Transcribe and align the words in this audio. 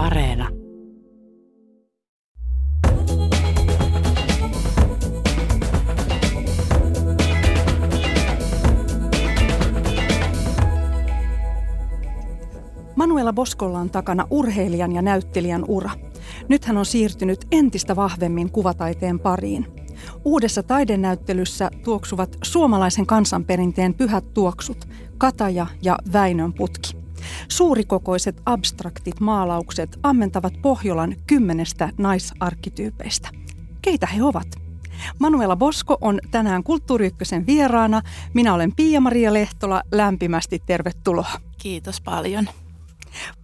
Areena. 0.00 0.48
Manuela 12.96 13.32
Boskolla 13.32 13.78
on 13.78 13.90
takana 13.90 14.26
urheilijan 14.30 14.92
ja 14.92 15.02
näyttelijän 15.02 15.64
ura. 15.68 15.90
Nyt 16.48 16.64
hän 16.64 16.76
on 16.76 16.86
siirtynyt 16.86 17.46
entistä 17.52 17.96
vahvemmin 17.96 18.52
kuvataiteen 18.52 19.18
pariin. 19.18 19.66
Uudessa 20.24 20.62
taidenäyttelyssä 20.62 21.70
tuoksuvat 21.84 22.36
suomalaisen 22.44 23.06
kansanperinteen 23.06 23.94
pyhät 23.94 24.34
tuoksut, 24.34 24.88
Kataja 25.18 25.66
ja 25.82 25.98
Väinön 26.12 26.52
putki. 26.52 26.99
Suurikokoiset 27.48 28.40
abstraktit 28.46 29.20
maalaukset 29.20 29.98
ammentavat 30.02 30.52
Pohjolan 30.62 31.16
kymmenestä 31.26 31.90
naisarkkityypeistä. 31.98 33.28
Keitä 33.82 34.06
he 34.06 34.22
ovat? 34.22 34.46
Manuela 35.18 35.56
Bosko 35.56 35.98
on 36.00 36.20
tänään 36.30 36.62
Kulttuuri 36.62 37.10
vieraana. 37.46 38.02
Minä 38.34 38.54
olen 38.54 38.72
Pia-Maria 38.76 39.34
Lehtola. 39.34 39.82
Lämpimästi 39.92 40.62
tervetuloa. 40.66 41.30
Kiitos 41.58 42.00
paljon. 42.00 42.48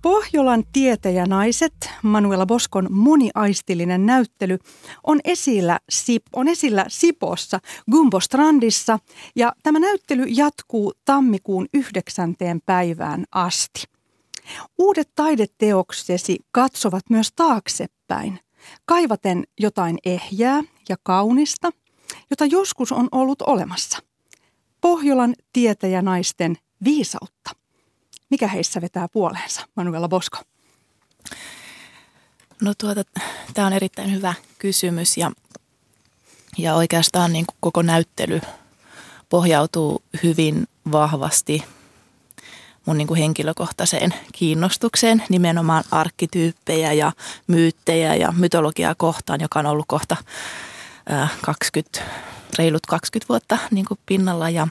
Pohjolan 0.03 0.65
tietäjänaiset, 0.73 1.91
Manuela 2.03 2.47
Boskon 2.47 2.87
moniaistillinen 2.91 4.07
näyttely, 4.07 4.59
on 5.07 5.21
esillä, 5.25 5.81
on 6.33 6.49
esillä 6.49 6.85
Sipossa 6.89 7.61
Gumbo-strandissa 7.91 8.99
ja 9.37 9.53
tämä 9.63 9.79
näyttely 9.79 10.25
jatkuu 10.29 10.93
tammikuun 11.05 11.67
9. 11.75 12.35
päivään 12.67 13.25
asti. 13.33 13.85
Uudet 14.79 15.11
taideteoksesi 15.15 16.39
katsovat 16.53 17.11
myös 17.11 17.33
taaksepäin, 17.37 18.41
kaivaten 18.85 19.45
jotain 19.59 19.99
ehjää 20.05 20.63
ja 20.89 20.97
kaunista, 21.03 21.71
jota 22.31 22.45
joskus 22.45 22.93
on 22.93 23.09
ollut 23.13 23.43
olemassa. 23.43 23.99
Pohjolan 24.81 25.35
tietäjänaisten 25.53 26.57
viisautta. 26.85 27.66
Mikä 28.31 28.49
heissä 28.49 28.81
vetää 28.81 29.09
puoleensa, 29.09 29.67
Manuela 29.75 30.09
Bosko? 30.09 30.39
No 32.63 32.73
tuota, 32.79 33.03
tämä 33.55 33.67
on 33.67 33.73
erittäin 33.73 34.13
hyvä 34.13 34.35
kysymys 34.59 35.17
ja, 35.17 35.33
ja 36.59 36.75
oikeastaan 36.75 37.33
niin 37.33 37.47
kuin 37.47 37.57
koko 37.61 37.83
näyttely 37.83 38.41
pohjautuu 39.29 40.03
hyvin 40.23 40.67
vahvasti 40.93 41.65
mun 42.87 42.99
niin 42.99 43.09
kuin 43.09 43.21
henkilökohtaiseen 43.21 44.15
kiinnostukseen 44.33 45.23
nimenomaan 45.29 45.85
arkkityyppejä 45.91 46.93
ja 46.93 47.13
myyttejä 47.47 48.15
ja 48.15 48.33
mytologiaa 48.33 48.95
kohtaan, 48.95 49.41
joka 49.41 49.59
on 49.59 49.67
ollut 49.67 49.87
kohta 49.89 50.17
20, 51.43 52.01
reilut 52.59 52.87
20 52.87 53.29
vuotta 53.29 53.59
niin 53.71 53.87
kuin 53.87 54.01
pinnalla 54.07 54.51
ja, 54.51 54.69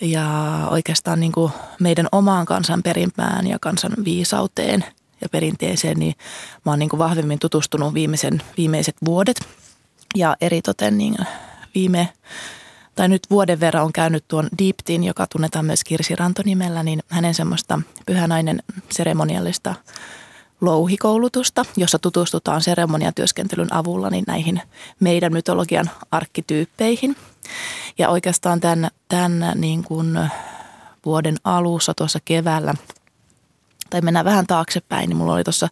ja 0.00 0.56
oikeastaan 0.70 1.20
niin 1.20 1.32
kuin 1.32 1.52
meidän 1.80 2.08
omaan 2.12 2.46
kansan 2.46 2.82
perimään 2.82 3.46
ja 3.46 3.58
kansan 3.60 3.92
viisauteen 4.04 4.84
ja 5.20 5.28
perinteeseen, 5.28 5.98
niin 5.98 6.14
mä 6.64 6.72
oon 6.72 6.78
niin 6.78 6.88
kuin 6.88 6.98
vahvemmin 6.98 7.38
tutustunut 7.38 7.94
viimeisen, 7.94 8.42
viimeiset 8.56 8.96
vuodet. 9.04 9.36
Ja 10.14 10.36
eritoten 10.40 10.98
niin 10.98 11.16
viime, 11.74 12.08
tai 12.94 13.08
nyt 13.08 13.22
vuoden 13.30 13.60
verran 13.60 13.84
on 13.84 13.92
käynyt 13.92 14.24
tuon 14.28 14.48
Deeptin, 14.58 15.04
joka 15.04 15.26
tunnetaan 15.26 15.64
myös 15.64 15.84
Kirsi 15.84 16.16
Ranto 16.16 16.42
nimellä, 16.44 16.82
niin 16.82 17.02
hänen 17.08 17.34
semmoista 17.34 17.80
pyhänainen 18.06 18.62
seremoniallista 18.90 19.74
louhikoulutusta, 20.60 21.64
jossa 21.76 21.98
tutustutaan 21.98 22.60
seremoniatyöskentelyn 22.60 23.74
avulla 23.74 24.10
niin 24.10 24.24
näihin 24.26 24.62
meidän 25.00 25.32
mytologian 25.32 25.90
arkkityyppeihin. 26.10 27.16
Ja 27.98 28.08
oikeastaan 28.08 28.60
tämän, 28.60 28.90
tämän 29.08 29.52
niin 29.54 29.84
kuin 29.84 30.30
vuoden 31.04 31.36
alussa 31.44 31.94
tuossa 31.94 32.18
keväällä, 32.24 32.74
tai 33.90 34.00
mennään 34.00 34.24
vähän 34.24 34.46
taaksepäin, 34.46 35.08
niin 35.08 35.16
mulla 35.16 35.34
oli 35.34 35.44
tuossa 35.44 35.68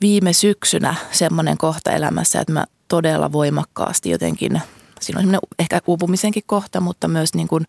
viime 0.00 0.32
syksynä 0.32 0.94
semmoinen 1.12 1.58
kohta 1.58 1.90
elämässä, 1.90 2.40
että 2.40 2.52
mä 2.52 2.64
todella 2.88 3.32
voimakkaasti 3.32 4.10
jotenkin, 4.10 4.60
siinä 5.00 5.18
on 5.18 5.22
semmoinen 5.22 5.40
ehkä 5.58 5.80
uupumisenkin 5.86 6.42
kohta, 6.46 6.80
mutta 6.80 7.08
myös 7.08 7.34
niin 7.34 7.48
kuin 7.48 7.64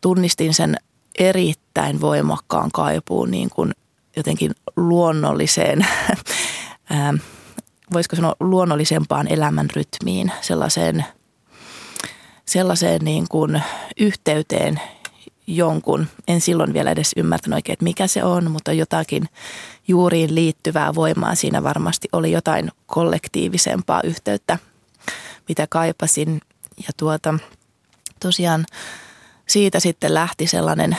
tunnistin 0.00 0.54
sen 0.54 0.76
erittäin 1.18 2.00
voimakkaan 2.00 2.70
kaipuun 2.72 3.30
niin 3.30 3.50
kuin 3.50 3.72
jotenkin 4.16 4.50
luonnolliseen, 4.76 5.86
voisiko 7.92 8.16
sanoa 8.16 8.36
luonnollisempaan 8.40 9.28
elämän 9.28 9.68
rytmiin, 9.76 10.32
sellaiseen, 10.40 11.04
sellaiseen 12.46 13.04
niin 13.04 13.24
kuin 13.30 13.62
yhteyteen 14.00 14.80
jonkun, 15.46 16.06
en 16.28 16.40
silloin 16.40 16.72
vielä 16.72 16.90
edes 16.90 17.12
ymmärtänyt 17.16 17.54
oikein, 17.54 17.72
että 17.72 17.84
mikä 17.84 18.06
se 18.06 18.24
on, 18.24 18.50
mutta 18.50 18.72
jotakin 18.72 19.28
juuriin 19.88 20.34
liittyvää 20.34 20.94
voimaa 20.94 21.34
siinä 21.34 21.62
varmasti 21.62 22.08
oli 22.12 22.32
jotain 22.32 22.70
kollektiivisempaa 22.86 24.00
yhteyttä, 24.04 24.58
mitä 25.48 25.66
kaipasin. 25.70 26.40
Ja 26.78 26.88
tuota, 26.96 27.34
tosiaan 28.20 28.66
siitä 29.48 29.80
sitten 29.80 30.14
lähti 30.14 30.46
sellainen 30.46 30.96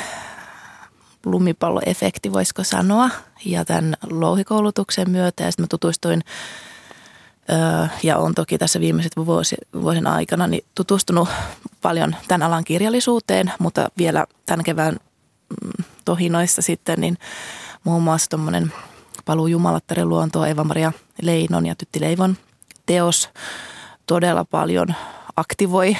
lumipalloefekti, 1.32 2.34
voisiko 2.34 2.64
sanoa. 2.64 3.10
Ja 3.46 3.66
tämän 3.66 3.96
louhikoulutuksen 4.10 5.10
myötä 5.10 5.44
ja 5.44 5.52
sitten 5.52 5.64
mä 5.64 5.68
tutustuin 5.70 6.22
ja 8.04 8.18
on 8.18 8.36
toki 8.36 8.58
tässä 8.58 8.80
viimeiset 8.80 9.12
vuosi, 9.16 9.56
vuosien 9.82 10.08
aikana 10.08 10.48
niin 10.48 10.66
tutustunut 10.76 11.30
paljon 11.82 12.16
tämän 12.28 12.48
alan 12.48 12.64
kirjallisuuteen, 12.64 13.52
mutta 13.60 13.90
vielä 13.98 14.26
tämän 14.46 14.64
kevään 14.64 14.94
mm, 15.64 15.84
tohinoissa 16.06 16.62
sitten 16.62 17.02
niin 17.02 17.18
muun 17.84 18.04
muassa 18.04 18.30
tuommoinen 18.30 18.74
Paluu 19.26 19.48
Jumalattaren 19.48 20.10
luontoa 20.10 20.48
Eva-Maria 20.48 20.92
Leinon 21.22 21.66
ja 21.66 21.76
Tytti 21.76 22.02
Leivon 22.02 22.38
teos 22.86 23.30
todella 24.06 24.46
paljon 24.46 24.88
aktivoi 25.36 25.98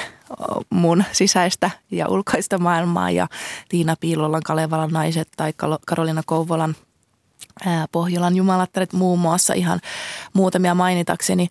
mun 0.70 1.04
sisäistä 1.12 1.70
ja 1.90 2.08
ulkoista 2.08 2.58
maailmaa 2.58 3.10
ja 3.10 3.26
Tiina 3.68 3.96
Piilolan 4.00 4.42
Kalevalan 4.42 4.90
naiset 4.90 5.28
tai 5.36 5.52
Karolina 5.86 6.22
Kouvolan 6.26 6.76
Pohjolan 7.92 8.36
jumalattaret 8.36 8.92
muun 8.92 9.18
muassa 9.18 9.54
ihan 9.54 9.80
muutamia 10.32 10.74
mainitakseni. 10.74 11.48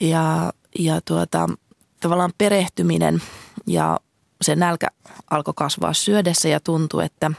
Ja, 0.00 0.52
ja 0.78 1.00
tuota, 1.04 1.48
tavallaan 2.00 2.32
perehtyminen 2.38 3.22
ja 3.66 4.00
se 4.42 4.56
nälkä 4.56 4.86
alkoi 5.30 5.54
kasvaa 5.56 5.92
syödessä 5.92 6.48
ja 6.48 6.60
tuntui, 6.60 7.04
että 7.04 7.30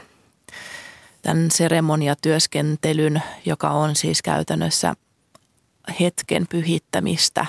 tämän 1.22 1.50
seremoniatyöskentelyn, 1.50 3.22
joka 3.44 3.70
on 3.70 3.96
siis 3.96 4.22
käytännössä 4.22 4.94
hetken 6.00 6.46
pyhittämistä 6.46 7.46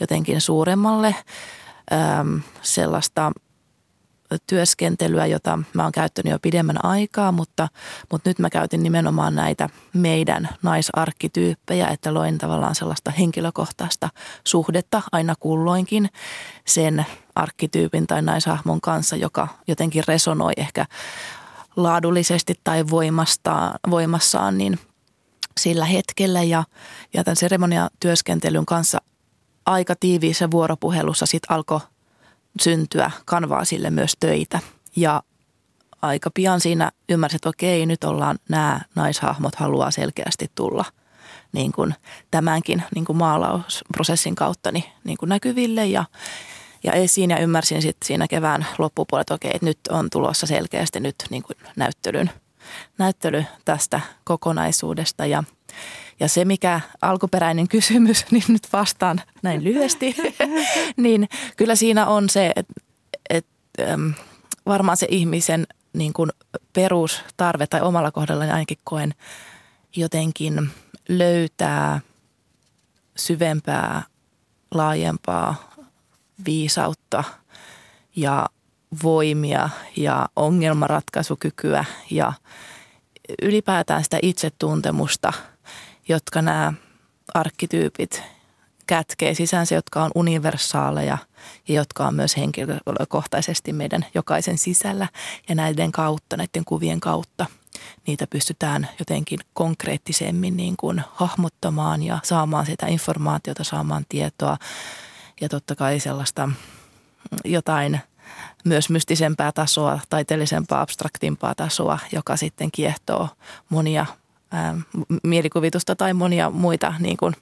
jotenkin 0.00 0.40
suuremmalle 0.40 1.14
sellaista 2.62 3.32
työskentelyä, 4.46 5.26
jota 5.26 5.58
mä 5.72 5.82
oon 5.82 5.92
käyttänyt 5.92 6.30
jo 6.30 6.38
pidemmän 6.38 6.84
aikaa, 6.84 7.32
mutta, 7.32 7.68
mutta 8.10 8.30
nyt 8.30 8.38
mä 8.38 8.50
käytin 8.50 8.82
nimenomaan 8.82 9.34
näitä 9.34 9.68
meidän 9.92 10.48
naisarkkityyppejä, 10.62 11.88
että 11.88 12.14
loin 12.14 12.38
tavallaan 12.38 12.74
sellaista 12.74 13.10
henkilökohtaista 13.10 14.08
suhdetta 14.44 15.02
aina 15.12 15.34
kulloinkin 15.40 16.08
sen 16.66 17.06
arkkityypin 17.34 18.06
tai 18.06 18.22
naishahmon 18.22 18.80
kanssa, 18.80 19.16
joka 19.16 19.48
jotenkin 19.66 20.04
resonoi 20.08 20.52
ehkä 20.56 20.86
laadullisesti 21.76 22.54
tai 22.64 22.84
voimastaan, 22.90 23.78
voimassaan 23.90 24.58
niin 24.58 24.78
sillä 25.60 25.84
hetkellä. 25.84 26.42
Ja, 26.42 26.64
ja 27.14 27.24
tämän 27.24 27.36
seremoniatyöskentelyn 27.36 28.66
kanssa 28.66 28.98
aika 29.66 29.94
tiiviissä 30.00 30.50
vuoropuhelussa 30.50 31.26
sitten 31.26 31.56
alkoi 31.56 31.80
syntyä 32.60 33.10
kanvaasille 33.24 33.90
myös 33.90 34.12
töitä. 34.20 34.58
Ja 34.96 35.22
aika 36.02 36.30
pian 36.34 36.60
siinä 36.60 36.92
ymmärsin, 37.08 37.36
että 37.36 37.48
okei, 37.48 37.86
nyt 37.86 38.04
ollaan 38.04 38.38
nämä 38.48 38.80
naishahmot 38.94 39.54
haluaa 39.54 39.90
selkeästi 39.90 40.50
tulla 40.54 40.84
niin 41.52 41.72
kuin 41.72 41.94
tämänkin 42.30 42.82
niin 42.94 43.04
kuin 43.04 43.16
maalausprosessin 43.16 44.34
kautta 44.34 44.72
niin, 44.72 44.84
niin 45.04 45.18
kuin 45.18 45.28
näkyville 45.28 45.86
ja, 45.86 46.04
ja 46.84 46.92
esiin. 46.92 47.30
Ja 47.30 47.38
ymmärsin 47.38 47.82
sitten 47.82 48.06
siinä 48.06 48.26
kevään 48.28 48.66
loppupuolella, 48.78 49.22
että 49.22 49.34
okei, 49.34 49.50
että 49.54 49.66
nyt 49.66 49.78
on 49.90 50.10
tulossa 50.10 50.46
selkeästi 50.46 51.00
nyt 51.00 51.16
niin 51.30 51.42
kuin 51.42 51.56
näyttelyn, 51.76 52.30
näyttely 52.98 53.44
tästä 53.64 54.00
kokonaisuudesta 54.24 55.26
ja– 55.26 55.44
ja 56.20 56.28
se, 56.28 56.44
mikä 56.44 56.80
alkuperäinen 57.02 57.68
kysymys, 57.68 58.24
niin 58.30 58.44
nyt 58.48 58.68
vastaan 58.72 59.20
näin 59.42 59.64
lyhyesti, 59.64 60.16
niin 60.96 61.28
kyllä 61.56 61.74
siinä 61.74 62.06
on 62.06 62.28
se, 62.28 62.52
että, 62.56 62.74
että 63.30 63.98
varmaan 64.66 64.96
se 64.96 65.06
ihmisen 65.10 65.66
niin 65.92 66.12
kuin 66.12 66.30
perustarve 66.72 67.66
tai 67.66 67.80
omalla 67.80 68.10
kohdallani 68.10 68.50
ainakin 68.50 68.78
koen 68.84 69.14
jotenkin 69.96 70.70
löytää 71.08 72.00
syvempää, 73.16 74.02
laajempaa 74.70 75.74
viisautta 76.46 77.24
ja 78.16 78.46
voimia 79.02 79.70
ja 79.96 80.28
ongelmanratkaisukykyä 80.36 81.84
ja 82.10 82.32
ylipäätään 83.42 84.04
sitä 84.04 84.18
itsetuntemusta, 84.22 85.32
jotka 86.08 86.42
nämä 86.42 86.72
arkkityypit 87.34 88.22
kätkee 88.86 89.34
sisäänsä, 89.34 89.74
jotka 89.74 90.04
on 90.04 90.10
universaaleja 90.14 91.18
ja 91.68 91.74
jotka 91.74 92.06
on 92.06 92.14
myös 92.14 92.36
henkilökohtaisesti 92.36 93.72
meidän 93.72 94.06
jokaisen 94.14 94.58
sisällä. 94.58 95.08
Ja 95.48 95.54
näiden 95.54 95.92
kautta, 95.92 96.36
näiden 96.36 96.64
kuvien 96.64 97.00
kautta, 97.00 97.46
niitä 98.06 98.26
pystytään 98.26 98.88
jotenkin 98.98 99.38
konkreettisemmin 99.52 100.56
niin 100.56 100.74
kuin 100.76 101.02
hahmottamaan 101.12 102.02
ja 102.02 102.18
saamaan 102.22 102.66
sitä 102.66 102.86
informaatiota, 102.86 103.64
saamaan 103.64 104.04
tietoa 104.08 104.56
ja 105.40 105.48
totta 105.48 105.74
kai 105.76 106.00
sellaista 106.00 106.48
jotain 107.44 108.00
myös 108.64 108.90
mystisempää 108.90 109.52
tasoa, 109.52 110.00
taiteellisempaa, 110.10 110.80
abstraktimpaa 110.80 111.54
tasoa, 111.54 111.98
joka 112.12 112.36
sitten 112.36 112.70
kiehtoo 112.70 113.28
monia 113.68 114.06
ää, 114.54 114.76
mielikuvitusta 115.22 115.96
tai 115.96 116.14
monia 116.14 116.50
muita 116.50 116.94
niin 116.98 117.16
kuin 117.16 117.34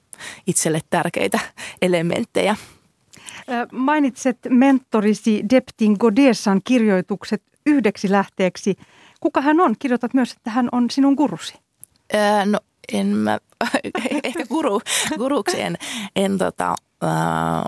itselle 0.47 0.79
tärkeitä 0.89 1.39
elementtejä. 1.81 2.55
Mainitset 3.71 4.37
mentorisi 4.49 5.43
Deptin 5.49 5.95
Godessan 5.99 6.61
kirjoitukset 6.63 7.43
yhdeksi 7.65 8.11
lähteeksi. 8.11 8.75
Kuka 9.19 9.41
hän 9.41 9.59
on? 9.59 9.75
Kirjoitat 9.79 10.13
myös, 10.13 10.31
että 10.31 10.49
hän 10.49 10.69
on 10.71 10.89
sinun 10.89 11.13
gurusi. 11.13 11.53
Ää, 12.13 12.45
no 12.45 12.59
en 12.93 13.07
mä, 13.07 13.37
ehkä 14.23 14.45
guru, 14.45 14.81
guruksi 15.17 15.61
en, 15.61 15.77
en 16.15 16.37
tota, 16.37 16.75
ää, 17.01 17.65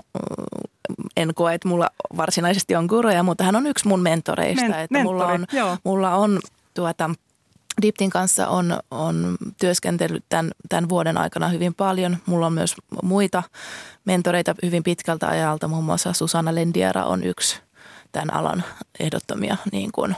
en 1.16 1.34
koe, 1.34 1.54
että 1.54 1.68
mulla 1.68 1.90
varsinaisesti 2.16 2.76
on 2.76 2.86
guruja, 2.86 3.22
mutta 3.22 3.44
hän 3.44 3.56
on 3.56 3.66
yksi 3.66 3.88
mun 3.88 4.00
mentoreista. 4.00 4.62
Men, 4.62 4.70
että 4.70 4.92
mentori, 4.92 5.14
mulla 5.14 5.26
on, 5.26 5.46
joo. 5.52 5.76
mulla 5.84 6.14
on 6.14 6.40
tuota, 6.74 7.10
Diptin 7.82 8.10
kanssa 8.10 8.48
on, 8.48 8.78
on 8.90 9.36
työskentellyt 9.60 10.24
tämän, 10.28 10.50
tämän 10.68 10.88
vuoden 10.88 11.18
aikana 11.18 11.48
hyvin 11.48 11.74
paljon. 11.74 12.16
Mulla 12.26 12.46
on 12.46 12.52
myös 12.52 12.74
muita 13.02 13.42
mentoreita 14.04 14.54
hyvin 14.62 14.82
pitkältä 14.82 15.28
ajalta. 15.28 15.68
Muun 15.68 15.84
muassa 15.84 16.12
Susanna 16.12 16.54
Lendiera 16.54 17.04
on 17.04 17.24
yksi 17.24 17.60
tämän 18.12 18.34
alan 18.34 18.64
ehdottomia 19.00 19.56
niin 19.72 19.92
kuin, 19.92 20.16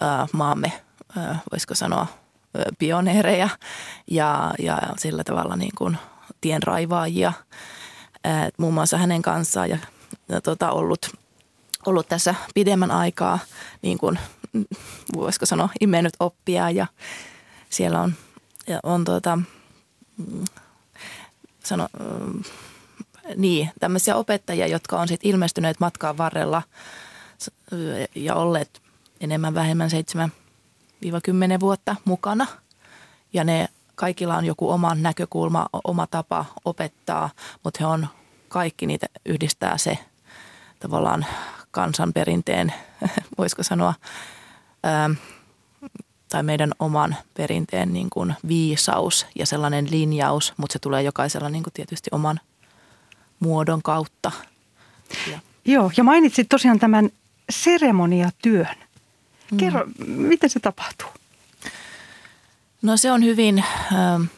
ää, 0.00 0.26
maamme, 0.32 0.72
ää, 1.16 1.38
voisiko 1.52 1.74
sanoa, 1.74 2.06
pioneereja 2.78 3.48
ja, 4.10 4.54
ja 4.58 4.78
sillä 4.96 5.24
tavalla 5.24 5.56
niin 5.56 5.72
kuin 5.78 5.96
tienraivaajia. 6.40 7.32
Ää, 8.24 8.50
muun 8.58 8.74
muassa 8.74 8.98
hänen 8.98 9.22
kanssaan 9.22 9.70
ja, 9.70 9.78
ja 10.28 10.40
tota, 10.40 10.70
ollut, 10.70 11.10
ollut 11.86 12.08
tässä 12.08 12.34
pidemmän 12.54 12.90
aikaa 12.90 13.38
niin 13.82 13.98
kuin 13.98 14.18
voisiko 15.16 15.46
sanoa, 15.46 15.68
imennyt 15.80 16.14
oppia 16.20 16.70
ja 16.70 16.86
siellä 17.70 18.00
on, 18.00 18.14
ja 18.66 18.80
on 18.82 19.04
tuota, 19.04 19.36
mm, 20.16 20.44
sano, 21.64 21.88
mm, 22.00 22.42
niin, 23.36 23.70
tämmöisiä 23.80 24.16
opettajia, 24.16 24.66
jotka 24.66 25.00
on 25.00 25.08
sitten 25.08 25.30
ilmestyneet 25.30 25.80
matkaan 25.80 26.18
varrella 26.18 26.62
ja 28.14 28.34
olleet 28.34 28.82
enemmän 29.20 29.54
vähemmän 29.54 29.90
7-10 29.90 31.60
vuotta 31.60 31.96
mukana. 32.04 32.46
Ja 33.32 33.44
ne 33.44 33.68
kaikilla 33.94 34.36
on 34.36 34.44
joku 34.44 34.70
oma 34.70 34.94
näkökulma, 34.94 35.66
oma 35.84 36.06
tapa 36.06 36.44
opettaa, 36.64 37.30
mutta 37.64 37.78
he 37.80 37.86
on 37.86 38.08
kaikki 38.48 38.86
niitä 38.86 39.06
yhdistää 39.26 39.78
se 39.78 39.98
tavallaan 40.80 41.26
kansanperinteen, 41.76 42.72
voisiko 43.38 43.62
sanoa, 43.62 43.94
ää, 44.82 45.10
tai 46.28 46.42
meidän 46.42 46.72
oman 46.78 47.16
perinteen 47.34 47.92
niin 47.92 48.10
kuin 48.10 48.34
viisaus 48.48 49.26
ja 49.34 49.46
sellainen 49.46 49.90
linjaus, 49.90 50.52
mutta 50.56 50.72
se 50.72 50.78
tulee 50.78 51.02
jokaisella 51.02 51.48
niin 51.48 51.62
kuin 51.62 51.74
tietysti 51.74 52.10
oman 52.12 52.40
muodon 53.40 53.82
kautta. 53.82 54.32
Ja. 55.30 55.38
Joo, 55.64 55.90
ja 55.96 56.04
mainitsit 56.04 56.48
tosiaan 56.48 56.78
tämän 56.78 57.10
seremoniatyön. 57.50 58.76
Mm. 59.50 59.56
Kerro, 59.58 59.86
mm. 59.86 60.10
miten 60.10 60.50
se 60.50 60.60
tapahtuu? 60.60 61.08
No 62.82 62.96
se 62.96 63.12
on 63.12 63.24
hyvin, 63.24 63.58
äh, 63.58 64.30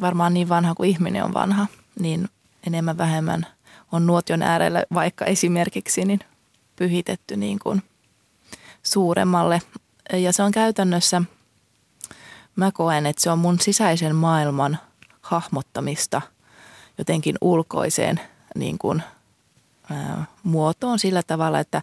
varmaan 0.00 0.34
niin 0.34 0.48
vanha 0.48 0.74
kuin 0.74 0.90
ihminen 0.90 1.24
on 1.24 1.34
vanha, 1.34 1.66
niin 2.00 2.28
enemmän 2.66 2.98
vähemmän 2.98 3.46
on 3.92 4.06
nuotion 4.06 4.42
äärellä 4.42 4.84
vaikka 4.94 5.24
esimerkiksi 5.24 6.04
niin 6.04 6.20
pyhitetty 6.82 7.36
niin 7.36 7.58
kuin 7.58 7.82
suuremmalle. 8.82 9.62
Ja 10.12 10.32
se 10.32 10.42
on 10.42 10.52
käytännössä, 10.52 11.22
mä 12.56 12.72
koen, 12.72 13.06
että 13.06 13.22
se 13.22 13.30
on 13.30 13.38
mun 13.38 13.60
sisäisen 13.60 14.16
maailman 14.16 14.78
hahmottamista 15.20 16.22
jotenkin 16.98 17.36
ulkoiseen 17.40 18.20
niin 18.54 18.78
kuin, 18.78 19.02
ää, 19.90 20.24
muotoon 20.42 20.98
sillä 20.98 21.22
tavalla, 21.22 21.58
että 21.58 21.82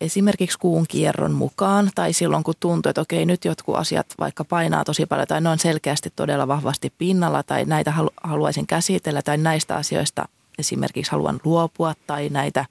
esimerkiksi 0.00 0.58
kuun 0.58 0.86
kierron 0.88 1.32
mukaan 1.32 1.90
tai 1.94 2.12
silloin 2.12 2.44
kun 2.44 2.54
tuntuu, 2.60 2.90
että 2.90 3.00
okei 3.00 3.26
nyt 3.26 3.44
jotkut 3.44 3.76
asiat 3.76 4.06
vaikka 4.20 4.44
painaa 4.44 4.84
tosi 4.84 5.06
paljon 5.06 5.28
tai 5.28 5.40
ne 5.40 5.48
on 5.48 5.58
selkeästi 5.58 6.12
todella 6.16 6.48
vahvasti 6.48 6.92
pinnalla 6.98 7.42
tai 7.42 7.64
näitä 7.64 7.92
haluaisin 8.22 8.66
käsitellä 8.66 9.22
tai 9.22 9.36
näistä 9.36 9.76
asioista 9.76 10.28
esimerkiksi 10.58 11.12
haluan 11.12 11.40
luopua 11.44 11.94
tai 12.06 12.28
näitä 12.28 12.64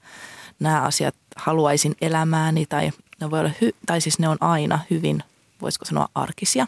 nämä 0.60 0.82
asiat 0.82 1.14
haluaisin 1.36 1.96
elämääni 2.00 2.66
tai 2.66 2.90
ne 3.20 3.30
voi 3.30 3.40
olla, 3.40 3.50
hy- 3.50 3.76
tai 3.86 4.00
siis 4.00 4.18
ne 4.18 4.28
on 4.28 4.36
aina 4.40 4.78
hyvin, 4.90 5.22
voisiko 5.62 5.84
sanoa 5.84 6.08
arkisia, 6.14 6.66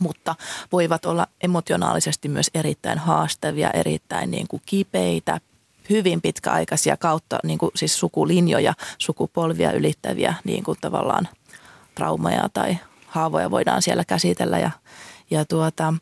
mutta 0.00 0.34
voivat 0.72 1.04
olla 1.04 1.26
emotionaalisesti 1.40 2.28
myös 2.28 2.50
erittäin 2.54 2.98
haastavia, 2.98 3.70
erittäin 3.70 4.30
niin 4.30 4.48
kuin 4.48 4.62
kipeitä, 4.66 5.40
hyvin 5.90 6.20
pitkäaikaisia 6.20 6.96
kautta 6.96 7.38
niin 7.44 7.58
kuin 7.58 7.70
siis 7.74 7.98
sukulinjoja, 7.98 8.74
sukupolvia 8.98 9.72
ylittäviä 9.72 10.34
niin 10.44 10.64
kuin 10.64 10.78
tavallaan 10.80 11.28
traumaja 11.94 12.48
tai 12.52 12.78
haavoja 13.06 13.50
voidaan 13.50 13.82
siellä 13.82 14.04
käsitellä. 14.04 14.58
Ja, 14.58 14.70
ja 15.30 15.44
tuota, 15.44 15.94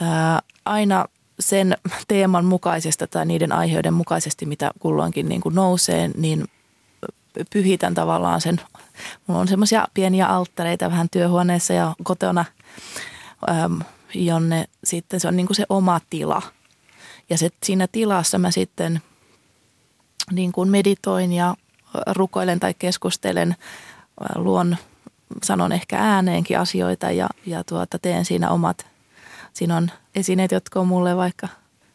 ää, 0.00 0.42
aina 0.64 1.04
sen 1.40 1.76
teeman 2.08 2.44
mukaisesta 2.44 3.06
tai 3.06 3.26
niiden 3.26 3.52
aiheiden 3.52 3.94
mukaisesti, 3.94 4.46
mitä 4.46 4.70
kulloinkin 4.78 5.28
niin 5.28 5.40
kuin 5.40 5.54
nousee, 5.54 6.10
niin 6.16 6.48
pyhitän 7.52 7.94
tavallaan 7.94 8.40
sen. 8.40 8.60
Mulla 9.26 9.40
on 9.40 9.48
semmoisia 9.48 9.88
pieniä 9.94 10.26
alttareita 10.26 10.90
vähän 10.90 11.08
työhuoneessa 11.10 11.72
ja 11.72 11.94
kotona, 12.02 12.44
jonne 14.14 14.68
sitten 14.84 15.20
se 15.20 15.28
on 15.28 15.36
niin 15.36 15.46
kuin 15.46 15.56
se 15.56 15.66
oma 15.68 16.00
tila. 16.10 16.42
Ja 17.30 17.38
se, 17.38 17.50
siinä 17.62 17.86
tilassa 17.92 18.38
mä 18.38 18.50
sitten 18.50 19.02
niin 20.30 20.52
kuin 20.52 20.70
meditoin 20.70 21.32
ja 21.32 21.54
rukoilen 22.06 22.60
tai 22.60 22.74
keskustelen, 22.74 23.56
luon, 24.34 24.76
sanon 25.42 25.72
ehkä 25.72 25.98
ääneenkin 25.98 26.58
asioita 26.58 27.10
ja, 27.10 27.28
ja 27.46 27.64
tuota, 27.64 27.98
teen 27.98 28.24
siinä 28.24 28.50
omat, 28.50 28.86
siinä 29.52 29.76
on 29.76 29.90
esineet, 30.18 30.52
jotka 30.52 30.80
on 30.80 30.88
mulle 30.88 31.16
vaikka 31.16 31.48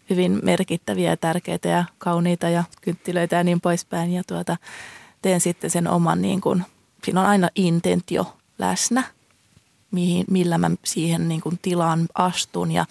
hyvin 0.09 0.39
merkittäviä 0.43 1.09
ja 1.09 1.17
tärkeitä 1.17 1.69
ja 1.69 1.85
kauniita 1.97 2.49
ja 2.49 2.63
kynttilöitä 2.81 3.35
ja 3.35 3.43
niin 3.43 3.61
poispäin. 3.61 4.13
Ja 4.13 4.23
tuota, 4.27 4.57
teen 5.21 5.41
sitten 5.41 5.69
sen 5.69 5.87
oman, 5.87 6.21
niin 6.21 6.41
kuin, 6.41 6.63
siinä 7.03 7.21
on 7.21 7.27
aina 7.27 7.49
intentio 7.55 8.37
läsnä, 8.59 9.03
mihin, 9.91 10.25
millä 10.31 10.57
mä 10.57 10.71
siihen 10.83 11.27
niin 11.27 11.41
kuin 11.41 11.59
tilaan 11.61 12.07
astun 12.13 12.71
ja 12.71 12.85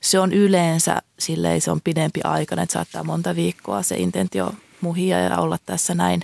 se 0.00 0.20
on 0.20 0.32
yleensä, 0.32 1.02
silleen 1.18 1.60
se 1.60 1.70
on 1.70 1.80
pidempi 1.80 2.20
aika, 2.24 2.62
että 2.62 2.72
saattaa 2.72 3.04
monta 3.04 3.36
viikkoa 3.36 3.82
se 3.82 3.96
intentio 3.96 4.54
muhia 4.80 5.20
ja 5.20 5.38
olla 5.38 5.58
tässä 5.66 5.94
näin. 5.94 6.22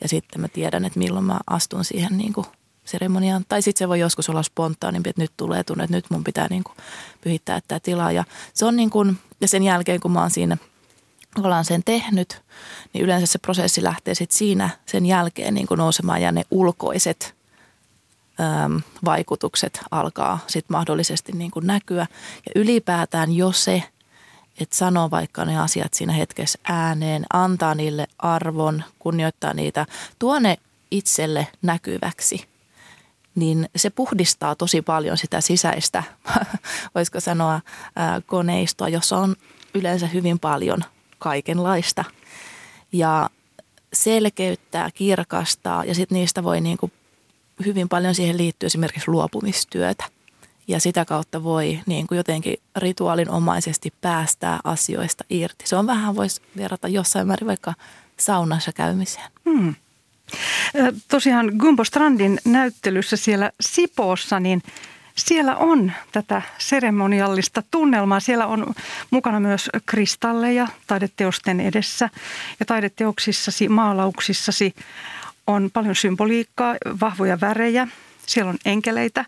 Ja 0.00 0.08
sitten 0.08 0.40
mä 0.40 0.48
tiedän, 0.48 0.84
että 0.84 0.98
milloin 0.98 1.24
mä 1.24 1.38
astun 1.46 1.84
siihen 1.84 2.18
niin 2.18 2.32
kuin 2.32 2.46
seremoniaan. 2.88 3.44
Tai 3.48 3.62
sitten 3.62 3.78
se 3.78 3.88
voi 3.88 4.00
joskus 4.00 4.28
olla 4.28 4.42
spontaanimpi, 4.42 5.10
että 5.10 5.22
nyt 5.22 5.32
tulee 5.36 5.64
tunne, 5.64 5.84
että 5.84 5.96
nyt 5.96 6.10
mun 6.10 6.24
pitää 6.24 6.46
niin 6.50 6.64
kuin 6.64 6.76
pyhittää 7.20 7.60
tämä 7.68 7.80
tila. 7.80 8.12
Ja, 8.12 8.24
se 8.54 8.64
on 8.64 8.76
niin 8.76 8.90
kuin, 8.90 9.18
ja 9.40 9.48
sen 9.48 9.62
jälkeen, 9.62 10.00
kun 10.00 10.12
mä 10.12 10.20
oon 10.20 10.30
siinä– 10.30 10.56
ollaan 11.44 11.64
sen 11.64 11.84
tehnyt, 11.84 12.42
niin 12.92 13.04
yleensä 13.04 13.26
se 13.26 13.38
prosessi 13.38 13.82
lähtee 13.82 14.14
sitten 14.14 14.38
siinä 14.38 14.70
sen 14.86 15.06
jälkeen 15.06 15.54
niin 15.54 15.66
kuin 15.66 15.78
nousemaan 15.78 16.22
ja 16.22 16.32
ne 16.32 16.44
ulkoiset 16.50 17.34
äm, 18.40 18.82
vaikutukset 19.04 19.80
alkaa 19.90 20.38
sitten 20.46 20.74
mahdollisesti 20.74 21.32
niin 21.32 21.50
kuin 21.50 21.66
näkyä. 21.66 22.06
Ja 22.46 22.62
ylipäätään 22.62 23.32
jo 23.32 23.52
se, 23.52 23.82
että 24.60 24.76
sanoo 24.76 25.10
vaikka 25.10 25.44
ne 25.44 25.58
asiat 25.58 25.94
siinä 25.94 26.12
hetkessä 26.12 26.58
ääneen, 26.64 27.24
antaa 27.32 27.74
niille 27.74 28.06
arvon, 28.18 28.84
kunnioittaa 28.98 29.54
niitä, 29.54 29.86
tuo 30.18 30.38
ne 30.38 30.58
itselle 30.90 31.46
näkyväksi, 31.62 32.47
niin 33.38 33.68
se 33.76 33.90
puhdistaa 33.90 34.54
tosi 34.54 34.82
paljon 34.82 35.16
sitä 35.16 35.40
sisäistä, 35.40 36.02
voisiko 36.94 37.20
sanoa, 37.20 37.60
koneistoa, 38.26 38.88
jossa 38.88 39.16
on 39.16 39.36
yleensä 39.74 40.06
hyvin 40.06 40.38
paljon 40.38 40.80
kaikenlaista. 41.18 42.04
Ja 42.92 43.30
selkeyttää, 43.92 44.90
kirkastaa 44.94 45.84
ja 45.84 45.94
sitten 45.94 46.16
niistä 46.16 46.44
voi 46.44 46.60
niin 46.60 46.78
kuin 46.78 46.92
hyvin 47.64 47.88
paljon 47.88 48.14
siihen 48.14 48.36
liittyä 48.36 48.66
esimerkiksi 48.66 49.10
luopumistyötä. 49.10 50.04
Ja 50.68 50.80
sitä 50.80 51.04
kautta 51.04 51.42
voi 51.42 51.80
niin 51.86 52.06
kuin 52.06 52.16
jotenkin 52.16 52.56
rituaalinomaisesti 52.76 53.92
päästää 54.00 54.60
asioista 54.64 55.24
irti. 55.30 55.66
Se 55.66 55.76
on 55.76 55.86
vähän, 55.86 56.16
voisi 56.16 56.42
verrata 56.56 56.88
jossain 56.88 57.26
määrin 57.26 57.46
vaikka 57.46 57.74
saunassa 58.16 58.72
käymiseen. 58.72 59.30
Hmm. 59.44 59.74
Tosiaan 61.08 61.52
Gumbo 61.58 61.84
Strandin 61.84 62.38
näyttelyssä 62.44 63.16
siellä 63.16 63.50
Sipoossa, 63.60 64.40
niin 64.40 64.62
siellä 65.14 65.56
on 65.56 65.92
tätä 66.12 66.42
seremoniallista 66.58 67.62
tunnelmaa. 67.70 68.20
Siellä 68.20 68.46
on 68.46 68.74
mukana 69.10 69.40
myös 69.40 69.70
kristalleja 69.86 70.68
taideteosten 70.86 71.60
edessä 71.60 72.10
ja 72.60 72.66
taideteoksissasi, 72.66 73.68
maalauksissasi 73.68 74.74
on 75.46 75.70
paljon 75.72 75.94
symboliikkaa, 75.94 76.76
vahvoja 77.00 77.40
värejä. 77.40 77.88
Siellä 78.26 78.50
on 78.50 78.58
enkeleitä, 78.64 79.24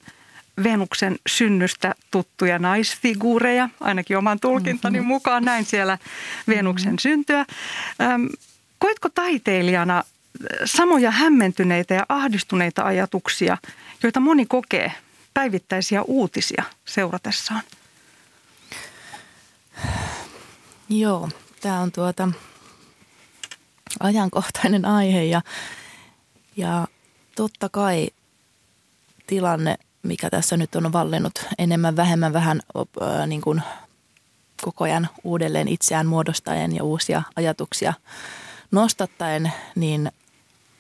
Venuksen 0.63 1.17
synnystä 1.27 1.95
tuttuja 2.11 2.59
naisfiguureja, 2.59 3.69
ainakin 3.81 4.19
oman 4.19 4.41
tulkintani 4.41 4.99
mm-hmm. 4.99 5.09
mukaan 5.09 5.45
näin 5.45 5.65
siellä 5.65 5.99
Venuksen 6.49 6.89
mm-hmm. 6.89 6.99
syntyä. 6.99 7.47
Koitko 8.79 9.09
taiteilijana 9.09 10.05
samoja 10.65 11.11
hämmentyneitä 11.11 11.95
ja 11.95 12.07
ahdistuneita 12.09 12.83
ajatuksia, 12.85 13.57
joita 14.03 14.21
moni 14.21 14.47
kokee 14.47 14.93
päivittäisiä 15.35 16.03
uutisia 16.03 16.65
seuratessaan? 16.85 17.63
Joo, 20.89 21.29
tämä 21.61 21.81
on 21.81 21.93
tuota 21.93 22.29
ajankohtainen 24.01 24.85
aihe 24.85 25.25
ja, 25.25 25.43
ja 26.57 26.89
totta 27.37 27.69
kai 27.69 28.11
tilanne, 29.27 29.77
mikä 30.03 30.31
tässä 30.31 30.57
nyt 30.57 30.75
on 30.75 30.93
vallinnut 30.93 31.47
enemmän 31.59 31.97
vähemmän 31.97 32.33
vähän 32.33 32.61
äh, 32.77 33.27
niin 33.27 33.41
kuin 33.41 33.63
koko 34.63 34.85
ajan 34.85 35.09
uudelleen 35.25 35.69
itseään 35.69 36.07
muodostaen 36.07 36.77
ja 36.77 36.85
uusia 36.85 37.23
ajatuksia 37.37 37.95
nostattaen, 38.71 39.53
niin 39.75 40.13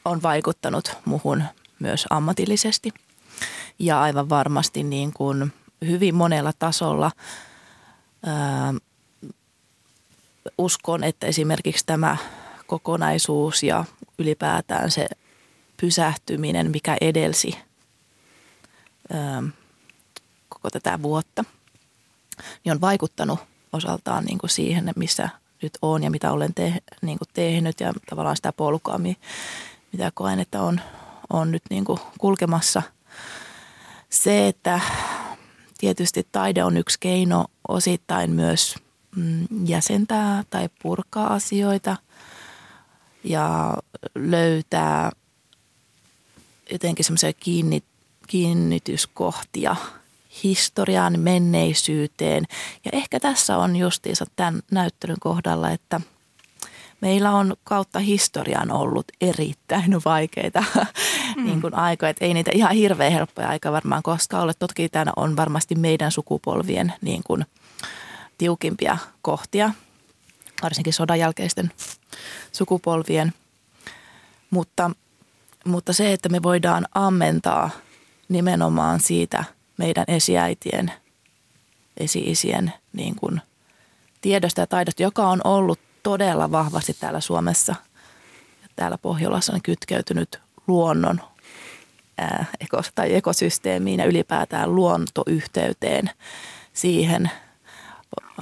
on 0.04 0.22
vaikuttanut 0.22 0.96
muhun 1.04 1.44
myös 1.78 2.06
ammatillisesti. 2.10 2.92
Ja 3.78 4.02
aivan 4.02 4.28
varmasti 4.28 4.82
niin 4.82 5.12
kuin 5.12 5.52
hyvin 5.86 6.14
monella 6.14 6.52
tasolla 6.58 7.12
ää, 8.26 8.74
uskon, 10.58 11.04
että 11.04 11.26
esimerkiksi 11.26 11.86
tämä 11.86 12.16
kokonaisuus 12.66 13.62
ja 13.62 13.84
ylipäätään 14.18 14.90
se 14.90 15.08
pysähtyminen, 15.76 16.70
mikä 16.70 16.96
edelsi 17.00 17.58
ää, 19.12 19.42
koko 20.48 20.70
tätä 20.70 21.02
vuotta, 21.02 21.44
niin 22.64 22.72
on 22.72 22.80
vaikuttanut 22.80 23.40
osaltaan 23.72 24.24
niin 24.24 24.38
kuin 24.38 24.50
siihen, 24.50 24.92
missä 24.96 25.28
nyt 25.62 25.78
on 25.82 26.02
ja 26.02 26.10
mitä 26.10 26.32
olen 26.32 26.54
te, 26.54 26.74
niin 27.02 27.18
kuin 27.18 27.28
tehnyt 27.34 27.80
ja 27.80 27.92
tavallaan 28.10 28.36
sitä 28.36 28.52
polkua, 28.52 28.98
mitä 29.92 30.10
koen, 30.14 30.40
että 30.40 30.62
on, 30.62 30.80
on 31.30 31.50
nyt 31.50 31.62
niin 31.70 31.84
kuin 31.84 31.98
kulkemassa. 32.18 32.82
Se, 34.10 34.48
että 34.48 34.80
tietysti 35.78 36.26
taide 36.32 36.64
on 36.64 36.76
yksi 36.76 36.96
keino 37.00 37.44
osittain 37.68 38.30
myös 38.30 38.74
mm, 39.16 39.46
jäsentää 39.64 40.44
tai 40.50 40.68
purkaa 40.82 41.34
asioita 41.34 41.96
ja 43.24 43.74
löytää 44.14 45.10
jotenkin 46.72 47.04
semmoisia 47.04 47.32
kiinni, 47.32 47.82
kiinnityskohtia 48.26 49.76
historiaan, 50.42 51.20
menneisyyteen. 51.20 52.44
Ja 52.84 52.90
ehkä 52.92 53.20
tässä 53.20 53.56
on 53.56 53.76
justiinsa 53.76 54.24
tämän 54.36 54.62
näyttelyn 54.70 55.20
kohdalla, 55.20 55.70
että– 55.70 56.00
meillä 57.00 57.30
on 57.30 57.56
kautta 57.64 57.98
historian 57.98 58.70
ollut 58.72 59.06
erittäin 59.20 60.00
vaikeita 60.04 60.64
mm. 61.36 61.44
niin 61.44 61.60
kuin 61.60 61.74
aikoja. 61.74 62.10
Että 62.10 62.24
ei 62.24 62.34
niitä 62.34 62.50
ihan 62.54 62.74
hirveän 62.74 63.12
helppoja 63.12 63.48
aika 63.48 63.72
varmaan 63.72 64.02
koskaan 64.02 64.42
ole. 64.44 64.54
Toki 64.54 64.88
tämä 64.88 65.12
on 65.16 65.36
varmasti 65.36 65.74
meidän 65.74 66.12
sukupolvien 66.12 66.92
niin 67.00 67.22
kuin 67.26 67.46
tiukimpia 68.38 68.98
kohtia, 69.22 69.70
varsinkin 70.62 70.92
sodan 70.92 71.18
jälkeisten 71.18 71.72
sukupolvien. 72.52 73.32
Mutta, 74.50 74.90
mutta 75.64 75.92
se, 75.92 76.12
että 76.12 76.28
me 76.28 76.42
voidaan 76.42 76.86
ammentaa 76.94 77.70
nimenomaan 78.28 79.00
siitä 79.00 79.44
meidän 79.76 80.04
esiäitien, 80.08 80.92
esi-isien 81.96 82.72
niin 82.92 83.14
kuin 83.14 83.40
tiedosta 84.20 84.60
ja 84.60 84.66
taidosta, 84.66 85.02
joka 85.02 85.28
on 85.28 85.40
ollut 85.44 85.78
todella 86.02 86.50
vahvasti 86.50 86.96
täällä 87.00 87.20
Suomessa 87.20 87.74
ja 88.62 88.68
täällä 88.76 88.98
Pohjolassa 88.98 89.52
on 89.52 89.62
kytkeytynyt 89.62 90.40
luonnon 90.66 91.20
ää, 92.18 92.44
tai 92.94 93.14
ekosysteemiin 93.14 94.00
ja 94.00 94.06
ylipäätään 94.06 94.74
luontoyhteyteen 94.74 96.10
siihen 96.72 97.30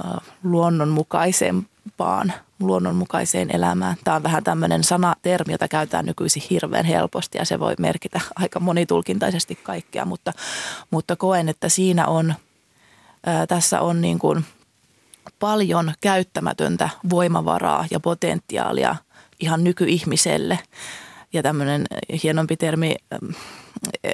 ää, 0.05 0.21
luonnonmukaisempaan, 0.45 2.33
luonnonmukaiseen 2.61 3.57
elämään. 3.57 3.97
Tämä 4.05 4.15
on 4.17 4.23
vähän 4.23 4.45
tämmöinen 4.45 4.85
sanatermi, 4.85 5.53
jota 5.53 5.69
käytetään 5.69 6.07
nykyisin 6.07 6.43
hirveän 6.51 6.85
helposti 6.85 7.39
ja 7.39 7.45
se 7.45 7.61
voi 7.61 7.75
merkitä 7.79 8.21
aika 8.37 8.61
monitulkintaisesti 8.61 9.55
kaikkea, 9.55 10.05
mutta, 10.05 10.33
mutta 10.91 11.17
koen, 11.17 11.49
että 11.49 11.69
siinä 11.69 12.07
on, 12.07 12.35
ää, 13.27 13.47
tässä 13.47 13.81
on 13.81 14.01
niin 14.01 14.19
kuin– 14.19 14.45
paljon 15.39 15.93
käyttämätöntä 16.01 16.89
voimavaraa 17.11 17.87
ja 17.91 18.01
potentiaalia 18.01 18.97
ihan 19.41 19.65
nykyihmiselle. 19.65 20.59
Ja 21.33 21.43
tämmöinen 21.43 21.87
hienompi 22.23 22.57
termi, 22.57 22.97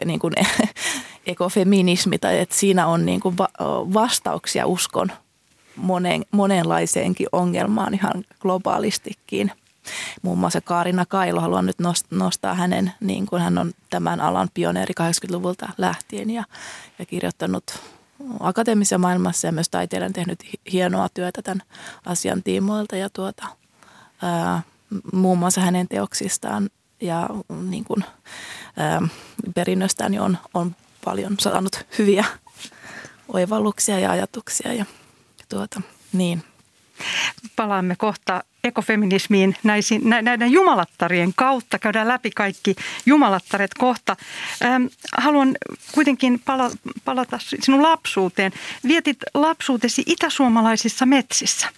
niin 0.05 0.21
kuin 0.21 0.35
ekofeminismi, 1.27 2.19
tai 2.19 2.39
että 2.39 2.55
siinä 2.55 2.87
on 2.87 3.07
niin 3.07 3.21
kuin 3.21 3.37
vastauksia 3.95 4.67
uskon 4.67 5.13
monen, 5.77 6.25
monenlaiseenkin 6.31 7.27
ongelmaan 7.33 7.95
ihan 7.95 8.25
globaalistikin. 8.41 9.51
Muun 10.23 10.39
muassa 10.39 10.61
Kaarina 10.61 11.07
Kailo, 11.07 11.41
haluan 11.41 11.67
nyt 11.67 11.77
nostaa 12.11 12.55
hänen, 12.55 12.93
niin 13.01 13.27
kuin 13.27 13.43
hän 13.43 13.59
on 13.59 13.73
tämän 13.91 14.21
alan 14.21 14.49
pioneeri 14.55 14.95
80-luvulta 15.01 15.69
lähtien 15.79 16.31
ja, 16.31 16.45
ja 16.99 17.07
kirjoittanut 17.07 17.65
akateemisessa 18.41 18.99
maailmassa 18.99 19.47
ja 19.49 19.53
myös 19.53 19.69
taiteilijan 19.69 20.13
tehnyt 20.13 20.39
hienoa 20.73 21.09
työtä 21.15 21.43
tämän 21.43 21.63
asian 22.07 22.43
tiimoilta 22.43 22.97
ja 22.97 23.11
tuota, 23.11 23.47
ää, 24.23 24.63
muun 25.13 25.39
muassa 25.39 25.61
hänen 25.61 25.89
teoksistaan 25.89 26.71
ja 27.01 27.29
niin 27.69 27.85
kuin, 27.85 28.05
ää, 28.77 29.03
perinnöstään 29.55 30.11
niin 30.11 30.21
on, 30.21 30.39
on 30.55 30.77
paljon 31.05 31.37
saanut 31.41 31.87
hyviä 31.99 32.25
oivalluksia 33.29 33.99
ja 33.99 34.11
ajatuksia 34.11 34.73
ja 34.73 34.85
tuota, 35.49 35.83
niin. 36.13 36.45
Palaamme 37.57 37.97
kohta 37.97 38.45
ekofeminismiin 38.65 39.57
näiden 40.23 40.53
jumalattarien 40.53 41.33
kautta. 41.37 41.79
Käydään 41.79 42.09
läpi 42.09 42.31
kaikki 42.31 42.75
jumalattaret 43.07 43.75
kohta. 43.79 44.17
Ähm, 44.65 44.85
haluan 45.19 45.57
kuitenkin 45.93 46.41
palata 47.05 47.39
sinun 47.39 47.83
lapsuuteen. 47.83 48.53
Vietit 48.89 49.19
lapsuutesi 49.35 50.03
itäsuomalaisissa 50.07 51.07
metsissä 51.07 51.69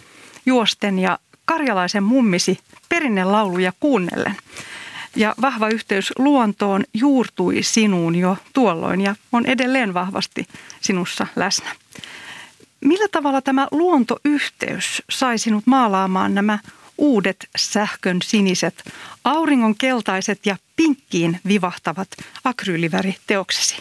juosten 0.47 0.99
ja 0.99 1.19
karjalaisen 1.45 2.03
mummisi 2.03 2.59
perinnelauluja 2.89 3.73
kuunnellen. 3.81 4.37
Ja 5.17 5.35
vahva 5.41 5.69
yhteys 5.69 6.13
luontoon 6.19 6.85
juurtui 6.95 7.63
sinuun 7.63 8.17
jo 8.17 8.37
tuolloin 8.53 9.01
ja 9.01 9.15
on 9.33 9.47
edelleen 9.47 9.95
vahvasti 9.95 10.47
sinussa 10.81 11.27
läsnä. 11.37 11.71
Millä 12.81 13.09
tavalla 13.09 13.43
tämä 13.43 13.69
luontoyhteys 13.71 15.03
sai 15.11 15.39
sinut 15.39 15.67
maalaamaan 15.67 16.35
nämä 16.35 16.59
uudet 16.99 17.49
sähkön 17.57 18.19
siniset, 18.23 18.93
auringon 19.25 19.75
keltaiset 19.75 20.47
ja 20.47 20.57
pinkkiin 20.77 21.41
vivahtavat 21.49 22.09
akryyliväri-teoksesi? 22.45 23.77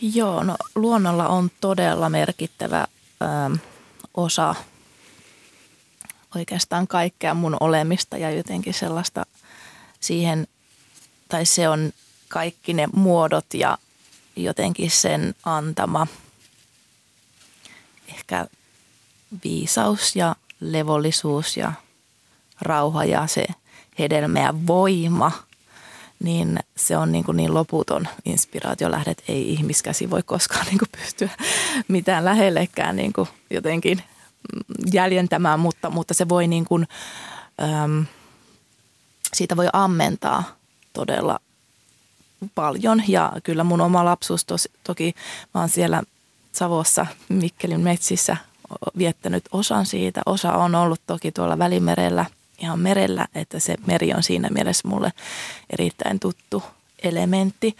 Joo, 0.00 0.42
no 0.42 0.56
luonnolla 0.74 1.28
on 1.28 1.50
todella 1.60 2.08
merkittävä 2.08 2.80
ö, 2.80 3.24
ähm, 3.24 3.54
osa 4.14 4.54
oikeastaan 6.34 6.88
kaikkea 6.88 7.34
mun 7.34 7.56
olemista 7.60 8.16
ja 8.16 8.30
jotenkin 8.30 8.74
sellaista 8.74 9.26
siihen, 10.00 10.48
tai 11.28 11.46
se 11.46 11.68
on 11.68 11.92
kaikki 12.28 12.74
ne 12.74 12.88
muodot 12.92 13.54
ja 13.54 13.78
jotenkin 14.36 14.90
sen 14.90 15.34
antama 15.44 16.06
ehkä 18.08 18.46
viisaus 19.44 20.16
ja 20.16 20.36
levollisuus 20.60 21.56
ja 21.56 21.72
rauha 22.60 23.04
ja 23.04 23.26
se 23.26 23.46
hedelmä 23.98 24.40
ja 24.40 24.54
voima, 24.66 25.32
niin 26.24 26.58
se 26.76 26.96
on 26.96 27.12
niin, 27.12 27.24
kuin 27.24 27.36
niin 27.36 27.54
loputon 27.54 28.08
inspiraatiolähde, 28.24 29.10
että 29.10 29.24
ei 29.28 29.52
ihmiskäsi 29.52 30.10
voi 30.10 30.22
koskaan 30.22 30.66
niin 30.66 30.78
kuin 30.78 30.88
pystyä 30.98 31.28
mitään 31.88 32.24
lähellekään 32.24 32.96
niin 32.96 33.12
kuin 33.12 33.28
jotenkin 33.50 34.02
jäljentämään, 34.92 35.60
mutta, 35.60 35.90
mutta 35.90 36.14
se 36.14 36.28
voi 36.28 36.46
niin 36.46 36.64
kuin, 36.64 36.88
äm, 37.62 38.06
siitä 39.34 39.56
voi 39.56 39.68
ammentaa 39.72 40.44
todella 40.92 41.40
paljon. 42.54 43.02
Ja 43.08 43.32
kyllä 43.42 43.64
mun 43.64 43.80
oma 43.80 44.04
lapsuus 44.04 44.44
tos, 44.44 44.68
toki 44.84 45.14
mä 45.54 45.60
oon 45.60 45.68
siellä 45.68 46.02
Savossa 46.52 47.06
Mikkelin 47.28 47.80
metsissä 47.80 48.36
viettänyt 48.98 49.44
osan 49.52 49.86
siitä. 49.86 50.22
Osa 50.26 50.52
on 50.52 50.74
ollut 50.74 51.00
toki 51.06 51.32
tuolla 51.32 51.58
Välimerellä, 51.58 52.24
ihan 52.58 52.80
merellä, 52.80 53.26
että 53.34 53.58
se 53.58 53.74
meri 53.86 54.14
on 54.14 54.22
siinä 54.22 54.48
mielessä 54.48 54.88
mulle 54.88 55.12
erittäin 55.70 56.20
tuttu 56.20 56.62
elementti. 57.02 57.76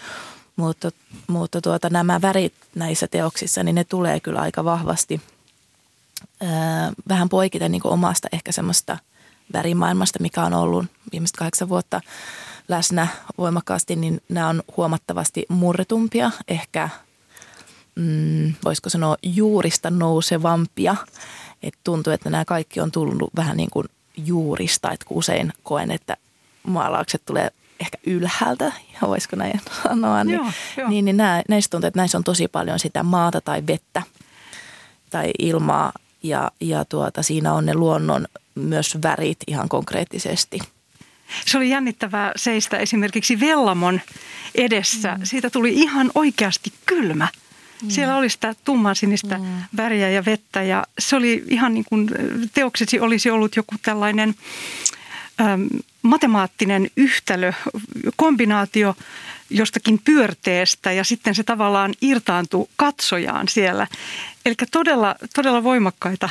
Mutta, 0.56 0.90
mutta 1.26 1.61
tuota, 1.61 1.90
nämä 1.90 2.23
värit 2.23 2.54
näissä 2.75 3.09
teoksissa, 3.09 3.62
niin 3.62 3.75
ne 3.75 3.85
tulee 3.85 4.20
kyllä 4.20 4.40
aika 4.40 4.64
vahvasti 4.64 5.20
ää, 6.40 6.92
vähän 7.09 7.28
poikiten 7.28 7.73
niin 7.73 7.80
omasta 7.85 8.28
ehkä 8.32 8.52
semmoista 8.52 8.99
värimaailmasta, 9.52 10.18
mikä 10.23 10.42
on 10.42 10.54
ollut 10.54 10.87
viimeiset 11.12 11.37
kahdeksan 11.37 11.68
vuotta 11.68 12.00
läsnä 12.68 13.06
voimakkaasti, 13.38 13.97
niin 13.97 14.23
nämä 14.28 14.49
on 14.49 14.62
huomattavasti 14.76 15.47
murretumpia, 15.49 16.30
ehkä 16.49 16.88
mm, 17.94 18.54
voisiko 18.64 18.90
sanoa 18.90 19.16
juurista 19.23 19.90
nousevampia. 19.90 20.97
Et 21.62 21.75
tuntuu, 21.85 22.12
että 22.12 22.30
nämä 22.30 22.44
kaikki 22.44 22.80
on 22.80 22.90
tullut 22.90 23.30
vähän 23.37 23.56
niin 23.56 23.70
kuin 23.70 23.87
juurista, 24.16 24.92
että 24.92 25.06
usein 25.11 25.52
koen, 25.62 25.90
että 25.90 26.16
maalaukset 26.62 27.23
tulee 27.25 27.50
ehkä 27.80 27.99
ylhäältä, 28.06 28.73
voisiko 29.02 29.37
näin 29.37 29.61
sanoa, 29.82 30.25
niin, 30.25 30.37
joo, 30.37 30.47
joo. 30.76 30.88
niin, 30.88 31.04
niin 31.04 31.16
nää, 31.16 31.42
näistä 31.49 31.70
tuntuu, 31.70 31.88
että 31.88 32.00
näissä 32.00 32.18
on 32.18 32.25
tosi 32.25 32.49
paljon 32.49 32.78
sitä 32.78 33.02
maata 33.02 33.40
tai 33.40 33.62
vettä 33.66 34.02
tai 35.11 35.30
ilmaa 35.38 35.92
ja, 36.23 36.50
ja 36.61 36.85
tuota, 36.85 37.23
siinä 37.23 37.52
on 37.54 37.66
ne 37.66 37.75
luonnon 37.75 38.26
myös 38.54 38.99
värit 39.02 39.38
ihan 39.47 39.68
konkreettisesti– 39.68 40.59
se 41.47 41.59
oli 41.59 41.70
jännittävää 41.70 42.32
seistä 42.37 42.76
esimerkiksi 42.76 43.40
Vellamon 43.40 44.00
edessä. 44.54 45.14
Mm. 45.14 45.25
Siitä 45.25 45.50
tuli 45.50 45.75
ihan 45.75 46.11
oikeasti 46.14 46.73
kylmä. 46.87 47.28
Mm. 47.83 47.91
Siellä 47.91 48.17
oli 48.17 48.29
sitä 48.29 48.55
tummansinistä 48.65 49.39
mm. 49.39 49.45
väriä 49.77 50.11
ja 50.11 50.25
vettä 50.25 50.63
ja 50.63 50.85
se 50.99 51.17
oli 51.17 51.45
ihan 51.49 51.75
niin 51.75 51.85
kuin 51.89 52.11
teoksesi 52.55 53.01
olisi 53.01 53.31
ollut 53.31 53.57
joku 53.57 53.75
tällainen 53.83 54.35
äm, 55.41 55.69
matemaattinen 56.03 56.91
yhtälö, 56.97 57.53
kombinaatio 58.17 58.97
jostakin 59.51 60.01
pyörteestä 60.05 60.93
ja 60.93 61.05
sitten 61.05 61.35
se 61.35 61.43
tavallaan 61.43 61.95
irtaantui 62.01 62.69
katsojaan 62.77 63.49
siellä. 63.49 63.87
Eli 64.47 64.55
todella, 64.71 65.15
todella 65.35 65.65
voimakkaita 65.65 66.29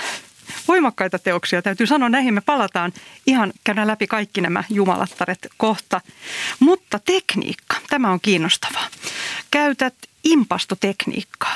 voimakkaita 0.70 1.20
teoksia. 1.20 1.62
Täytyy 1.62 1.88
sanoa, 1.88 2.10
näihin 2.10 2.34
me 2.34 2.42
palataan 2.42 2.94
ihan, 3.28 3.54
käydään 3.64 3.88
läpi 3.88 4.08
kaikki 4.08 4.42
nämä 4.42 4.64
jumalattaret 4.70 5.48
kohta. 5.58 6.02
Mutta 6.60 7.00
tekniikka, 7.06 7.76
tämä 7.90 8.12
on 8.12 8.20
kiinnostavaa. 8.22 8.88
Käytät 9.52 9.96
impastotekniikkaa. 10.24 11.56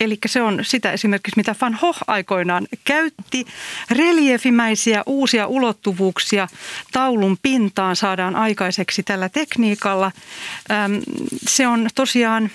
Eli 0.00 0.18
se 0.26 0.42
on 0.42 0.58
sitä 0.62 0.92
esimerkiksi, 0.92 1.36
mitä 1.36 1.54
Van 1.60 1.78
Gogh 1.80 1.98
aikoinaan 2.06 2.66
käytti. 2.84 3.46
Reliefimäisiä 3.90 5.02
uusia 5.06 5.46
ulottuvuuksia 5.46 6.48
taulun 6.92 7.38
pintaan 7.42 7.96
saadaan 7.96 8.36
aikaiseksi 8.36 9.02
tällä 9.02 9.28
tekniikalla. 9.28 10.12
Se 11.46 11.66
on 11.66 11.88
tosiaan 11.94 12.50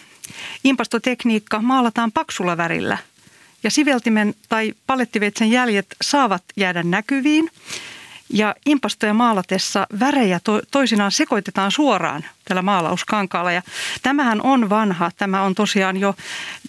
impastotekniikka, 0.63 1.62
maalataan 1.62 2.12
paksulla 2.12 2.58
värillä– 2.58 2.98
ja 3.63 3.71
siveltimen 3.71 4.34
tai 4.49 4.73
palettiveitsen 4.88 5.52
jäljet 5.52 5.86
saavat 6.02 6.43
jäädä 6.58 6.84
näkyviin. 6.84 7.49
Ja 8.30 8.56
impastoja 8.65 9.13
maalatessa 9.13 9.88
värejä 9.99 10.39
to, 10.43 10.62
toisinaan 10.71 11.12
sekoitetaan 11.12 11.71
suoraan 11.71 12.26
tällä 12.45 12.62
maalauskankaalla. 12.62 13.52
Ja 13.52 13.62
tämähän 14.02 14.41
on 14.41 14.69
vanha. 14.69 15.12
Tämä 15.17 15.41
on 15.41 15.56
tosiaan 15.56 15.97
jo 15.97 16.15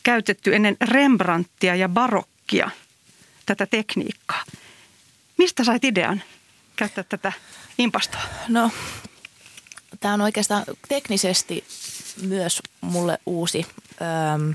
käytetty 0.03 0.55
ennen 0.55 0.77
Rembrandtia 0.81 1.75
ja 1.75 1.89
barokkia, 1.89 2.71
tätä 3.47 3.67
tekniikkaa. 3.67 4.45
Mistä 5.39 5.65
sait 5.65 5.85
idean 5.85 6.23
käyttää 6.77 7.05
tätä 7.05 7.33
impastoa? 7.79 8.23
No, 8.49 8.71
tämä 10.01 10.15
on 10.15 10.21
oikeastaan 10.21 10.65
teknisesti 10.89 11.65
myös 12.23 12.63
mulle 12.81 13.19
uusi. 13.27 13.67
Öm, 14.35 14.55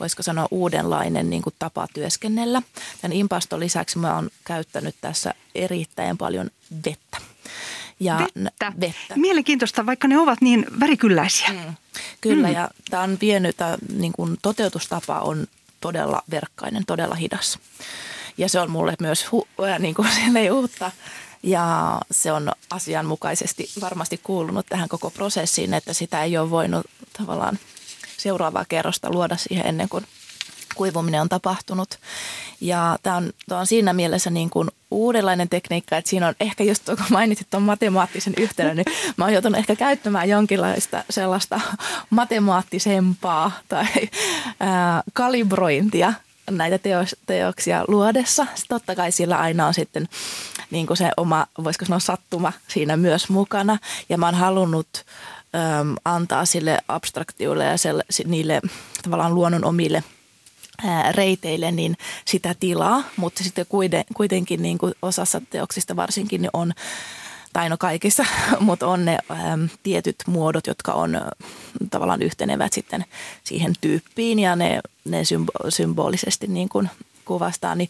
voisiko 0.00 0.22
sanoa 0.22 0.48
uudenlainen 0.50 1.30
niin 1.30 1.42
kuin 1.42 1.54
tapa 1.58 1.86
työskennellä. 1.94 2.62
Tämän 3.00 3.16
impaston 3.16 3.60
lisäksi 3.60 3.98
mä 3.98 4.14
oon 4.14 4.30
käyttänyt 4.44 4.94
tässä 5.00 5.34
erittäin 5.54 6.18
paljon 6.18 6.50
vettä. 6.86 7.18
Ja 8.00 8.18
vettä. 8.18 8.72
vettä. 8.80 9.16
Mielenkiintoista, 9.16 9.86
vaikka 9.86 10.08
ne 10.08 10.18
ovat 10.18 10.40
niin 10.40 10.66
värikylläisiä. 10.80 11.48
Mm. 11.48 11.74
Kyllä, 12.20 12.48
mm. 12.48 12.54
ja 12.54 12.70
tämä 12.90 13.02
on 13.02 13.18
vienyt, 13.20 13.56
tämä 13.56 13.78
niin 13.92 14.12
kuin 14.12 14.36
toteutustapa 14.42 15.18
on 15.18 15.46
todella 15.80 16.22
verkkainen, 16.30 16.86
todella 16.86 17.14
hidas. 17.14 17.58
Ja 18.38 18.48
se 18.48 18.60
on 18.60 18.70
mulle 18.70 18.94
myös 19.00 19.26
hu- 19.26 19.64
äh, 19.64 19.78
niin 19.78 19.94
kuin 19.94 20.08
uutta. 20.52 20.90
Ja 21.42 21.98
se 22.10 22.32
on 22.32 22.52
asianmukaisesti 22.70 23.70
varmasti 23.80 24.20
kuulunut 24.22 24.66
tähän 24.68 24.88
koko 24.88 25.10
prosessiin, 25.10 25.74
että 25.74 25.92
sitä 25.92 26.22
ei 26.22 26.38
ole 26.38 26.50
voinut 26.50 26.86
tavallaan 27.18 27.58
seuraavaa 28.20 28.64
kerrosta 28.68 29.10
luoda 29.10 29.36
siihen 29.36 29.66
ennen 29.66 29.88
kuin 29.88 30.06
kuivuminen 30.74 31.20
on 31.20 31.28
tapahtunut. 31.28 31.98
Ja 32.60 32.98
tämä 33.02 33.16
on, 33.16 33.32
tämä 33.48 33.60
on 33.60 33.66
siinä 33.66 33.92
mielessä 33.92 34.30
niin 34.30 34.50
kuin 34.50 34.68
uudenlainen 34.90 35.48
tekniikka, 35.48 35.96
että 35.96 36.10
siinä 36.10 36.28
on 36.28 36.34
ehkä 36.40 36.64
just 36.64 36.84
kun 36.84 36.96
mainitsit 37.10 37.50
tuon 37.50 37.62
matemaattisen 37.62 38.34
yhteyden, 38.36 38.76
niin 38.76 38.86
mä 39.16 39.24
oon 39.24 39.32
joutunut 39.32 39.58
ehkä 39.58 39.76
käyttämään 39.76 40.28
jonkinlaista 40.28 41.04
sellaista 41.10 41.60
matemaattisempaa 42.10 43.52
tai 43.68 43.86
ää, 44.60 45.02
kalibrointia 45.12 46.12
näitä 46.50 46.78
teos, 46.78 47.16
teoksia 47.26 47.84
luodessa. 47.88 48.46
Totta 48.68 48.94
kai 48.94 49.12
sillä 49.12 49.38
aina 49.38 49.66
on 49.66 49.74
sitten 49.74 50.08
niin 50.70 50.86
kuin 50.86 50.96
se 50.96 51.10
oma, 51.16 51.46
voisiko 51.64 51.84
sanoa 51.84 51.98
sattuma 51.98 52.52
siinä 52.68 52.96
myös 52.96 53.28
mukana. 53.28 53.78
Ja 54.08 54.18
mä 54.18 54.26
oon 54.26 54.34
halunnut 54.34 55.04
äm, 55.54 55.96
antaa 56.04 56.44
sille 56.44 56.78
abstraktioille 56.88 57.64
ja 57.64 57.76
selle, 57.76 58.04
niille 58.24 58.60
tavallaan 59.02 59.34
luonnon 59.34 59.64
omille 59.64 60.04
ää, 60.86 61.12
reiteille 61.12 61.72
niin 61.72 61.96
sitä 62.24 62.54
tilaa, 62.60 63.02
mutta 63.16 63.44
sitten 63.44 63.66
kuitenkin 64.14 64.62
niin 64.62 64.78
kuin 64.78 64.94
osassa 65.02 65.40
teoksista 65.50 65.96
varsinkin 65.96 66.42
niin 66.42 66.50
on 66.52 66.72
tai 67.52 67.68
no 67.68 67.76
kaikissa, 67.78 68.24
mutta 68.60 68.86
on 68.86 69.04
ne 69.04 69.18
äm, 69.30 69.68
tietyt 69.82 70.16
muodot, 70.26 70.66
jotka 70.66 70.92
on 70.92 71.14
ä, 71.14 71.30
tavallaan 71.90 72.22
yhtenevät 72.22 72.72
sitten 72.72 73.04
siihen 73.44 73.72
tyyppiin 73.80 74.38
ja 74.38 74.56
ne, 74.56 74.80
ne 75.04 75.22
symbo- 75.22 75.70
symbolisesti 75.70 76.46
niin 76.46 76.68
kuin 76.68 76.90
kuvastaa 77.24 77.74
niin 77.74 77.88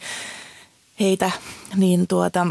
heitä, 1.01 1.31
niin 1.77 2.07
tuota, 2.07 2.44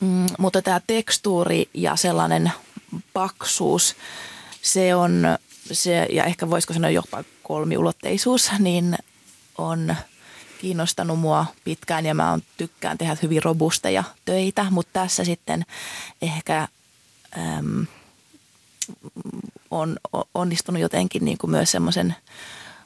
mm, 0.00 0.26
mutta 0.38 0.62
tämä 0.62 0.80
tekstuuri 0.86 1.68
ja 1.74 1.96
sellainen 1.96 2.52
paksuus, 3.12 3.96
se 4.62 4.94
on 4.94 5.22
se, 5.72 6.06
ja 6.12 6.24
ehkä 6.24 6.50
voisiko 6.50 6.74
sanoa 6.74 6.90
jopa 6.90 7.24
kolmiulotteisuus, 7.42 8.50
niin 8.58 8.96
on 9.58 9.96
kiinnostanut 10.60 11.20
mua 11.20 11.46
pitkään 11.64 12.06
ja 12.06 12.14
mä 12.14 12.32
on, 12.32 12.42
tykkään 12.56 12.98
tehdä 12.98 13.16
hyvin 13.22 13.42
robusteja 13.42 14.04
töitä, 14.24 14.66
mutta 14.70 14.92
tässä 14.92 15.24
sitten 15.24 15.64
ehkä 16.22 16.68
äm, 17.38 17.86
on 19.70 19.96
onnistunut 20.34 20.82
jotenkin 20.82 21.24
niin 21.24 21.38
kuin 21.38 21.50
myös 21.50 21.70
semmoisen– 21.70 22.14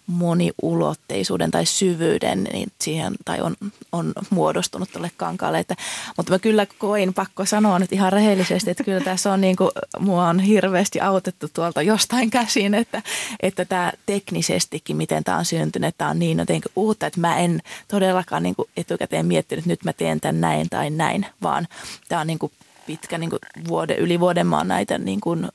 moniulotteisuuden 0.06 1.50
tai 1.50 1.66
syvyyden 1.66 2.44
niin 2.44 2.72
siihen, 2.80 3.14
tai 3.24 3.40
on, 3.40 3.56
on 3.92 4.12
muodostunut 4.30 4.92
tuolle 4.92 5.10
kankaalle. 5.16 5.58
Että, 5.58 5.76
mutta 6.16 6.32
mä 6.32 6.38
kyllä 6.38 6.66
koin, 6.78 7.14
pakko 7.14 7.44
sanoa 7.44 7.78
nyt 7.78 7.92
ihan 7.92 8.12
rehellisesti, 8.12 8.70
että 8.70 8.84
kyllä 8.84 9.00
tässä 9.00 9.32
on 9.32 9.40
niin 9.40 9.56
kuin, 9.56 9.70
mua 9.98 10.28
on 10.28 10.40
hirveästi 10.40 11.00
autettu 11.00 11.48
tuolta 11.54 11.82
jostain 11.82 12.30
käsin, 12.30 12.74
että, 12.74 13.02
että 13.40 13.64
tämä 13.64 13.92
teknisestikin, 14.06 14.96
miten 14.96 15.24
tämä 15.24 15.38
on 15.38 15.44
syntynyt, 15.44 15.94
tämä 15.98 16.10
on 16.10 16.18
niin 16.18 16.38
jotenkin 16.38 16.72
uutta, 16.76 17.06
että 17.06 17.20
mä 17.20 17.38
en 17.38 17.62
todellakaan 17.88 18.42
niin 18.42 18.54
kuin 18.54 18.68
etukäteen 18.76 19.26
miettinyt, 19.26 19.58
että 19.58 19.70
nyt 19.70 19.84
mä 19.84 19.92
teen 19.92 20.20
tämän 20.20 20.40
näin 20.40 20.70
tai 20.70 20.90
näin, 20.90 21.26
vaan 21.42 21.68
tämä 22.08 22.20
on 22.20 22.26
niin 22.26 22.38
kuin 22.38 22.52
pitkä 22.86 23.18
niin 23.18 23.30
kuin 23.30 23.40
vuoden, 23.68 23.98
yli 23.98 24.20
vuoden 24.20 24.46
mä 24.46 24.56
oon 24.56 24.68
näitä 24.68 24.98
niin 24.98 25.20
kuin 25.20 25.48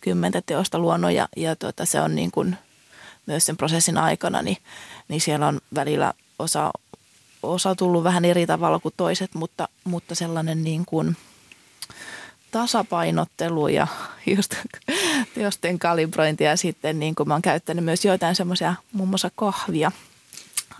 kymmentä 0.00 0.42
teosta 0.46 0.78
luonut 0.78 1.12
ja, 1.12 1.28
ja 1.36 1.56
tuota, 1.56 1.84
se 1.84 2.00
on 2.00 2.14
niin 2.14 2.30
kuin 2.30 2.56
myös 3.26 3.46
sen 3.46 3.56
prosessin 3.56 3.98
aikana, 3.98 4.42
niin, 4.42 4.56
niin 5.08 5.20
siellä 5.20 5.46
on 5.46 5.60
välillä 5.74 6.12
osa, 6.38 6.70
osa 7.42 7.74
tullut 7.74 8.04
vähän 8.04 8.24
eri 8.24 8.46
tavalla 8.46 8.78
kuin 8.78 8.94
toiset, 8.96 9.34
mutta, 9.34 9.68
mutta 9.84 10.14
sellainen 10.14 10.64
niin 10.64 10.84
kuin 10.86 11.16
tasapainottelu 12.50 13.68
ja 13.68 13.86
just 14.36 14.54
teosten 15.34 15.78
kalibrointi 15.78 16.44
ja 16.44 16.56
sitten 16.56 16.98
niin 16.98 17.14
kuin 17.14 17.28
mä 17.28 17.34
oon 17.34 17.42
käyttänyt 17.42 17.84
myös 17.84 18.04
joitain 18.04 18.34
semmoisia 18.34 18.74
muun 18.92 19.08
muassa 19.08 19.30
kahvia 19.36 19.92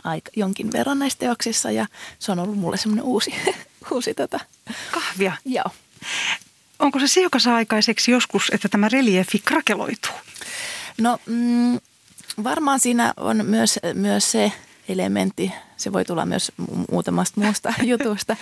aika, 0.05 0.31
jonkin 0.37 0.73
verran 0.73 0.99
näissä 0.99 1.19
teoksissa 1.19 1.71
ja 1.71 1.87
se 2.19 2.33
on 2.33 2.39
ollut 2.39 2.59
mulle 2.59 2.77
semmoinen 2.77 3.05
uusi, 3.05 3.35
uusi 3.93 4.15
tota. 4.15 4.41
Kahvia? 4.91 5.33
Joo. 5.45 5.71
Onko 6.79 7.01
se 7.01 7.09
se, 7.09 7.21
joka 7.21 7.39
saa 7.39 7.57
aikaiseksi 7.57 8.11
joskus, 8.11 8.51
että 8.53 8.69
tämä 8.69 8.89
reliefi 8.89 9.39
krakeloituu? 9.39 10.15
No 10.99 11.19
mm, 11.27 11.81
varmaan 12.45 12.81
siinä 12.81 13.15
on 13.17 13.47
myös, 13.47 13.79
myös 13.95 14.31
se 14.31 14.53
elementti, 14.89 15.53
se 15.77 15.93
voi 15.93 16.05
tulla 16.05 16.27
myös 16.27 16.53
muutamasta 16.91 17.41
muusta 17.41 17.75
jutusta, 17.83 18.37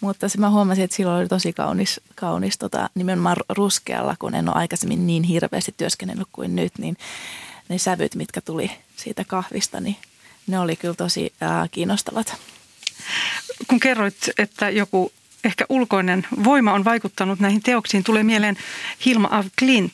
mutta 0.00 0.28
se 0.28 0.38
mä 0.38 0.50
huomasin, 0.50 0.84
että 0.84 0.96
silloin 0.96 1.20
oli 1.20 1.28
tosi 1.28 1.52
kaunis, 1.52 2.00
kaunis 2.14 2.58
tota, 2.58 2.90
nimenomaan 2.94 3.36
ruskealla, 3.48 4.16
kun 4.18 4.34
en 4.34 4.48
ole 4.48 4.56
aikaisemmin 4.56 5.06
niin 5.06 5.22
hirveästi 5.22 5.74
työskennellyt 5.76 6.28
kuin 6.32 6.56
nyt, 6.56 6.72
niin 6.78 6.96
ne 7.68 7.78
sävyt, 7.78 8.14
mitkä 8.14 8.40
tuli 8.40 8.70
siitä 8.96 9.24
kahvista, 9.24 9.80
niin 9.80 9.96
ne 10.46 10.58
oli 10.58 10.76
kyllä 10.76 10.94
tosi 10.94 11.32
ää, 11.40 11.68
kiinnostavat. 11.70 12.36
Kun 13.68 13.80
kerroit, 13.80 14.16
että 14.38 14.70
joku 14.70 15.12
ehkä 15.44 15.66
ulkoinen 15.68 16.26
voima 16.44 16.72
on 16.72 16.84
vaikuttanut 16.84 17.40
näihin 17.40 17.62
teoksiin, 17.62 18.04
tulee 18.04 18.22
mieleen 18.22 18.56
Hilma 19.06 19.28
af 19.30 19.46
Klint. 19.58 19.92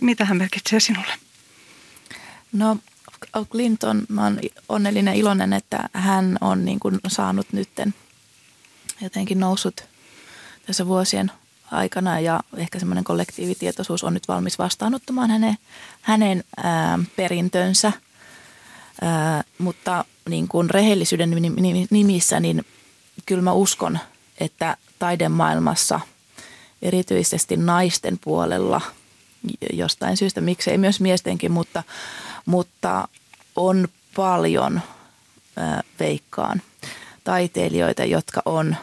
Mitä 0.00 0.24
hän 0.24 0.36
merkitsee 0.36 0.80
sinulle? 0.80 1.27
No 2.52 2.78
Clinton, 3.50 4.02
mä 4.08 4.24
oon 4.24 4.38
onnellinen 4.68 5.14
iloinen, 5.14 5.52
että 5.52 5.88
hän 5.92 6.38
on 6.40 6.64
niin 6.64 6.80
kuin 6.80 7.00
saanut 7.08 7.46
nytten 7.52 7.94
jotenkin 9.00 9.40
noussut 9.40 9.84
tässä 10.66 10.86
vuosien 10.86 11.32
aikana 11.70 12.20
ja 12.20 12.40
ehkä 12.56 12.78
semmoinen 12.78 13.04
kollektiivitietoisuus 13.04 14.04
on 14.04 14.14
nyt 14.14 14.28
valmis 14.28 14.58
vastaanottamaan 14.58 15.30
hänen, 15.30 15.58
hänen 16.00 16.44
ää, 16.56 16.98
perintönsä. 17.16 17.92
Ää, 19.02 19.44
mutta 19.58 20.04
niin 20.28 20.48
kuin 20.48 20.70
rehellisyyden 20.70 21.30
nimissä, 21.90 22.40
niin 22.40 22.64
kyllä 23.26 23.42
mä 23.42 23.52
uskon, 23.52 23.98
että 24.40 24.76
taidemaailmassa 24.98 26.00
erityisesti 26.82 27.56
naisten 27.56 28.18
puolella 28.24 28.80
jostain 29.72 30.16
syystä, 30.16 30.40
miksei 30.40 30.78
myös 30.78 31.00
miestenkin, 31.00 31.52
mutta– 31.52 31.82
mutta 32.48 33.08
on 33.56 33.88
paljon 34.16 34.80
äh, 35.58 35.84
veikkaan 36.00 36.62
taiteilijoita, 37.24 38.04
jotka 38.04 38.42
on 38.44 38.76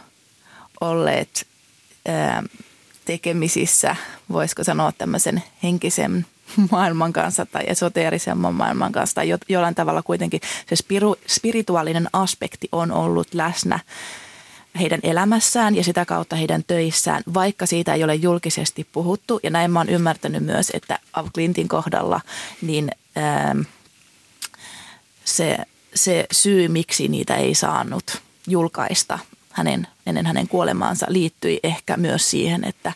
olleet 0.82 1.48
äh, 2.10 2.44
tekemisissä, 3.06 3.96
voisiko 4.32 4.64
sanoa 4.64 4.92
tämmöisen 4.92 5.44
henkisen 5.64 6.26
maailman 6.72 7.14
kanssa 7.14 7.46
tai 7.46 7.64
esoteerisemman 7.68 8.54
maailman 8.54 8.92
kanssa 8.92 9.16
tai 9.16 9.30
jo, 9.30 9.38
jollain 9.50 9.76
tavalla 9.76 10.04
kuitenkin 10.04 10.42
se 10.70 10.76
spiru, 10.76 11.16
spirituaalinen 11.28 12.10
aspekti 12.14 12.70
on 12.72 12.92
ollut 12.92 13.34
läsnä 13.34 13.80
heidän 14.80 15.00
elämässään 15.04 15.76
ja 15.76 15.84
sitä 15.84 16.06
kautta 16.06 16.36
heidän 16.36 16.64
töissään, 16.68 17.24
vaikka 17.34 17.66
siitä 17.66 17.94
ei 17.94 18.04
ole 18.04 18.16
julkisesti 18.16 18.88
puhuttu. 18.92 19.40
Ja 19.44 19.50
näin 19.50 19.72
mä 19.72 19.80
oon 19.80 19.90
ymmärtänyt 19.90 20.44
myös, 20.44 20.72
että 20.74 21.00
Clintin 21.34 21.68
kohdalla 21.68 22.22
niin 22.62 22.92
ähm, 23.18 23.62
se, 25.26 25.58
se 25.96 26.26
syy, 26.32 26.68
miksi 26.68 27.08
niitä 27.08 27.36
ei 27.36 27.56
saanut 27.56 28.22
julkaista 28.48 29.20
hänen, 29.52 29.88
ennen 30.06 30.26
hänen 30.26 30.48
kuolemaansa 30.48 31.06
liittyi 31.10 31.60
ehkä 31.64 31.98
myös 31.98 32.30
siihen, 32.30 32.64
että 32.64 32.94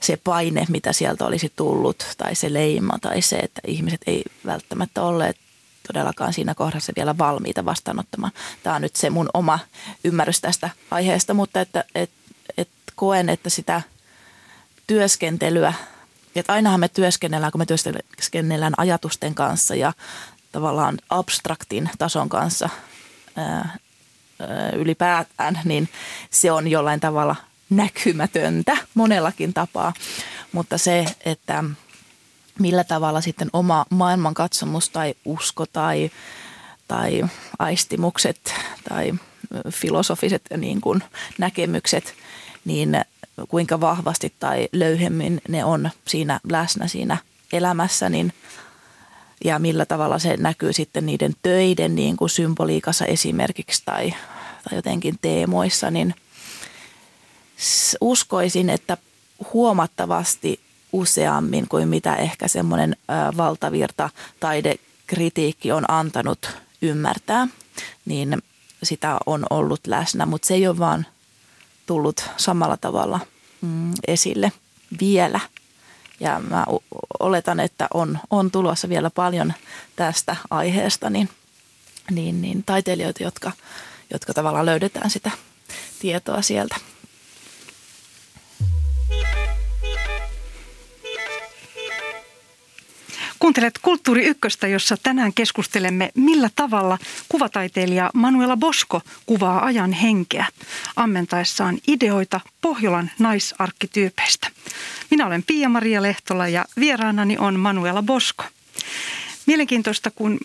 se 0.00 0.16
paine, 0.16 0.66
mitä 0.68 0.92
sieltä 0.92 1.26
olisi 1.26 1.52
tullut, 1.56 2.06
tai 2.18 2.34
se 2.34 2.52
leima, 2.52 2.98
tai 2.98 3.22
se, 3.22 3.36
että 3.36 3.60
ihmiset 3.66 4.00
ei 4.06 4.22
välttämättä 4.46 5.02
olleet 5.02 5.36
todellakaan 5.86 6.32
siinä 6.32 6.54
kohdassa 6.54 6.92
vielä 6.96 7.18
valmiita 7.18 7.64
vastaanottamaan. 7.64 8.32
Tämä 8.62 8.76
on 8.76 8.82
nyt 8.82 8.96
se 8.96 9.10
mun 9.10 9.28
oma 9.34 9.58
ymmärrys 10.04 10.40
tästä 10.40 10.70
aiheesta, 10.90 11.34
mutta 11.34 11.60
että, 11.60 11.84
et, 11.94 12.10
et 12.56 12.68
koen, 12.96 13.28
että 13.28 13.50
sitä 13.50 13.82
työskentelyä, 14.86 15.74
että 16.40 16.52
ainahan 16.52 16.80
me 16.80 16.88
työskennellään, 16.88 17.52
kun 17.52 17.60
me 17.60 17.66
työskennellään 17.66 18.74
ajatusten 18.76 19.34
kanssa 19.34 19.74
ja 19.74 19.92
tavallaan 20.52 20.98
abstraktin 21.10 21.90
tason 21.98 22.28
kanssa 22.28 22.68
ää, 23.36 23.78
ylipäätään, 24.76 25.60
niin 25.64 25.88
se 26.30 26.52
on 26.52 26.68
jollain 26.68 27.00
tavalla 27.00 27.36
näkymätöntä 27.70 28.76
monellakin 28.94 29.54
tapaa. 29.54 29.92
Mutta 30.52 30.78
se, 30.78 31.06
että 31.24 31.64
millä 32.58 32.84
tavalla 32.84 33.20
sitten 33.20 33.48
oma 33.52 33.86
maailmankatsomus 33.90 34.88
tai 34.88 35.14
usko 35.24 35.66
tai, 35.66 36.10
tai 36.88 37.24
aistimukset 37.58 38.54
tai 38.88 39.12
filosofiset 39.70 40.42
niin 40.56 40.80
kuin 40.80 41.02
näkemykset, 41.38 42.14
niin 42.64 43.04
kuinka 43.48 43.80
vahvasti 43.80 44.32
tai 44.40 44.68
löyhemmin 44.72 45.40
ne 45.48 45.64
on 45.64 45.90
siinä 46.08 46.40
läsnä 46.50 46.88
siinä 46.88 47.16
elämässä, 47.52 48.08
niin 48.08 48.32
ja 49.44 49.58
millä 49.58 49.86
tavalla 49.86 50.18
se 50.18 50.36
näkyy 50.36 50.72
sitten 50.72 51.06
niiden 51.06 51.34
töiden 51.42 51.94
niin 51.94 52.16
kuin 52.16 52.30
symboliikassa 52.30 53.04
esimerkiksi 53.04 53.82
tai, 53.84 54.14
tai 54.68 54.78
jotenkin 54.78 55.18
teemoissa, 55.22 55.90
niin 55.90 56.14
uskoisin, 58.00 58.70
että 58.70 58.96
huomattavasti 59.52 60.60
useammin 60.92 61.68
kuin 61.68 61.88
mitä 61.88 62.16
ehkä 62.16 62.48
semmoinen 62.48 62.96
valtavirta 63.36 64.10
taidekritiikki 64.40 65.72
on 65.72 65.84
antanut 65.88 66.50
ymmärtää, 66.82 67.48
niin 68.04 68.42
sitä 68.82 69.18
on 69.26 69.46
ollut 69.50 69.86
läsnä, 69.86 70.26
mutta 70.26 70.48
se 70.48 70.54
ei 70.54 70.68
ole 70.68 70.78
vaan 70.78 71.06
tullut 71.86 72.30
samalla 72.36 72.76
tavalla 72.76 73.20
mm, 73.60 73.92
esille 74.06 74.52
vielä. 75.00 75.40
Ja 76.20 76.40
mä 76.50 76.66
oletan, 77.20 77.60
että 77.60 77.88
on, 77.94 78.18
on 78.30 78.50
tulossa 78.50 78.88
vielä 78.88 79.10
paljon 79.10 79.52
tästä 79.96 80.36
aiheesta, 80.50 81.10
niin, 81.10 81.28
niin, 82.10 82.42
niin 82.42 82.64
taiteilijoita, 82.64 83.22
jotka, 83.22 83.52
jotka 84.12 84.34
tavallaan 84.34 84.66
löydetään 84.66 85.10
sitä 85.10 85.30
tietoa 86.00 86.42
sieltä. 86.42 86.76
Kuuntelet 93.42 93.78
Kulttuuri 93.82 94.24
Ykköstä, 94.24 94.68
jossa 94.68 94.96
tänään 95.02 95.32
keskustelemme, 95.34 96.10
millä 96.14 96.50
tavalla 96.56 96.98
kuvataiteilija 97.28 98.10
Manuela 98.14 98.56
Bosko 98.56 99.00
kuvaa 99.26 99.64
ajan 99.64 99.92
henkeä 99.92 100.46
ammentaessaan 100.96 101.78
ideoita 101.88 102.40
Pohjolan 102.60 103.10
naisarkkityypeistä. 103.18 104.48
Minä 105.10 105.26
olen 105.26 105.42
Pia-Maria 105.42 106.02
Lehtola 106.02 106.48
ja 106.48 106.64
vieraanani 106.76 107.38
on 107.38 107.60
Manuela 107.60 108.02
Bosko. 108.02 108.44
Mielenkiintoista, 109.46 110.10
kun 110.10 110.38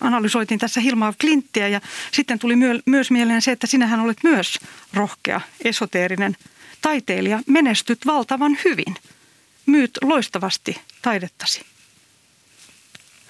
analysoitiin 0.00 0.60
tässä 0.60 0.80
Hilmaa 0.80 1.14
Klinttiä 1.20 1.68
ja 1.68 1.80
sitten 2.12 2.38
tuli 2.38 2.54
myös 2.86 3.10
mieleen 3.10 3.42
se, 3.42 3.52
että 3.52 3.66
sinähän 3.66 4.00
olet 4.00 4.18
myös 4.22 4.58
rohkea, 4.94 5.40
esoteerinen 5.64 6.36
taiteilija. 6.82 7.40
Menestyt 7.46 8.06
valtavan 8.06 8.58
hyvin. 8.64 8.94
Myyt 9.66 9.98
loistavasti 10.02 10.76
taidettasi. 11.02 11.69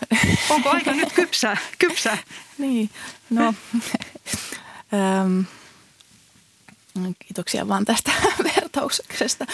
Onko 0.51 0.71
aika 0.71 0.93
nyt 0.93 1.13
kypsää? 1.13 1.57
kypsää? 1.79 2.19
niin, 2.59 2.91
no 3.31 3.45
ähm, 4.95 5.41
kiitoksia 7.19 7.69
vaan 7.69 7.85
tästä 7.85 8.13
vertauksesta. 8.57 9.47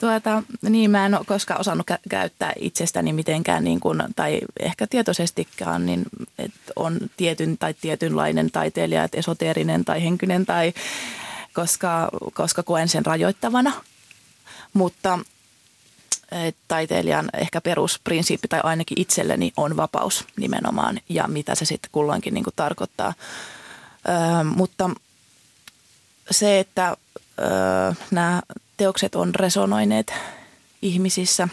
Tuota, 0.00 0.42
niin 0.62 0.90
mä 0.90 1.06
en 1.06 1.14
ole 1.14 1.24
koskaan 1.24 1.60
osannut 1.60 1.90
kä- 1.90 2.00
käyttää 2.08 2.52
itsestäni 2.56 3.12
mitenkään 3.12 3.64
niin 3.64 3.80
kuin, 3.80 4.02
tai 4.16 4.40
ehkä 4.60 4.86
tietoisestikaan, 4.86 5.86
niin 5.86 6.02
että 6.38 6.72
on 6.76 6.98
tietyn 7.16 7.58
tai 7.58 7.74
tietynlainen 7.74 8.50
taiteilija, 8.50 9.04
että 9.04 9.18
esoteerinen 9.18 9.84
tai 9.84 10.02
henkinen 10.02 10.46
tai 10.46 10.72
koska, 11.52 12.08
koska 12.34 12.62
koen 12.62 12.88
sen 12.88 13.06
rajoittavana. 13.06 13.72
Mutta 14.72 15.18
taiteilijan 16.68 17.30
ehkä 17.34 17.60
perusprinsiippi 17.60 18.48
tai 18.48 18.60
ainakin 18.62 19.00
itselleni 19.00 19.52
on 19.56 19.76
vapaus 19.76 20.24
nimenomaan 20.36 21.00
ja 21.08 21.28
mitä 21.28 21.54
se 21.54 21.64
sitten 21.64 21.90
kulloinkin 21.92 22.34
niin 22.34 22.44
kuin 22.44 22.54
tarkoittaa. 22.56 23.14
Ö, 24.08 24.44
mutta 24.44 24.90
se, 26.30 26.58
että 26.58 26.96
ö, 27.38 27.44
nämä 28.10 28.42
teokset 28.76 29.14
on 29.14 29.34
resonoineet 29.34 30.12
ihmisissä 30.82 31.48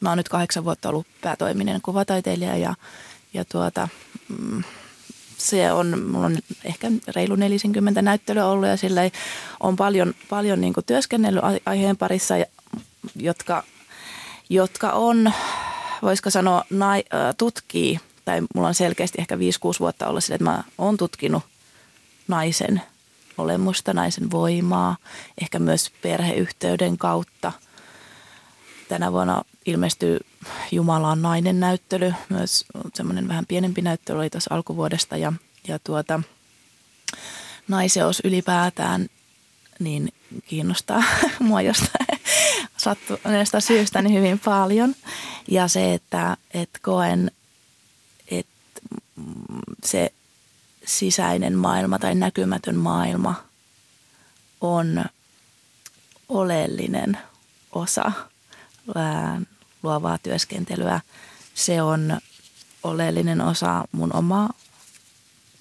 mä 0.00 0.08
oon 0.08 0.18
nyt 0.18 0.28
kahdeksan 0.28 0.64
vuotta 0.64 0.88
ollut 0.88 1.06
päätoiminen 1.20 1.80
kuvataiteilija 1.82 2.56
ja, 2.56 2.74
ja 3.34 3.44
tuota, 3.44 3.88
mm, 4.28 4.62
se 5.38 5.72
on, 5.72 6.02
mulla 6.02 6.26
on 6.26 6.38
ehkä 6.64 6.90
reilu 7.08 7.34
40 7.34 8.02
näyttelyä 8.02 8.46
ollut 8.46 8.68
ja 8.68 8.76
sillä 8.76 9.00
on 9.60 9.76
paljon, 9.76 10.14
paljon 10.30 10.60
niin 10.60 10.74
työskennellyt 10.86 11.42
aiheen 11.66 11.96
parissa, 11.96 12.34
jotka, 13.16 13.64
jotka 14.48 14.90
on, 14.90 15.32
voisiko 16.02 16.30
sanoa, 16.30 16.64
nai, 16.70 17.04
tutkii, 17.38 18.00
tai 18.24 18.40
mulla 18.54 18.68
on 18.68 18.74
selkeästi 18.74 19.18
ehkä 19.20 19.36
5-6 19.36 19.38
vuotta 19.80 20.06
ollut 20.06 20.24
sille, 20.24 20.34
että 20.34 20.44
mä 20.44 20.64
oon 20.78 20.96
tutkinut 20.96 21.42
naisen 22.28 22.82
olemusta, 23.38 23.92
naisen 23.92 24.30
voimaa, 24.30 24.96
ehkä 25.42 25.58
myös 25.58 25.92
perheyhteyden 26.02 26.98
kautta. 26.98 27.52
Tänä 28.88 29.12
vuonna 29.12 29.42
ilmestyy 29.66 30.18
Jumalan 30.72 31.22
nainen 31.22 31.60
näyttely, 31.60 32.14
myös 32.28 32.64
semmoinen 32.94 33.28
vähän 33.28 33.46
pienempi 33.46 33.82
näyttely 33.82 34.18
oli 34.18 34.30
tuossa 34.30 34.54
alkuvuodesta 34.54 35.16
ja, 35.16 35.32
ja 35.68 35.78
tuota, 35.78 36.20
naiseus 37.68 38.20
ylipäätään 38.24 39.08
niin 39.78 40.12
kiinnostaa 40.46 41.02
mua 41.40 41.62
jostain 41.62 42.17
sattuneesta 42.78 43.60
syystä 43.60 44.02
niin 44.02 44.18
hyvin 44.18 44.38
paljon. 44.38 44.94
Ja 45.48 45.68
se, 45.68 45.94
että, 45.94 46.36
että 46.54 46.78
koen, 46.82 47.30
että 48.30 48.80
se 49.84 50.12
sisäinen 50.86 51.58
maailma 51.58 51.98
tai 51.98 52.14
näkymätön 52.14 52.76
maailma 52.76 53.34
on 54.60 55.04
oleellinen 56.28 57.18
osa 57.72 58.12
luovaa 59.82 60.18
työskentelyä. 60.18 61.00
Se 61.54 61.82
on 61.82 62.20
oleellinen 62.82 63.40
osa 63.40 63.84
mun 63.92 64.16
omaa 64.16 64.52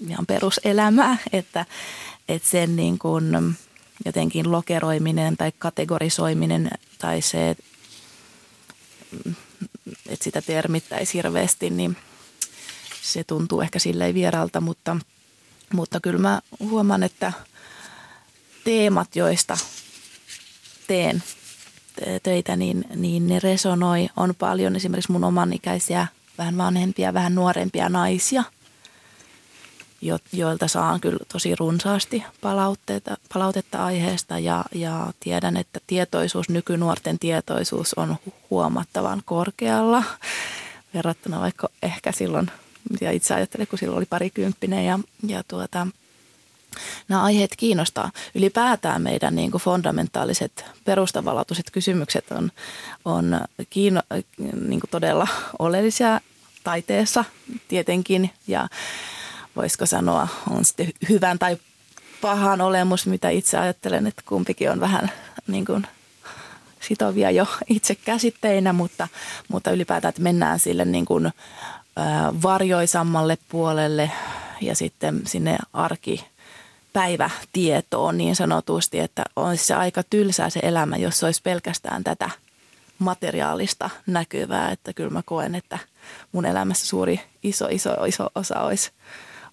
ihan 0.07 0.25
peruselämää, 0.25 1.17
että, 1.33 1.65
että 2.29 2.49
sen 2.49 2.75
niin 2.75 2.99
kuin 2.99 3.57
jotenkin 4.05 4.51
lokeroiminen 4.51 5.37
tai 5.37 5.51
kategorisoiminen 5.59 6.69
tai 6.97 7.21
se, 7.21 7.55
että 10.09 10.23
sitä 10.23 10.41
termittäisi 10.41 11.13
hirveästi, 11.13 11.69
niin 11.69 11.97
se 13.01 13.23
tuntuu 13.23 13.61
ehkä 13.61 13.79
silleen 13.79 14.13
vieralta, 14.13 14.61
mutta, 14.61 14.97
mutta 15.73 15.99
kyllä 15.99 16.19
mä 16.19 16.41
huomaan, 16.59 17.03
että 17.03 17.33
teemat, 18.63 19.15
joista 19.15 19.57
teen 20.87 21.23
töitä, 22.23 22.55
niin, 22.55 22.85
niin 22.95 23.27
ne 23.27 23.39
resonoi. 23.39 24.07
On 24.15 24.35
paljon 24.35 24.75
esimerkiksi 24.75 25.11
mun 25.11 25.23
oman 25.23 25.53
ikäisiä, 25.53 26.07
vähän 26.37 26.57
vanhempia, 26.57 27.13
vähän 27.13 27.35
nuorempia 27.35 27.89
naisia, 27.89 28.43
jo, 30.01 30.19
joilta 30.33 30.67
saan 30.67 31.01
kyllä 31.01 31.19
tosi 31.31 31.55
runsaasti 31.55 32.23
palautteita, 32.41 33.17
palautetta 33.33 33.85
aiheesta 33.85 34.39
ja, 34.39 34.65
ja 34.75 35.13
tiedän, 35.19 35.57
että 35.57 35.79
tietoisuus, 35.87 36.49
nykynuorten 36.49 37.19
tietoisuus 37.19 37.93
on 37.93 38.15
huomattavan 38.49 39.21
korkealla 39.25 40.03
verrattuna 40.93 41.41
vaikka 41.41 41.69
ehkä 41.83 42.11
silloin, 42.11 42.51
ja 43.01 43.11
itse 43.11 43.33
ajattelen, 43.33 43.67
kun 43.67 43.79
silloin 43.79 43.97
oli 43.97 44.05
parikymppinen 44.05 44.85
ja, 44.85 44.99
ja 45.27 45.43
tuota, 45.47 45.87
nämä 47.07 47.23
aiheet 47.23 47.55
kiinnostaa. 47.57 48.11
Ylipäätään 48.35 49.01
meidän 49.01 49.35
niin 49.35 49.51
kuin 49.51 49.61
fundamentaaliset 49.61 50.65
perustavanlaatuiset 50.85 51.71
kysymykset 51.71 52.31
on, 52.31 52.51
on 53.05 53.41
kiino, 53.69 54.01
niin 54.67 54.79
kuin 54.79 54.89
todella 54.91 55.27
oleellisia 55.59 56.21
taiteessa 56.63 57.25
tietenkin 57.67 58.31
ja 58.47 58.67
voisiko 59.57 59.85
sanoa 59.85 60.27
on 60.49 60.65
sitten 60.65 60.91
hyvän 61.09 61.39
tai 61.39 61.57
pahan 62.21 62.61
olemus, 62.61 63.07
mitä 63.07 63.29
itse 63.29 63.57
ajattelen, 63.57 64.07
että 64.07 64.21
kumpikin 64.25 64.71
on 64.71 64.79
vähän 64.79 65.11
niin 65.47 65.65
kuin 65.65 65.87
sitovia 66.79 67.31
jo 67.31 67.47
itse 67.69 67.95
käsitteinä, 67.95 68.73
mutta, 68.73 69.07
mutta 69.47 69.71
ylipäätään, 69.71 70.09
että 70.09 70.21
mennään 70.21 70.59
sille 70.59 70.85
niin 70.85 71.05
kuin, 71.05 71.31
varjoisammalle 72.43 73.37
puolelle 73.49 74.11
ja 74.61 74.75
sitten 74.75 75.21
sinne 75.25 75.57
arki 75.73 76.25
päivätietoon 76.93 78.17
niin 78.17 78.35
sanotusti, 78.35 78.99
että 78.99 79.23
olisi 79.35 79.65
se 79.65 79.73
aika 79.73 80.03
tylsää 80.03 80.49
se 80.49 80.59
elämä, 80.63 80.97
jos 80.97 81.19
se 81.19 81.25
olisi 81.25 81.41
pelkästään 81.41 82.03
tätä 82.03 82.29
materiaalista 82.99 83.89
näkyvää, 84.07 84.71
että 84.71 84.93
kyllä 84.93 85.09
mä 85.09 85.21
koen, 85.25 85.55
että 85.55 85.79
mun 86.31 86.45
elämässä 86.45 86.87
suuri 86.87 87.21
iso, 87.43 87.67
iso, 87.71 88.05
iso 88.05 88.29
osa 88.35 88.59
olisi, 88.59 88.91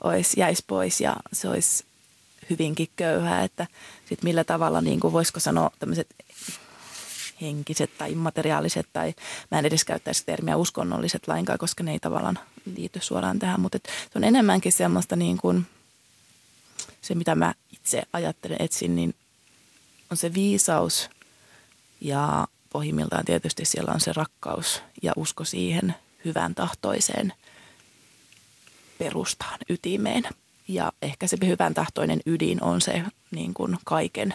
olisi 0.04 0.40
jäisi 0.40 0.64
pois 0.66 1.00
ja 1.00 1.16
se 1.32 1.48
olisi 1.48 1.84
hyvinkin 2.50 2.88
köyhää, 2.96 3.44
että 3.44 3.66
sit 4.08 4.22
millä 4.22 4.44
tavalla, 4.44 4.80
niin 4.80 5.00
kuin 5.00 5.12
voisiko 5.12 5.40
sanoa 5.40 5.70
tämmöiset 5.78 6.08
henkiset 7.40 7.98
tai 7.98 8.12
immateriaaliset 8.12 8.86
tai 8.92 9.14
mä 9.50 9.58
en 9.58 9.66
edes 9.66 9.84
käyttäisi 9.84 10.22
termiä 10.26 10.56
uskonnolliset 10.56 11.28
lainkaan, 11.28 11.58
koska 11.58 11.84
ne 11.84 11.92
ei 11.92 11.98
tavallaan 11.98 12.38
liity 12.76 13.00
suoraan 13.02 13.38
tähän, 13.38 13.60
mutta 13.60 13.78
se 13.84 14.18
on 14.18 14.24
enemmänkin 14.24 14.72
semmoista 14.72 15.16
niin 15.16 15.38
kuin– 15.38 15.66
se, 17.04 17.14
mitä 17.14 17.34
mä 17.34 17.54
itse 17.72 18.02
ajattelen, 18.12 18.56
etsin, 18.60 18.96
niin 18.96 19.14
on 20.10 20.16
se 20.16 20.34
viisaus 20.34 21.10
ja 22.00 22.48
pohjimmiltaan 22.70 23.24
tietysti 23.24 23.64
siellä 23.64 23.92
on 23.92 24.00
se 24.00 24.12
rakkaus 24.12 24.82
ja 25.02 25.12
usko 25.16 25.44
siihen 25.44 25.94
hyvän 26.24 26.54
tahtoiseen 26.54 27.32
perustaan, 28.98 29.58
ytimeen. 29.68 30.22
Ja 30.68 30.92
ehkä 31.02 31.26
se 31.26 31.36
hyvän 31.46 31.74
tahtoinen 31.74 32.20
ydin 32.26 32.62
on 32.62 32.80
se 32.80 33.02
niin 33.30 33.54
kuin 33.54 33.76
kaiken 33.84 34.34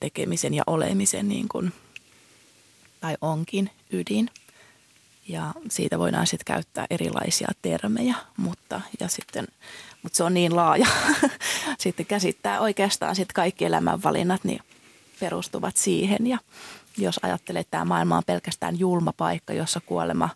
tekemisen 0.00 0.54
ja 0.54 0.62
olemisen 0.66 1.28
niin 1.28 1.48
kuin, 1.48 1.72
tai 3.00 3.16
onkin 3.20 3.70
ydin. 3.90 4.30
Ja 5.28 5.54
siitä 5.70 5.98
voidaan 5.98 6.26
sitten 6.26 6.54
käyttää 6.54 6.86
erilaisia 6.90 7.48
termejä, 7.62 8.14
mutta, 8.36 8.80
ja 9.00 9.08
sitten, 9.08 9.46
mutta 10.02 10.16
se 10.16 10.24
on 10.24 10.34
niin 10.34 10.56
laaja. 10.56 10.86
sitten 11.78 12.06
käsittää 12.06 12.60
oikeastaan 12.60 13.16
sitten 13.16 13.34
kaikki 13.34 13.64
elämänvalinnat 13.64 14.44
niin 14.44 14.60
perustuvat 15.20 15.76
siihen. 15.76 16.26
Ja 16.26 16.38
jos 16.98 17.20
ajattelee, 17.22 17.60
että 17.60 17.70
tämä 17.70 17.84
maailma 17.84 18.16
on 18.16 18.22
pelkästään 18.26 18.78
julma 18.78 19.12
paikka, 19.16 19.52
jossa 19.52 19.80
kuolema 19.80 20.28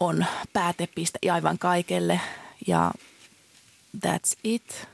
on 0.00 0.26
päätepiste 0.52 1.18
aivan 1.30 1.58
kaikelle 1.58 2.20
ja 2.66 2.90
that's 4.06 4.38
it, 4.44 4.88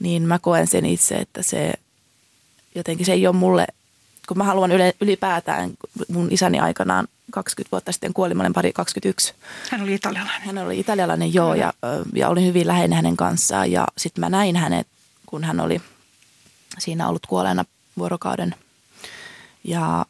niin 0.00 0.22
mä 0.22 0.38
koen 0.38 0.66
sen 0.66 0.86
itse, 0.86 1.14
että 1.14 1.42
se 1.42 1.72
jotenkin 2.74 3.06
se 3.06 3.12
ei 3.12 3.26
ole 3.26 3.36
mulle, 3.36 3.66
kun 4.28 4.38
mä 4.38 4.44
haluan 4.44 4.70
ylipäätään 5.00 5.70
mun 6.08 6.28
isäni 6.30 6.60
aikanaan 6.60 7.08
20 7.30 7.72
vuotta 7.72 7.92
sitten 7.92 8.14
kuoli, 8.14 8.34
mä 8.34 8.42
olin 8.42 8.52
pari 8.52 8.72
21. 8.72 9.34
Hän 9.70 9.82
oli 9.82 9.94
italialainen. 9.94 10.42
Hän 10.42 10.58
oli 10.58 10.80
italialainen, 10.80 11.34
joo, 11.34 11.54
ja, 11.54 11.72
ja 12.14 12.28
olin 12.28 12.46
hyvin 12.46 12.66
läheinen 12.66 12.96
hänen 12.96 13.16
kanssaan. 13.16 13.72
Ja 13.72 13.86
sitten 13.98 14.20
mä 14.20 14.28
näin 14.28 14.56
hänet, 14.56 14.86
kun 15.26 15.44
hän 15.44 15.60
oli 15.60 15.82
siinä 16.78 17.08
ollut 17.08 17.26
kuolleena 17.26 17.64
vuorokauden. 17.98 18.54
Ja 19.64 20.06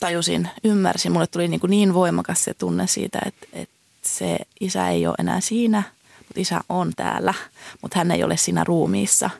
tajusin, 0.00 0.48
ymmärsin, 0.64 1.12
mulle 1.12 1.26
tuli 1.26 1.48
niin, 1.48 1.60
kuin 1.60 1.70
niin 1.70 1.94
voimakas 1.94 2.44
se 2.44 2.54
tunne 2.54 2.86
siitä, 2.86 3.18
että, 3.26 3.46
että 3.52 3.74
se 4.02 4.38
isä 4.60 4.88
ei 4.88 5.06
ole 5.06 5.14
enää 5.18 5.40
siinä, 5.40 5.82
mutta 6.18 6.40
isä 6.40 6.60
on 6.68 6.92
täällä, 6.96 7.34
mutta 7.82 7.98
hän 7.98 8.10
ei 8.10 8.24
ole 8.24 8.36
siinä 8.36 8.64
ruumiissa. 8.64 9.30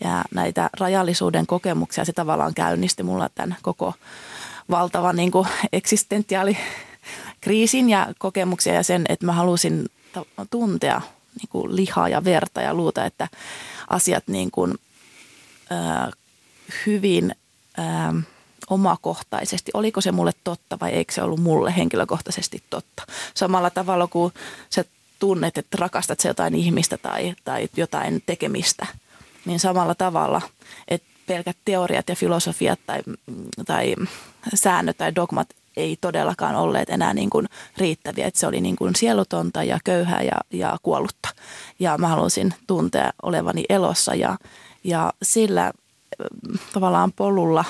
Ja 0.00 0.24
näitä 0.34 0.70
rajallisuuden 0.80 1.46
kokemuksia 1.46 2.04
se 2.04 2.12
tavallaan 2.12 2.54
käynnisti 2.54 3.02
mulla 3.02 3.28
tämän 3.34 3.56
koko 3.62 3.94
valtava 4.70 5.12
niin 5.12 5.30
kuin 5.30 5.48
eksistentiaali 5.72 6.56
kriisin 7.40 7.90
ja 7.90 8.06
kokemuksia 8.18 8.74
ja 8.74 8.82
sen, 8.82 9.04
että 9.08 9.26
mä 9.26 9.32
halusin 9.32 9.88
tuntea 10.50 11.00
niin 11.40 11.48
kuin 11.48 11.76
lihaa 11.76 12.08
ja 12.08 12.24
verta 12.24 12.62
ja 12.62 12.74
luuta, 12.74 13.04
että 13.04 13.28
asiat 13.90 14.24
niin 14.26 14.50
kuin, 14.50 14.74
äh, 15.72 16.12
hyvin 16.86 17.34
äh, 17.78 18.24
omakohtaisesti, 18.72 19.70
oliko 19.74 20.00
se 20.00 20.12
mulle 20.12 20.32
totta 20.44 20.78
vai 20.80 20.90
eikö 20.90 21.12
se 21.12 21.22
ollut 21.22 21.40
mulle 21.40 21.76
henkilökohtaisesti 21.76 22.62
totta. 22.70 23.02
Samalla 23.34 23.70
tavalla 23.70 24.06
kuin 24.06 24.32
sä 24.70 24.84
tunnet, 25.18 25.58
että 25.58 25.76
rakastat 25.80 26.20
se 26.20 26.28
jotain 26.28 26.54
ihmistä 26.54 26.98
tai, 26.98 27.34
tai 27.44 27.68
jotain 27.76 28.22
tekemistä, 28.26 28.86
niin 29.44 29.60
samalla 29.60 29.94
tavalla, 29.94 30.40
että 30.88 31.08
pelkät 31.26 31.56
teoriat 31.64 32.08
ja 32.08 32.16
filosofiat 32.16 32.80
tai, 32.86 33.00
tai 33.66 33.94
säännöt 34.54 34.98
tai 34.98 35.14
dogmat 35.14 35.48
ei 35.76 35.96
todellakaan 36.00 36.54
olleet 36.54 36.90
enää 36.90 37.14
niin 37.14 37.30
kuin 37.30 37.48
riittäviä. 37.76 38.26
Että 38.26 38.40
se 38.40 38.46
oli 38.46 38.60
niin 38.60 38.76
kuin 38.76 38.94
sielutonta 38.94 39.64
ja 39.64 39.78
köyhää 39.84 40.22
ja, 40.22 40.40
ja 40.50 40.78
kuollutta. 40.82 41.28
Ja 41.78 41.98
mä 41.98 42.08
halusin 42.08 42.54
tuntea 42.66 43.12
olevani 43.22 43.64
elossa 43.68 44.14
ja, 44.14 44.36
ja 44.84 45.12
sillä 45.22 45.72
tavallaan 46.72 47.12
polulla 47.12 47.64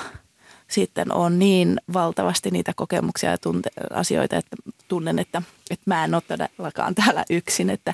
sitten 0.73 1.11
on 1.11 1.39
niin 1.39 1.81
valtavasti 1.93 2.51
niitä 2.51 2.73
kokemuksia 2.75 3.31
ja 3.31 3.37
tunte, 3.37 3.69
asioita, 3.93 4.37
että 4.37 4.55
tunnen, 4.87 5.19
että, 5.19 5.41
että 5.69 5.83
mä 5.85 6.03
en 6.03 6.13
ole 6.13 6.23
todellakaan 6.27 6.95
täällä 6.95 7.25
yksin, 7.29 7.69
että 7.69 7.93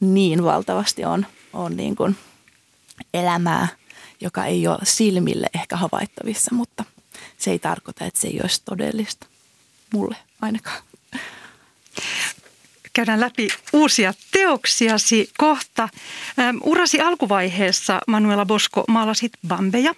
niin 0.00 0.44
valtavasti 0.44 1.04
on, 1.04 1.26
on 1.52 1.76
niin 1.76 1.96
kuin 1.96 2.16
elämää, 3.14 3.68
joka 4.20 4.44
ei 4.44 4.66
ole 4.66 4.78
silmille 4.82 5.46
ehkä 5.54 5.76
havaittavissa, 5.76 6.54
mutta 6.54 6.84
se 7.38 7.50
ei 7.50 7.58
tarkoita, 7.58 8.04
että 8.04 8.20
se 8.20 8.28
ei 8.28 8.40
olisi 8.42 8.62
todellista 8.64 9.26
mulle 9.92 10.16
ainakaan. 10.42 10.82
Käydään 12.92 13.20
läpi 13.20 13.48
uusia 13.72 14.14
teoksiasi 14.32 15.30
kohta. 15.38 15.88
Urasi 16.62 17.00
alkuvaiheessa 17.00 18.00
Manuela 18.06 18.46
Bosco 18.46 18.84
maalasit 18.88 19.32
bambeja. 19.48 19.94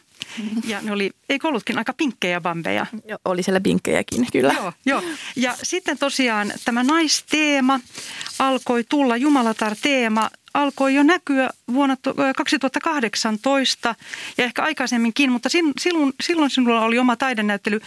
Ja 0.67 0.81
ne 0.83 0.93
oli, 0.93 1.11
eikö 1.29 1.49
ollutkin 1.49 1.79
aika 1.79 1.93
pinkkejä 1.93 2.41
bambeja? 2.41 2.87
Joo, 3.09 3.19
oli 3.25 3.43
siellä 3.43 3.61
pinkkejäkin, 3.61 4.27
kyllä. 4.33 4.55
Joo, 4.55 4.73
joo. 4.87 5.03
Ja 5.37 5.55
sitten 5.62 5.99
tosiaan 5.99 6.53
tämä 6.65 6.83
naisteema 6.83 7.81
alkoi 8.39 8.85
tulla, 8.89 9.17
Jumalatar-teema 9.17 10.31
alkoi 10.55 10.95
jo 10.95 11.03
näkyä 11.03 11.51
vuonna 11.73 11.97
2018 12.37 13.95
ja 14.39 14.45
ehkä 14.45 14.62
aikaisemminkin, 14.62 15.33
mutta 15.33 15.49
silloin, 15.81 16.12
silloin 16.23 16.51
sinulla 16.51 16.85
oli 16.85 16.99
oma 16.99 17.17
taidenäyttely 17.17 17.81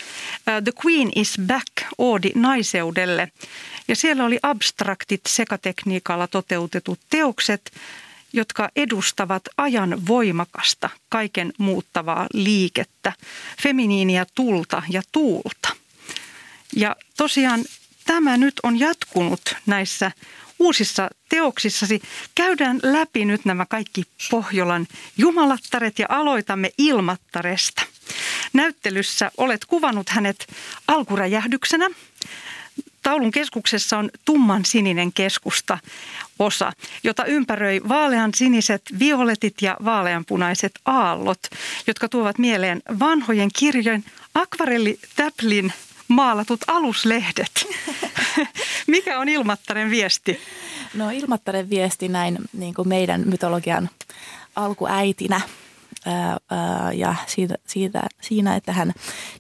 The 0.45 0.71
Queen 0.86 1.12
is 1.15 1.38
Back, 1.47 1.67
Oodi 1.97 2.32
naiseudelle. 2.36 3.32
Ja 3.88 3.95
siellä 3.95 4.25
oli 4.25 4.39
abstraktit 4.43 5.21
sekatekniikalla 5.28 6.28
toteutetut 6.28 6.99
teokset, 7.10 7.71
jotka 8.34 8.70
edustavat 8.76 9.44
ajan 9.58 10.08
voimakasta, 10.08 10.89
kaiken 11.10 11.54
muuttavaa 11.58 12.28
liikettä, 12.34 13.13
feminiiniä 13.62 14.26
tulta 14.36 14.84
ja 14.89 15.02
tuulta. 15.12 15.70
Ja 16.76 16.96
tosiaan 17.18 17.63
tämä 18.06 18.38
nyt 18.38 18.54
on 18.63 18.80
jatkunut 18.80 19.42
näissä 19.65 20.12
uusissa 20.60 21.10
teoksissasi. 21.30 22.02
Käydään 22.36 22.80
läpi 22.84 23.26
nyt 23.26 23.46
nämä 23.46 23.65
kaikki 23.65 24.04
Pohjolan 24.32 24.88
jumalattaret 25.18 26.00
ja 26.00 26.06
aloitamme 26.10 26.72
ilmattaresta. 26.78 27.82
Näyttelyssä 28.54 29.32
olet 29.38 29.65
kuvannut 29.65 30.10
hänet 30.10 30.48
alkuräjähdyksenä. 30.88 31.89
Taulun 33.03 33.31
keskuksessa 33.31 33.97
on 33.97 34.09
tumman 34.25 34.65
sininen 34.65 35.13
keskusta 35.13 35.77
osa, 36.39 36.71
jota 37.03 37.25
ympäröi 37.25 37.81
vaalean 37.89 38.33
siniset 38.35 38.81
violetit 38.99 39.62
ja 39.62 39.77
vaaleanpunaiset 39.85 40.71
aallot, 40.85 41.39
jotka 41.88 42.09
tuovat 42.09 42.38
mieleen 42.38 42.81
vanhojen 42.99 43.49
kirjojen 43.59 44.03
akvarellitäplin 44.35 45.73
maalatut 46.07 46.59
aluslehdet. 46.67 47.67
Mikä 48.88 49.19
on 49.19 49.29
Ilmattaren 49.29 49.91
viesti? 49.91 50.39
No 50.93 51.09
Ilmattaren 51.09 51.69
viesti 51.69 52.07
näin 52.07 52.38
niin 52.53 52.73
kuin 52.73 52.88
meidän 52.88 53.23
mytologian 53.25 53.89
alkuäitinä 54.55 55.41
ja 56.93 57.15
siitä, 57.28 57.56
siitä, 57.67 58.02
siinä, 58.22 58.56
että 58.56 58.74
hän 58.74 58.93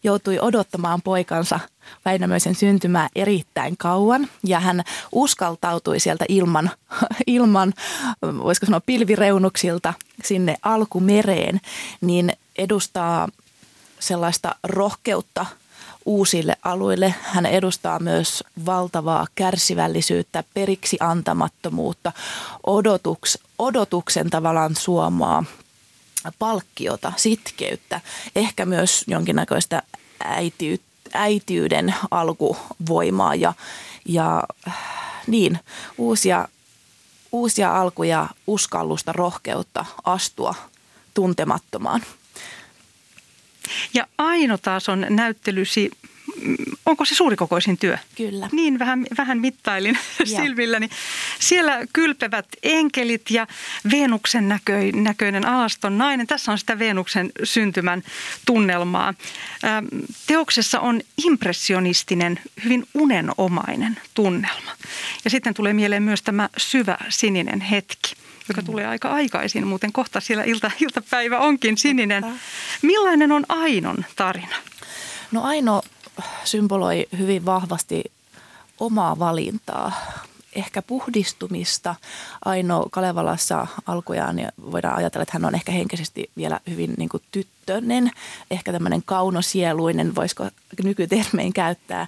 joutui 0.03 0.39
odottamaan 0.39 1.01
poikansa 1.01 1.59
Väinämöisen 2.05 2.55
syntymää 2.55 3.09
erittäin 3.15 3.77
kauan 3.77 4.27
ja 4.45 4.59
hän 4.59 4.83
uskaltautui 5.11 5.99
sieltä 5.99 6.25
ilman, 6.29 6.71
ilman 7.27 7.73
voisiko 8.21 8.65
sanoa 8.65 8.81
pilvireunuksilta 8.85 9.93
sinne 10.23 10.57
alkumereen, 10.63 11.61
niin 12.01 12.33
edustaa 12.57 13.27
sellaista 13.99 14.55
rohkeutta– 14.63 15.45
uusille 16.09 16.57
alueille. 16.63 17.15
Hän 17.21 17.45
edustaa 17.45 17.99
myös 17.99 18.43
valtavaa 18.65 19.27
kärsivällisyyttä, 19.35 20.43
periksi 20.53 20.97
antamattomuutta, 20.99 22.11
odotuks, 22.67 23.39
odotuksen 23.59 24.29
tavallaan 24.29 24.75
suomaa 24.75 25.43
palkkiota, 26.39 27.13
sitkeyttä, 27.15 28.01
ehkä 28.35 28.65
myös 28.65 29.03
jonkinnäköistä 29.07 29.83
äitiyttä 30.23 30.89
äitiyden 31.13 31.95
alkuvoimaa 32.11 33.35
ja, 33.35 33.53
ja 34.05 34.43
niin, 35.27 35.59
uusia, 35.97 36.47
uusia 37.31 37.81
alkuja, 37.81 38.27
uskallusta, 38.47 39.13
rohkeutta 39.13 39.85
astua 40.03 40.55
tuntemattomaan. 41.13 42.01
Ja 43.93 44.07
Aino 44.17 44.57
taas 44.57 44.89
on 44.89 45.05
näyttelysi 45.09 45.91
onko 46.85 47.05
se 47.05 47.15
suurikokoisin 47.15 47.77
työ? 47.77 47.97
Kyllä. 48.15 48.49
Niin, 48.51 48.79
vähän, 48.79 49.05
vähän 49.17 49.39
mittailin 49.39 49.97
silmilläni. 50.23 50.89
Siellä 51.39 51.79
kylpevät 51.93 52.45
enkelit 52.63 53.31
ja 53.31 53.47
Venuksen 53.91 54.49
näkö, 54.49 54.73
näköinen 54.93 55.45
alaston 55.45 55.97
nainen. 55.97 56.27
Tässä 56.27 56.51
on 56.51 56.57
sitä 56.59 56.79
Venuksen 56.79 57.31
syntymän 57.43 58.03
tunnelmaa. 58.45 59.13
Teoksessa 60.27 60.79
on 60.79 61.01
impressionistinen, 61.25 62.39
hyvin 62.63 62.87
unenomainen 62.93 63.97
tunnelma. 64.13 64.71
Ja 65.23 65.29
sitten 65.29 65.53
tulee 65.53 65.73
mieleen 65.73 66.03
myös 66.03 66.21
tämä 66.21 66.49
syvä 66.57 66.97
sininen 67.09 67.61
hetki 67.61 68.15
joka 68.49 68.61
tulee 68.61 68.87
aika 68.87 69.09
aikaisin, 69.09 69.67
muuten 69.67 69.91
kohta 69.91 70.19
siellä 70.19 70.43
ilta, 70.43 70.71
iltapäivä 70.79 71.39
onkin 71.39 71.77
sininen. 71.77 72.25
Millainen 72.81 73.31
on 73.31 73.45
Ainon 73.49 74.05
tarina? 74.15 74.55
No 75.31 75.43
Aino 75.43 75.81
symboloi 76.43 77.05
hyvin 77.17 77.45
vahvasti 77.45 78.03
omaa 78.79 79.19
valintaa, 79.19 79.91
ehkä 80.55 80.81
puhdistumista. 80.81 81.95
Aino 82.45 82.85
Kalevalassa 82.91 83.67
alkujaan 83.85 84.39
ja 84.39 84.51
voidaan 84.71 84.97
ajatella, 84.97 85.23
että 85.23 85.33
hän 85.33 85.45
on 85.45 85.55
ehkä 85.55 85.71
henkisesti 85.71 86.29
vielä 86.37 86.59
hyvin 86.69 86.93
niin 86.97 87.09
kuin 87.09 87.23
tyttönen, 87.31 88.11
ehkä 88.51 88.71
tämmöinen 88.71 89.03
kaunosieluinen, 89.05 90.15
voisiko 90.15 90.47
nykytermein 90.83 91.53
käyttää. 91.53 92.07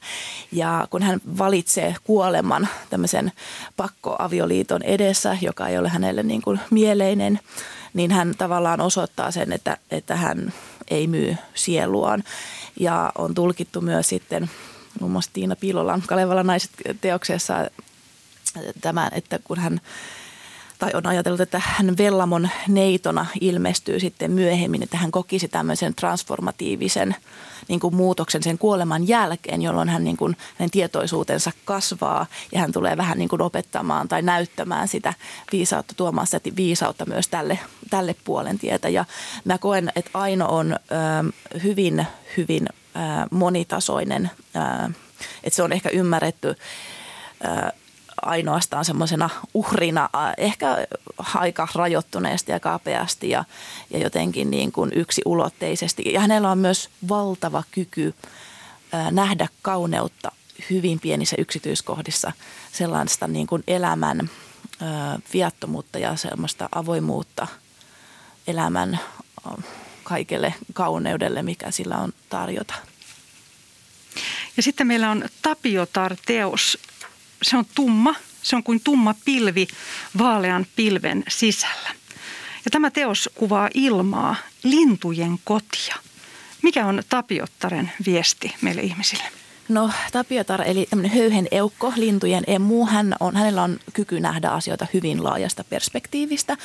Ja 0.52 0.88
kun 0.90 1.04
hän 1.04 1.22
valitsee 1.38 1.96
kuoleman 2.04 2.68
tämmöisen 2.90 3.32
pakkoavioliiton 3.78 4.84
edessä, 4.84 5.38
joka 5.42 5.68
ei 5.68 5.78
ole 5.78 5.90
hänelle 5.90 6.24
niin 6.24 6.42
kuin 6.42 6.60
mieleinen, 6.70 7.40
niin 7.94 8.12
hän 8.12 8.34
tavallaan 8.38 8.82
osoittaa 8.82 9.32
sen, 9.32 9.54
että, 9.54 9.78
että 9.92 10.16
hän 10.16 10.54
ei 10.92 11.08
myy 11.08 11.36
sieluaan. 11.56 12.24
Ja 12.80 13.12
on 13.18 13.36
tulkittu 13.36 13.82
myös 13.82 14.10
sitten 14.10 14.50
muun 15.00 15.12
muassa 15.12 15.32
Tiina 15.34 15.56
Piilolan 15.56 16.04
Kalevala 16.08 16.44
naiset 16.44 16.72
teoksessa 17.02 17.70
tämän, 18.82 19.12
että 19.14 19.40
kun 19.44 19.60
hän 19.60 19.82
tai 20.82 20.92
on 20.94 21.08
ajatellut, 21.08 21.42
että 21.42 21.62
hän 21.66 21.98
Vellamon 21.98 22.50
neitona 22.68 23.26
ilmestyy 23.42 24.00
sitten 24.00 24.32
myöhemmin, 24.32 24.84
että 24.84 24.98
hän 24.98 25.12
kokisi 25.12 25.48
tämmöisen 25.48 25.96
transformatiivisen 25.96 27.16
niin 27.68 27.80
kuin 27.80 27.96
muutoksen 27.96 28.44
sen 28.44 28.58
kuoleman 28.58 29.08
jälkeen, 29.08 29.62
jolloin 29.62 29.90
hän 29.90 30.04
niin 30.04 30.18
kuin, 30.18 30.38
hänen 30.58 30.72
tietoisuutensa 30.72 31.52
kasvaa 31.66 32.26
ja 32.52 32.60
hän 32.60 32.72
tulee 32.72 32.98
vähän 32.98 33.18
niin 33.18 33.30
kuin 33.30 33.42
opettamaan 33.42 34.08
tai 34.08 34.22
näyttämään 34.22 34.88
sitä 34.88 35.14
viisautta, 35.52 35.94
tuomaan 35.98 36.28
sitä 36.28 36.40
viisautta 36.56 37.06
myös 37.06 37.28
tälle, 37.28 37.60
tälle 37.90 38.16
puolen 38.24 38.60
tietä. 38.60 38.90
Ja 38.90 39.06
mä 39.46 39.58
koen, 39.58 39.92
että 39.96 40.12
Aino 40.14 40.46
on 40.46 40.74
ö, 40.74 41.58
hyvin, 41.64 42.08
hyvin 42.38 42.68
ö, 42.70 43.00
monitasoinen, 43.32 44.32
ö, 44.56 44.92
että 45.44 45.56
se 45.56 45.64
on 45.64 45.74
ehkä 45.74 45.90
ymmärretty 45.90 46.48
ö, 46.48 47.72
ainoastaan 48.22 48.86
semmoisena 48.86 49.30
uhrina, 49.54 50.10
ehkä 50.38 50.88
aika 51.34 51.68
rajoittuneesti 51.76 52.52
ja 52.52 52.60
kapeasti 52.60 53.30
ja, 53.30 53.44
ja 53.90 54.00
jotenkin 54.00 54.52
niin 54.52 54.72
kuin 54.72 54.92
ulotteisesti. 55.26 56.04
Ja 56.14 56.20
hänellä 56.20 56.52
on 56.52 56.58
myös 56.58 56.90
valtava 57.10 57.64
kyky 57.72 58.14
nähdä 59.12 59.48
kauneutta 59.62 60.32
hyvin 60.70 61.00
pienissä 61.00 61.36
yksityiskohdissa, 61.40 62.32
sellaista 62.72 63.28
niin 63.28 63.48
kuin 63.48 63.64
elämän 63.68 64.30
viattomuutta 65.34 66.00
ja 66.00 66.16
semmoista 66.16 66.70
avoimuutta 66.72 67.48
elämän 68.48 69.00
kaikelle 70.04 70.54
kauneudelle, 70.74 71.44
mikä 71.44 71.72
sillä 71.72 71.98
on 71.98 72.14
tarjota. 72.30 72.74
Ja 74.58 74.64
sitten 74.64 74.88
meillä 74.88 75.12
on 75.12 75.26
Tapiotar-teos 75.42 76.78
se 77.42 77.58
on 77.58 77.66
tumma, 77.76 78.16
se 78.42 78.56
on 78.56 78.64
kuin 78.64 78.82
tumma 78.84 79.16
pilvi 79.26 79.68
vaalean 80.18 80.66
pilven 80.76 81.24
sisällä. 81.28 81.90
Ja 82.66 82.72
tämä 82.72 82.92
teos 82.92 83.30
kuvaa 83.36 83.70
ilmaa, 83.74 84.36
lintujen 84.64 85.38
kotia. 85.44 85.96
Mikä 86.62 86.86
on 86.86 87.04
Tapiottaren 87.10 87.92
viesti 88.06 88.56
meille 88.62 88.82
ihmisille? 88.82 89.24
No 89.70 89.90
Tapiotar, 90.12 90.62
eli 90.62 90.88
tämmöinen 90.90 91.18
höyhen 91.18 91.48
eukko, 91.52 91.94
lintujen 91.96 92.44
emu, 92.48 92.86
hän 92.86 93.16
on, 93.20 93.36
hänellä 93.36 93.64
on 93.64 93.80
kyky 93.94 94.20
nähdä 94.20 94.50
asioita 94.50 94.88
hyvin 94.94 95.24
laajasta 95.24 95.64
perspektiivistä. 95.64 96.58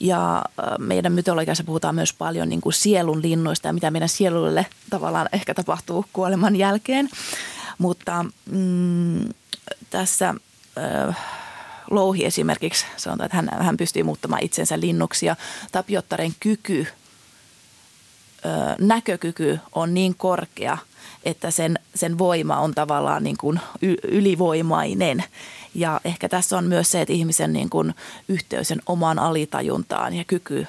Ja 0.00 0.44
meidän 0.78 1.12
mytologiassa 1.12 1.64
puhutaan 1.64 1.94
myös 1.94 2.12
paljon 2.12 2.48
niin 2.48 2.60
kuin 2.60 2.72
sielun 2.72 3.22
linnuista 3.22 3.68
ja 3.68 3.72
mitä 3.72 3.90
meidän 3.90 4.08
sielulle 4.08 4.66
tavallaan 4.90 5.28
ehkä 5.32 5.54
tapahtuu 5.54 6.04
kuoleman 6.12 6.56
jälkeen. 6.56 7.08
Mutta 7.78 8.24
mm, 8.50 9.28
tässä 9.90 10.34
äh, 11.08 11.16
Louhi 11.90 12.24
esimerkiksi 12.24 12.86
sanotaan, 12.96 13.26
että 13.26 13.36
hän, 13.36 13.64
hän 13.64 13.76
pystyy 13.76 14.02
muuttamaan 14.02 14.44
itsensä 14.44 14.80
linnuksi 14.80 15.26
ja 15.26 15.36
Tapiottaren 15.72 16.34
kyky, 16.40 16.86
äh, 18.46 18.76
näkökyky 18.78 19.58
on 19.72 19.94
niin 19.94 20.14
korkea, 20.14 20.78
että 21.24 21.50
sen, 21.50 21.78
sen 21.94 22.18
voima 22.18 22.56
on 22.56 22.74
tavallaan 22.74 23.24
niin 23.24 23.36
kuin 23.36 23.60
ylivoimainen. 24.02 25.24
Ja 25.74 26.00
ehkä 26.04 26.28
tässä 26.28 26.58
on 26.58 26.64
myös 26.64 26.90
se, 26.90 27.00
että 27.00 27.14
ihmisen 27.14 27.52
niin 27.52 27.70
kuin 27.70 27.94
yhteys 28.28 28.68
sen 28.68 28.82
omaan 28.86 29.18
alitajuntaan 29.18 30.14
ja 30.14 30.24
kyky 30.24 30.66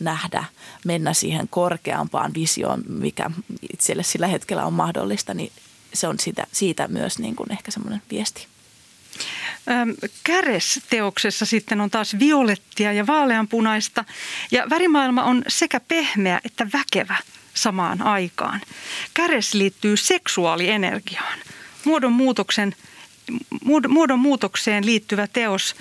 nähdä, 0.00 0.44
mennä 0.84 1.12
siihen 1.12 1.48
korkeampaan 1.48 2.34
visioon, 2.34 2.82
mikä 2.88 3.30
itselle 3.72 4.02
sillä 4.02 4.26
hetkellä 4.26 4.64
on 4.64 4.72
mahdollista, 4.72 5.34
niin 5.34 5.52
se 5.94 6.08
on 6.08 6.18
siitä, 6.18 6.46
siitä 6.52 6.88
myös 6.88 7.18
niin 7.18 7.36
kuin 7.36 7.52
ehkä 7.52 7.70
semmoinen 7.70 8.02
viesti. 8.10 8.46
Käres-teoksessa 10.24 11.46
sitten 11.46 11.80
on 11.80 11.90
taas 11.90 12.18
violettia 12.18 12.92
ja 12.92 13.06
vaaleanpunaista 13.06 14.04
ja 14.50 14.64
värimaailma 14.70 15.24
on 15.24 15.42
sekä 15.48 15.80
pehmeä 15.80 16.40
että 16.44 16.66
väkevä 16.72 17.16
samaan 17.54 18.02
aikaan. 18.02 18.60
Käres 19.14 19.54
liittyy 19.54 19.96
seksuaalienergiaan. 19.96 21.38
Muodon, 21.84 22.12
muutoksen, 22.12 22.74
muodon 23.88 24.18
muutokseen 24.18 24.86
liittyvä 24.86 25.26
teos 25.26 25.76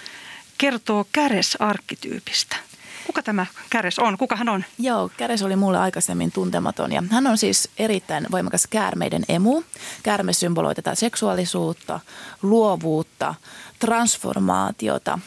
kertoo 0.57 1.07
käres-arkkityypistä– 1.11 2.55
Kuka 3.11 3.23
tämä 3.23 3.45
Käres 3.69 3.99
on? 3.99 4.17
Kuka 4.17 4.35
hän 4.35 4.49
on? 4.49 4.63
Joo, 4.79 5.09
Käres 5.17 5.43
oli 5.43 5.55
mulle 5.55 5.77
aikaisemmin 5.77 6.31
tuntematon 6.31 6.91
ja 6.91 7.03
hän 7.09 7.27
on 7.27 7.37
siis 7.37 7.69
erittäin 7.77 8.27
voimakas 8.31 8.67
käärmeiden 8.67 9.23
emu. 9.29 9.61
Käärme 10.03 10.33
symboloi 10.33 10.75
tätä 10.75 10.95
seksuaalisuutta, 10.95 11.99
luovuutta, 12.41 13.35
transformaatiota. 13.79 15.19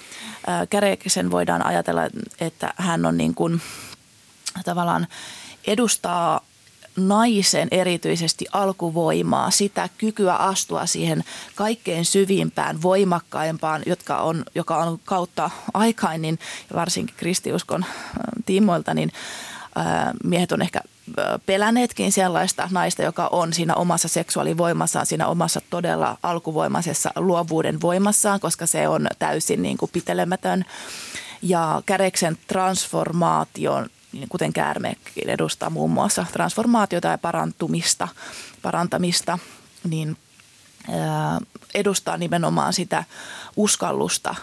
Käreksen 0.70 1.30
voidaan 1.30 1.66
ajatella, 1.66 2.03
että 2.41 2.74
hän 2.76 3.07
on 3.07 3.16
niin 3.16 3.35
kuin 3.35 3.61
tavallaan 4.64 5.07
edustaa 5.66 6.41
naisen 6.97 7.68
erityisesti 7.70 8.45
alkuvoimaa, 8.53 9.51
sitä 9.51 9.88
kykyä 9.99 10.34
astua 10.34 10.86
siihen 10.86 11.24
kaikkein 11.55 12.05
syvimpään, 12.05 12.82
voimakkaimpaan, 12.82 13.82
jotka 13.86 14.18
on, 14.18 14.45
joka 14.55 14.76
on 14.76 14.99
kautta 15.05 15.51
aikain, 15.74 16.22
niin 16.22 16.38
varsinkin 16.74 17.16
kristiuskon 17.16 17.84
tiimoilta, 18.47 18.95
niin 18.95 19.12
miehet 20.24 20.53
on 20.53 20.62
ehkä 20.62 20.80
pelänneetkin 21.47 22.12
sellaista 22.12 22.68
naista, 22.70 23.03
joka 23.03 23.28
on 23.32 23.53
siinä 23.53 23.74
omassa 23.74 24.09
seksuaalivoimassaan, 24.09 25.07
siinä 25.07 25.26
omassa 25.26 25.61
todella 25.70 26.18
alkuvoimaisessa 26.22 27.11
luovuuden 27.16 27.80
voimassaan, 27.80 28.40
koska 28.40 28.66
se 28.66 28.88
on 28.88 29.07
täysin 29.18 29.62
niin 29.62 29.76
kuin 29.76 29.90
pitelemätön. 29.92 30.64
Ja 31.42 31.82
käreksen 31.86 32.38
transformaation 32.47 33.90
kuten 34.28 34.52
käärmekin 34.52 35.30
edustaa 35.30 35.70
muun 35.70 35.90
muassa 35.90 36.26
transformaatiota 36.32 37.08
ja 37.08 37.18
parantumista, 37.18 38.08
parantamista, 38.62 39.38
niin 39.88 40.16
edustaa 41.74 42.16
nimenomaan 42.16 42.72
sitä 42.72 43.04
uskallusta 43.56 44.34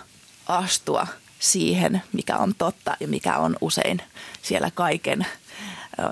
astua 0.47 1.07
siihen, 1.39 2.03
mikä 2.13 2.37
on 2.37 2.55
totta 2.57 2.97
ja 2.99 3.07
mikä 3.07 3.37
on 3.37 3.55
usein 3.61 4.01
siellä 4.41 4.71
kaiken 4.73 5.25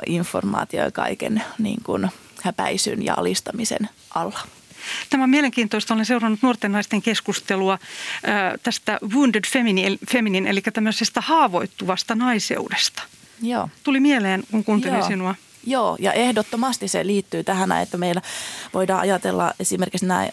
informaatio 0.06 0.84
ja 0.84 0.92
kaiken 0.92 1.44
niin 1.58 1.84
kuin 1.84 2.10
häpäisyn 2.44 3.06
ja 3.06 3.14
alistamisen 3.18 3.90
alla. 4.16 4.40
Tämä 5.10 5.24
on 5.24 5.30
mielenkiintoista. 5.30 5.94
Olen 5.94 6.06
seurannut 6.06 6.42
nuorten 6.42 6.72
naisten 6.72 7.02
keskustelua 7.02 7.80
tästä 8.64 9.00
wounded 9.14 9.44
feminine, 9.48 9.98
feminine 10.12 10.50
eli 10.50 10.62
tämmöisestä 10.62 11.22
haavoittuvasta 11.22 12.16
naiseudesta– 12.16 13.04
Joo. 13.42 13.70
Tuli 13.84 14.00
mieleen, 14.00 14.44
kun 14.52 14.64
kuuntelin 14.64 14.98
Joo. 14.98 15.08
sinua. 15.08 15.36
Joo, 15.66 15.98
ja 16.00 16.14
ehdottomasti 16.14 16.88
se 16.88 17.08
liittyy 17.08 17.44
tähän, 17.44 17.72
että 17.72 17.98
meillä 17.98 18.22
voidaan 18.74 19.00
ajatella 19.00 19.54
esimerkiksi 19.60 20.06
näin, 20.06 20.32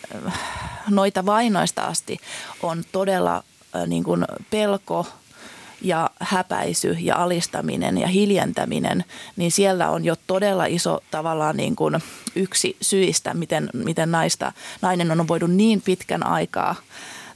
noita 0.90 1.26
vainoista 1.26 1.82
asti 1.82 2.18
on 2.62 2.84
todella 2.92 3.42
niin 3.86 4.04
kuin 4.04 4.24
pelko 4.50 5.06
ja 5.82 6.10
häpäisy 6.20 6.96
ja 7.00 7.16
alistaminen 7.16 7.98
ja 7.98 8.06
hiljentäminen, 8.06 9.04
niin 9.36 9.52
siellä 9.52 9.90
on 9.90 10.04
jo 10.04 10.16
todella 10.26 10.66
iso 10.66 11.00
tavallaan 11.10 11.56
niin 11.56 11.76
kuin 11.76 11.98
yksi 12.36 12.76
syistä, 12.80 13.34
miten, 13.34 13.70
miten 13.72 14.10
naista, 14.10 14.52
nainen 14.82 15.20
on 15.20 15.28
voinut 15.28 15.50
niin 15.50 15.82
pitkän 15.82 16.26
aikaa 16.26 16.74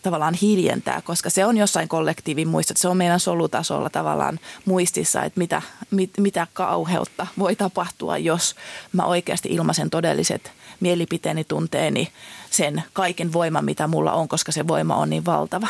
tavallaan 0.03 0.35
hiljentää, 0.35 1.03
koska 1.05 1.31
se 1.31 1.45
on 1.45 1.57
jossain 1.57 1.89
kollektiivin 1.89 2.49
muistot. 2.49 2.77
Se 2.77 2.89
on 2.89 2.97
meidän 2.97 3.21
solutasolla 3.21 3.91
tavallaan 3.91 4.41
muistissa, 4.65 5.23
että 5.23 5.39
mitä, 5.39 5.63
mit, 5.91 6.11
mitä 6.19 6.47
kauheutta 6.53 7.27
voi 7.39 7.57
tapahtua, 7.57 8.19
jos 8.19 8.55
mä 8.93 9.05
oikeasti 9.05 9.49
ilmaisen 9.49 9.91
todelliset 9.91 10.53
mielipiteeni, 10.81 11.45
tunteeni, 11.45 12.13
sen 12.51 12.83
kaiken 12.93 13.33
voiman, 13.33 13.65
mitä 13.65 13.87
mulla 13.87 14.13
on, 14.13 14.29
koska 14.29 14.53
se 14.53 14.69
voima 14.69 14.97
on 14.97 15.11
niin 15.11 15.25
valtava. 15.25 15.69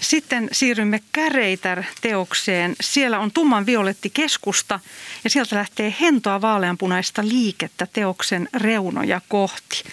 Sitten 0.00 0.48
siirrymme 0.52 1.00
Käreitär-teokseen. 1.12 2.76
Siellä 2.80 3.18
on 3.18 3.32
tumman 3.32 3.66
violetti 3.66 4.10
keskusta 4.10 4.80
ja 5.24 5.30
sieltä 5.30 5.56
lähtee 5.56 5.94
hentoa 6.00 6.40
vaaleanpunaista 6.40 7.22
liikettä 7.24 7.86
teoksen 7.92 8.48
reunoja 8.54 9.20
kohti. 9.28 9.84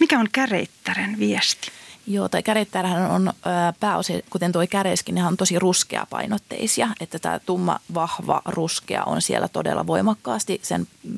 Mikä 0.00 0.18
on 0.18 0.28
Käreittären 0.32 1.18
viesti? 1.18 1.70
Joo, 2.10 2.28
tai 2.28 2.42
kärittärähän 2.42 3.10
on 3.10 3.32
pääosin, 3.80 4.22
kuten 4.30 4.52
tuo 4.52 4.62
käreiskin, 4.70 5.14
ne 5.14 5.26
on 5.26 5.36
tosi 5.36 5.58
ruskea 5.58 6.06
painotteisia, 6.10 6.88
että 7.00 7.18
tämä 7.18 7.38
tumma, 7.38 7.80
vahva, 7.94 8.42
ruskea 8.46 9.04
on 9.04 9.22
siellä 9.22 9.48
todella 9.48 9.86
voimakkaasti 9.86 10.60
sen 10.62 10.86
mm, 11.02 11.12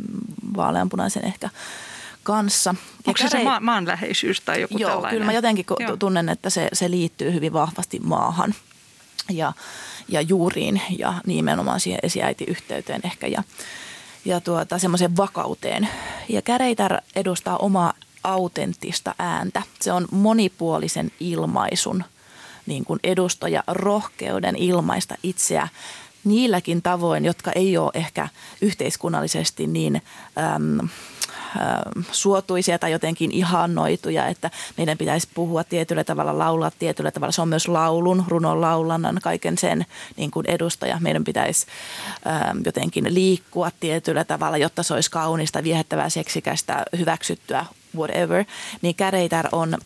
vaaleanpunaisen 0.57 1.25
ehkä 1.25 1.51
kanssa. 2.23 2.75
Onko 3.07 3.19
se 3.19 3.29
käre... 3.29 3.39
se 3.39 3.45
ma- 3.45 3.61
maanläheisyys 3.61 4.41
tai 4.41 4.61
joku 4.61 4.79
Joo, 4.79 4.91
tällainen? 4.91 5.11
kyllä 5.11 5.27
mä 5.27 5.33
jotenkin 5.33 5.65
Joo. 5.81 5.97
tunnen, 5.97 6.29
että 6.29 6.51
se, 6.51 6.69
se 6.73 6.91
liittyy 6.91 7.33
hyvin 7.33 7.53
vahvasti 7.53 7.99
maahan 7.99 8.55
ja, 9.29 9.53
ja 10.09 10.21
juuriin 10.21 10.83
ja 10.99 11.15
nimenomaan 11.27 11.81
siihen 11.81 12.01
esiäitiyhteyteen 12.03 13.01
ehkä 13.05 13.27
ja, 13.27 13.43
ja 14.25 14.41
tuota, 14.41 14.79
semmoiseen 14.79 15.17
vakauteen. 15.17 15.89
Ja 16.29 16.43
käreitä 16.43 17.03
edustaa 17.17 17.57
omaa 17.57 17.93
autenttista 18.25 19.15
ääntä. 19.19 19.63
Se 19.81 19.93
on 19.93 20.09
monipuolisen 20.11 21.11
ilmaisun 21.21 22.05
niin 22.67 22.85
kuin 22.85 23.01
edustaja, 23.05 23.65
rohkeuden 23.67 24.57
ilmaista 24.57 25.15
itseä 25.23 25.69
niilläkin 26.25 26.83
tavoin, 26.83 27.25
jotka 27.25 27.53
ei 27.53 27.77
ole 27.77 27.91
ehkä 27.95 28.29
yhteiskunnallisesti 28.61 29.67
niin 29.67 30.03
äm, 30.57 30.89
suotuisia 32.13 32.79
tai 32.79 32.93
jotenkin 32.93 33.33
ihannoituja, 33.33 34.27
että 34.27 34.51
meidän 34.77 34.99
pitäisi 34.99 35.29
puhua 35.35 35.65
tietyllä 35.65 36.05
tavalla, 36.05 36.39
laulaa 36.39 36.71
tietyllä 36.79 37.11
tavalla. 37.11 37.33
Se 37.33 37.43
on 37.43 37.49
myös 37.49 37.69
laulun, 37.69 38.25
runon 38.29 38.61
laulannan, 38.61 39.19
kaiken 39.23 39.59
sen 39.59 39.87
niin 40.17 40.31
kuin 40.31 40.47
edustaja. 40.47 40.99
Meidän 41.01 41.25
pitäisi 41.25 41.67
jotenkin 42.65 43.15
liikkua 43.15 43.71
tietyllä 43.81 44.25
tavalla, 44.25 44.57
jotta 44.57 44.83
se 44.83 44.95
olisi 44.95 45.11
kaunista, 45.11 45.63
viehättävää, 45.63 46.09
seksikästä, 46.09 46.85
hyväksyttyä, 46.99 47.67
whatever. 47.97 48.45
Niin 48.83 48.95
Käreitär 48.95 49.49
on 49.53 49.79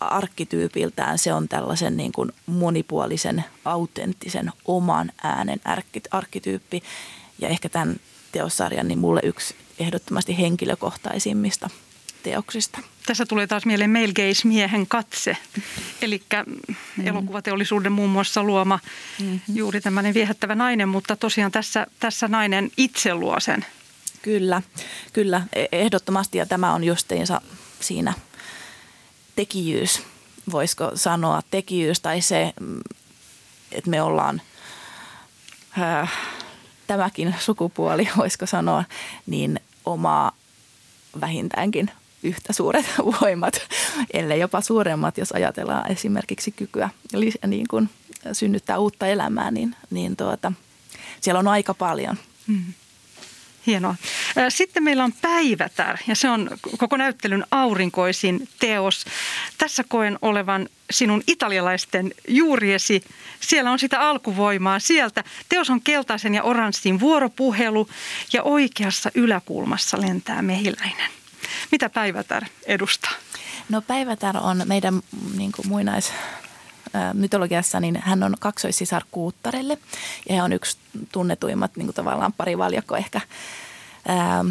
arkkityypiltään 0.00 1.18
se 1.18 1.32
on 1.32 1.48
tällaisen 1.48 1.96
niin 1.96 2.12
kuin 2.12 2.32
monipuolisen, 2.46 3.44
autenttisen, 3.64 4.52
oman 4.64 5.12
äänen 5.22 5.60
arkkityyppi. 6.10 6.82
Ja 7.38 7.48
ehkä 7.48 7.68
tämän 7.68 7.96
teossarjan 8.32 8.88
niin 8.88 8.98
mulle 8.98 9.20
yksi 9.24 9.54
ehdottomasti 9.78 10.38
henkilökohtaisimmista 10.38 11.70
teoksista. 12.22 12.78
Tässä 13.06 13.26
tulee 13.26 13.46
taas 13.46 13.66
mieleen 13.66 13.90
Male 13.90 14.06
Gaze-miehen 14.06 14.86
katse, 14.88 15.36
eli 16.02 16.22
mm. 16.46 17.06
elokuvateollisuuden 17.06 17.92
muun 17.92 18.10
muassa 18.10 18.42
luoma 18.42 18.78
mm-hmm. 19.20 19.40
juuri 19.54 19.80
tämmöinen 19.80 20.14
viehättävä 20.14 20.54
nainen, 20.54 20.88
mutta 20.88 21.16
tosiaan 21.16 21.52
tässä, 21.52 21.86
tässä 22.00 22.28
nainen 22.28 22.70
itse 22.76 23.14
luo 23.14 23.40
sen. 23.40 23.66
Kyllä, 24.28 24.62
kyllä, 25.12 25.42
e- 25.52 25.66
ehdottomasti 25.72 26.38
ja 26.38 26.46
tämä 26.46 26.74
on 26.74 26.84
justiinsa 26.84 27.40
siinä 27.80 28.12
tekijyys, 29.36 30.02
voisiko 30.52 30.90
sanoa 30.94 31.42
tekijyys 31.50 32.00
tai 32.00 32.20
se, 32.20 32.52
mm, 32.60 32.80
että 33.72 33.90
me 33.90 34.02
ollaan 34.02 34.42
äh, 35.78 36.12
tämäkin 36.86 37.34
sukupuoli, 37.38 38.08
voisiko 38.16 38.46
sanoa, 38.46 38.84
niin 39.26 39.60
omaa 39.84 40.32
vähintäänkin 41.20 41.90
yhtä 42.22 42.52
suuret 42.52 42.86
voimat, 43.20 43.60
ellei 44.12 44.40
jopa 44.40 44.60
suuremmat, 44.60 45.18
jos 45.18 45.32
ajatellaan 45.32 45.92
esimerkiksi 45.92 46.50
kykyä 46.50 46.90
niin 47.46 47.68
kuin, 47.70 47.90
synnyttää 48.32 48.78
uutta 48.78 49.06
elämää, 49.06 49.50
niin, 49.50 49.76
niin 49.90 50.16
tuota, 50.16 50.52
siellä 51.20 51.38
on 51.38 51.48
aika 51.48 51.74
paljon. 51.74 52.16
Mm. 52.46 52.72
Hienoa. 53.68 53.94
Sitten 54.48 54.82
meillä 54.82 55.04
on 55.04 55.12
Päivätär 55.22 55.96
ja 56.06 56.14
se 56.14 56.30
on 56.30 56.50
koko 56.78 56.96
näyttelyn 56.96 57.44
aurinkoisin 57.50 58.48
teos. 58.58 59.04
Tässä 59.58 59.84
koen 59.88 60.18
olevan 60.22 60.68
sinun 60.90 61.22
italialaisten 61.26 62.12
juuriesi. 62.28 63.04
Siellä 63.40 63.70
on 63.70 63.78
sitä 63.78 64.00
alkuvoimaa 64.00 64.78
sieltä. 64.78 65.24
Teos 65.48 65.70
on 65.70 65.80
keltaisen 65.80 66.34
ja 66.34 66.42
oranssin 66.42 67.00
vuoropuhelu 67.00 67.88
ja 68.32 68.42
oikeassa 68.42 69.10
yläkulmassa 69.14 70.00
lentää 70.00 70.42
mehiläinen. 70.42 71.10
Mitä 71.72 71.88
Päivätär 71.88 72.44
edustaa? 72.66 73.12
No 73.68 73.82
Päivätär 73.82 74.36
on 74.36 74.62
meidän 74.64 75.02
niin 75.36 75.52
kuin 75.52 75.68
muinais 75.68 76.12
mytologiassa, 77.12 77.80
niin 77.80 78.02
hän 78.04 78.22
on 78.22 78.34
kaksoissisar 78.40 79.02
Kuuttarelle 79.10 79.78
ja 80.28 80.34
hän 80.34 80.44
on 80.44 80.52
yksi 80.52 80.78
tunnetuimmat 81.12 81.76
niin 81.76 81.86
kuin 81.86 81.94
tavallaan 81.94 82.32
parivaljakko 82.32 82.96
ehkä 82.96 83.20
ää, 84.08 84.44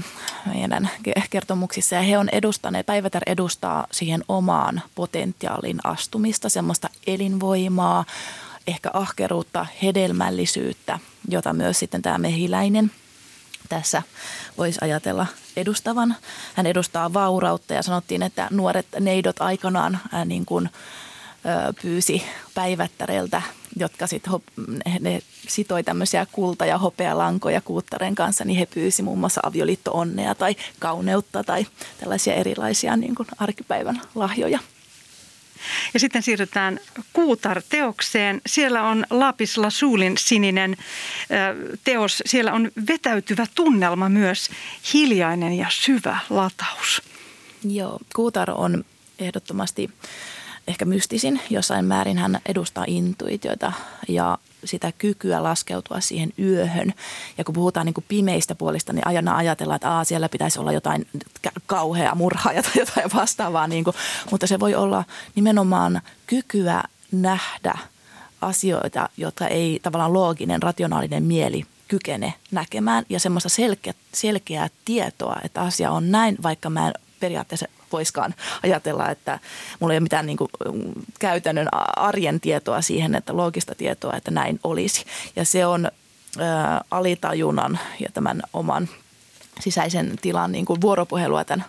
meidän 0.45 0.89
kertomuksissa. 1.29 1.95
Ja 1.95 2.01
he 2.01 2.17
on 2.17 2.29
edustaneet, 2.31 2.85
Päivätär 2.85 3.21
edustaa 3.25 3.87
siihen 3.91 4.23
omaan 4.27 4.81
potentiaalin 4.95 5.79
astumista, 5.83 6.49
semmoista 6.49 6.89
elinvoimaa, 7.07 8.05
ehkä 8.67 8.89
ahkeruutta, 8.93 9.65
hedelmällisyyttä, 9.83 10.99
jota 11.29 11.53
myös 11.53 11.79
sitten 11.79 12.01
tämä 12.01 12.17
mehiläinen 12.17 12.91
tässä 13.69 14.03
voisi 14.57 14.79
ajatella 14.81 15.25
edustavan. 15.55 16.15
Hän 16.55 16.65
edustaa 16.65 17.13
vaurautta 17.13 17.73
ja 17.73 17.83
sanottiin, 17.83 18.23
että 18.23 18.47
nuoret 18.51 18.87
neidot 18.99 19.41
aikanaan 19.41 19.99
niin 20.25 20.45
kuin, 20.45 20.69
pyysi 21.81 22.23
päivättäreltä, 22.53 23.41
jotka 23.80 24.07
sit 24.07 24.23
ne, 24.86 24.97
ne 24.99 25.21
sitoi 25.47 25.84
tämmöisiä 25.84 26.28
kulta- 26.32 26.65
ja 26.65 26.78
hopealankoja 26.78 27.61
kuuttaren 27.61 28.15
kanssa, 28.15 28.45
niin 28.45 28.59
he 28.59 28.65
pyysi 28.65 29.01
muun 29.01 29.19
muassa 29.19 29.41
avioliitto-onnea 29.43 30.36
tai 30.36 30.55
kauneutta 30.80 31.43
tai 31.43 31.65
tällaisia 31.99 32.34
erilaisia 32.34 32.97
niin 32.97 33.15
kuin 33.15 33.28
arkipäivän 33.38 34.01
lahjoja. 34.15 34.59
Ja 35.93 35.99
sitten 35.99 36.23
siirrytään 36.23 36.80
Kuutar-teokseen. 37.13 38.41
Siellä 38.45 38.84
on 38.84 39.05
Lapis 39.09 39.57
Lasulin 39.57 40.17
sininen 40.17 40.78
teos. 41.84 42.23
Siellä 42.25 42.53
on 42.53 42.71
vetäytyvä 42.88 43.45
tunnelma 43.55 44.09
myös, 44.09 44.49
hiljainen 44.93 45.53
ja 45.53 45.67
syvä 45.69 46.19
lataus. 46.30 47.01
Joo, 47.63 47.99
Kuutar 48.15 48.51
on 48.51 48.86
ehdottomasti 49.19 49.89
ehkä 50.68 50.86
mystisin. 50.86 51.41
Jossain 51.49 51.86
määrin 51.86 52.18
hän 52.18 52.39
edustaa 52.45 52.86
intuitioita 52.88 53.74
ja 54.07 54.38
sitä 54.63 54.91
kykyä 54.97 55.43
laskeutua 55.43 56.01
siihen 56.01 56.34
yöhön. 56.39 56.93
Ja 57.38 57.43
kun 57.43 57.53
puhutaan 57.55 57.86
niin 57.86 57.93
kuin 57.93 58.05
pimeistä 58.07 58.55
puolista, 58.55 58.93
niin 58.93 59.07
aina 59.07 59.38
ajatellaan, 59.38 59.76
että 59.76 59.91
Aa, 59.91 60.03
siellä 60.03 60.30
pitäisi 60.30 60.59
olla 60.59 60.72
jotain 60.72 61.07
kauheaa 61.65 62.15
murhaa 62.15 62.53
tai 62.53 62.72
jotain 62.76 63.11
vastaavaa. 63.13 63.68
Niin 63.68 63.84
kuin. 63.84 63.95
Mutta 64.32 64.47
se 64.47 64.59
voi 64.59 64.76
olla 64.76 65.03
nimenomaan 65.36 66.01
kykyä 66.28 66.84
nähdä 67.11 67.78
asioita, 68.41 69.09
jotka 69.18 69.47
ei 69.47 69.80
tavallaan 69.84 70.13
looginen, 70.13 70.63
rationaalinen 70.63 71.24
mieli 71.24 71.65
kykene 71.88 72.34
näkemään 72.51 73.05
ja 73.09 73.20
semmoista 73.20 73.49
selkeä, 73.49 73.93
selkeää 74.13 74.70
tietoa, 74.86 75.36
että 75.43 75.61
asia 75.61 75.91
on 75.91 76.11
näin, 76.11 76.38
vaikka 76.43 76.70
mä 76.70 76.88
en 76.88 76.93
periaatteessa 77.20 77.68
voiskaan 77.91 78.35
ajatella, 78.63 79.09
että 79.09 79.39
mulla 79.79 79.93
ei 79.93 79.97
ole 79.97 80.03
mitään 80.03 80.25
niin 80.25 80.38
kuin 80.38 80.49
käytännön 81.19 81.67
arjen 81.97 82.39
tietoa 82.39 82.81
siihen, 82.81 83.15
että 83.15 83.38
loogista 83.38 83.75
tietoa, 83.75 84.13
että 84.13 84.31
näin 84.31 84.59
olisi. 84.63 85.05
Ja 85.35 85.45
se 85.45 85.65
on 85.65 85.91
ää, 86.39 86.81
alitajunnan 86.91 87.79
ja 87.99 88.09
tämän 88.13 88.41
oman 88.53 88.89
sisäisen 89.59 90.13
tilan 90.21 90.51
niin 90.51 90.65
kuin 90.65 90.81
vuoropuhelua 90.81 91.43
tämän 91.43 91.65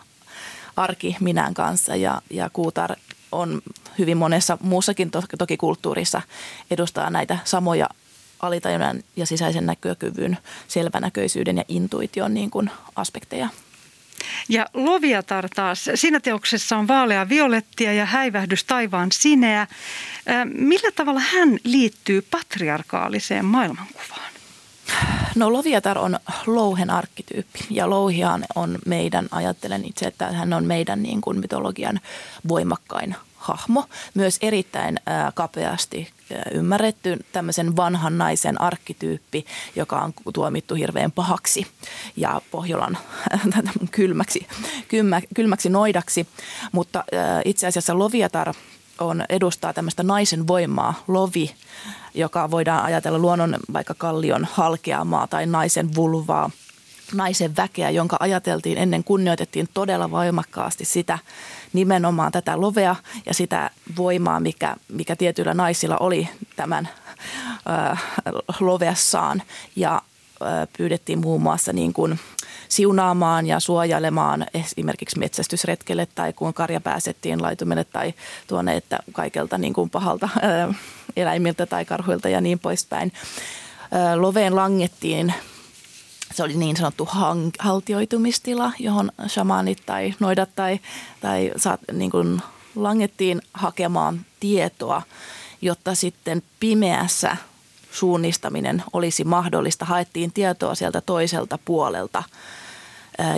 arki 0.76 1.16
minän 1.20 1.54
kanssa 1.54 1.96
ja, 1.96 2.22
ja 2.30 2.50
Kuutar 2.52 2.96
on 3.32 3.62
hyvin 3.98 4.16
monessa 4.16 4.58
muussakin 4.60 5.10
to, 5.10 5.22
toki 5.38 5.56
kulttuurissa 5.56 6.22
edustaa 6.70 7.10
näitä 7.10 7.38
samoja 7.44 7.88
alitajunnan 8.40 9.02
ja 9.16 9.26
sisäisen 9.26 9.66
näkökyvyn, 9.66 10.38
selvänäköisyyden 10.68 11.56
ja 11.56 11.64
intuition 11.68 12.34
niin 12.34 12.50
kuin 12.50 12.70
aspekteja. 12.96 13.48
Ja 14.48 14.66
Loviatar 14.74 15.48
taas, 15.54 15.90
siinä 15.94 16.20
teoksessa 16.20 16.76
on 16.76 16.88
vaalea 16.88 17.28
violettia 17.28 17.92
ja 17.92 18.06
häivähdys 18.06 18.64
taivaan 18.64 19.12
sineä. 19.12 19.66
Millä 20.44 20.90
tavalla 20.90 21.20
hän 21.20 21.58
liittyy 21.64 22.22
patriarkaaliseen 22.22 23.44
maailmankuvaan? 23.44 24.32
No 25.34 25.52
Loviatar 25.52 25.98
on 25.98 26.18
louhen 26.46 26.90
arkkityyppi 26.90 27.58
ja 27.70 27.90
louhiaan 27.90 28.44
on 28.54 28.78
meidän, 28.86 29.28
ajattelen 29.30 29.84
itse, 29.84 30.06
että 30.06 30.32
hän 30.32 30.52
on 30.52 30.64
meidän 30.64 31.02
niin 31.02 31.20
kuin 31.20 31.40
mytologian 31.40 32.00
voimakkain 32.48 33.16
hahmo. 33.36 33.84
Myös 34.14 34.38
erittäin 34.42 35.00
kapeasti 35.34 36.10
ymmärretty 36.52 37.16
tämmöisen 37.32 37.76
vanhan 37.76 38.18
naisen 38.18 38.60
arkkityyppi, 38.60 39.46
joka 39.76 40.00
on 40.00 40.12
tuomittu 40.34 40.74
hirveän 40.74 41.12
pahaksi 41.12 41.66
ja 42.16 42.40
Pohjolan 42.50 42.98
kylmäksi, 43.90 44.46
kylmä, 44.88 45.20
kylmäksi 45.34 45.68
noidaksi. 45.68 46.26
Mutta 46.72 47.04
itse 47.44 47.66
asiassa 47.66 47.98
Loviatar 47.98 48.54
on, 49.00 49.24
edustaa 49.28 49.72
tämmöistä 49.72 50.02
naisen 50.02 50.46
voimaa, 50.46 51.04
lovi, 51.08 51.54
joka 52.14 52.50
voidaan 52.50 52.84
ajatella 52.84 53.18
luonnon 53.18 53.56
vaikka 53.72 53.94
kallion 53.94 54.46
halkeamaa 54.52 55.26
tai 55.26 55.46
naisen 55.46 55.94
vulvaa, 55.94 56.50
naisen 57.14 57.56
väkeä, 57.56 57.90
jonka 57.90 58.16
ajateltiin 58.20 58.78
ennen 58.78 59.04
kunnioitettiin 59.04 59.68
todella 59.74 60.10
voimakkaasti 60.10 60.84
sitä 60.84 61.18
nimenomaan 61.78 62.32
tätä 62.32 62.60
lovea 62.60 62.96
ja 63.26 63.34
sitä 63.34 63.70
voimaa, 63.96 64.40
mikä, 64.40 64.76
mikä 64.88 65.16
tietyillä 65.16 65.54
naisilla 65.54 65.96
oli 65.96 66.28
tämän 66.56 66.88
ö, 67.48 67.96
loveassaan. 68.60 69.42
Ja 69.76 70.02
ö, 70.42 70.44
pyydettiin 70.78 71.18
muun 71.18 71.42
muassa 71.42 71.72
niin 71.72 71.92
kuin 71.92 72.18
siunaamaan 72.68 73.46
ja 73.46 73.60
suojelemaan 73.60 74.46
esimerkiksi 74.54 75.18
metsästysretkelle 75.18 76.08
tai 76.14 76.32
kun 76.32 76.54
karja 76.54 76.80
pääsettiin 76.80 77.42
laitumelle 77.42 77.84
tai 77.84 78.14
tuonne, 78.46 78.76
että 78.76 78.98
kaikelta 79.12 79.58
niin 79.58 79.72
kuin 79.72 79.90
pahalta 79.90 80.28
ö, 80.36 80.74
eläimiltä 81.16 81.66
tai 81.66 81.84
karhuilta 81.84 82.28
ja 82.28 82.40
niin 82.40 82.58
poispäin. 82.58 83.12
Loveen 84.16 84.56
langettiin 84.56 85.34
se 86.38 86.42
oli 86.42 86.56
niin 86.56 86.76
sanottu 86.76 87.08
hang, 87.10 87.50
haltioitumistila, 87.58 88.72
johon 88.78 89.12
shamanit 89.28 89.82
tai 89.86 90.14
noidat 90.20 90.48
tai, 90.56 90.80
tai 91.20 91.52
saat, 91.56 91.80
niin 91.92 92.10
kuin 92.10 92.42
langettiin 92.74 93.42
hakemaan 93.54 94.26
tietoa, 94.40 95.02
jotta 95.62 95.94
sitten 95.94 96.42
pimeässä 96.60 97.36
suunnistaminen 97.92 98.82
olisi 98.92 99.24
mahdollista. 99.24 99.84
Haettiin 99.84 100.32
tietoa 100.32 100.74
sieltä 100.74 101.00
toiselta 101.00 101.58
puolelta 101.64 102.22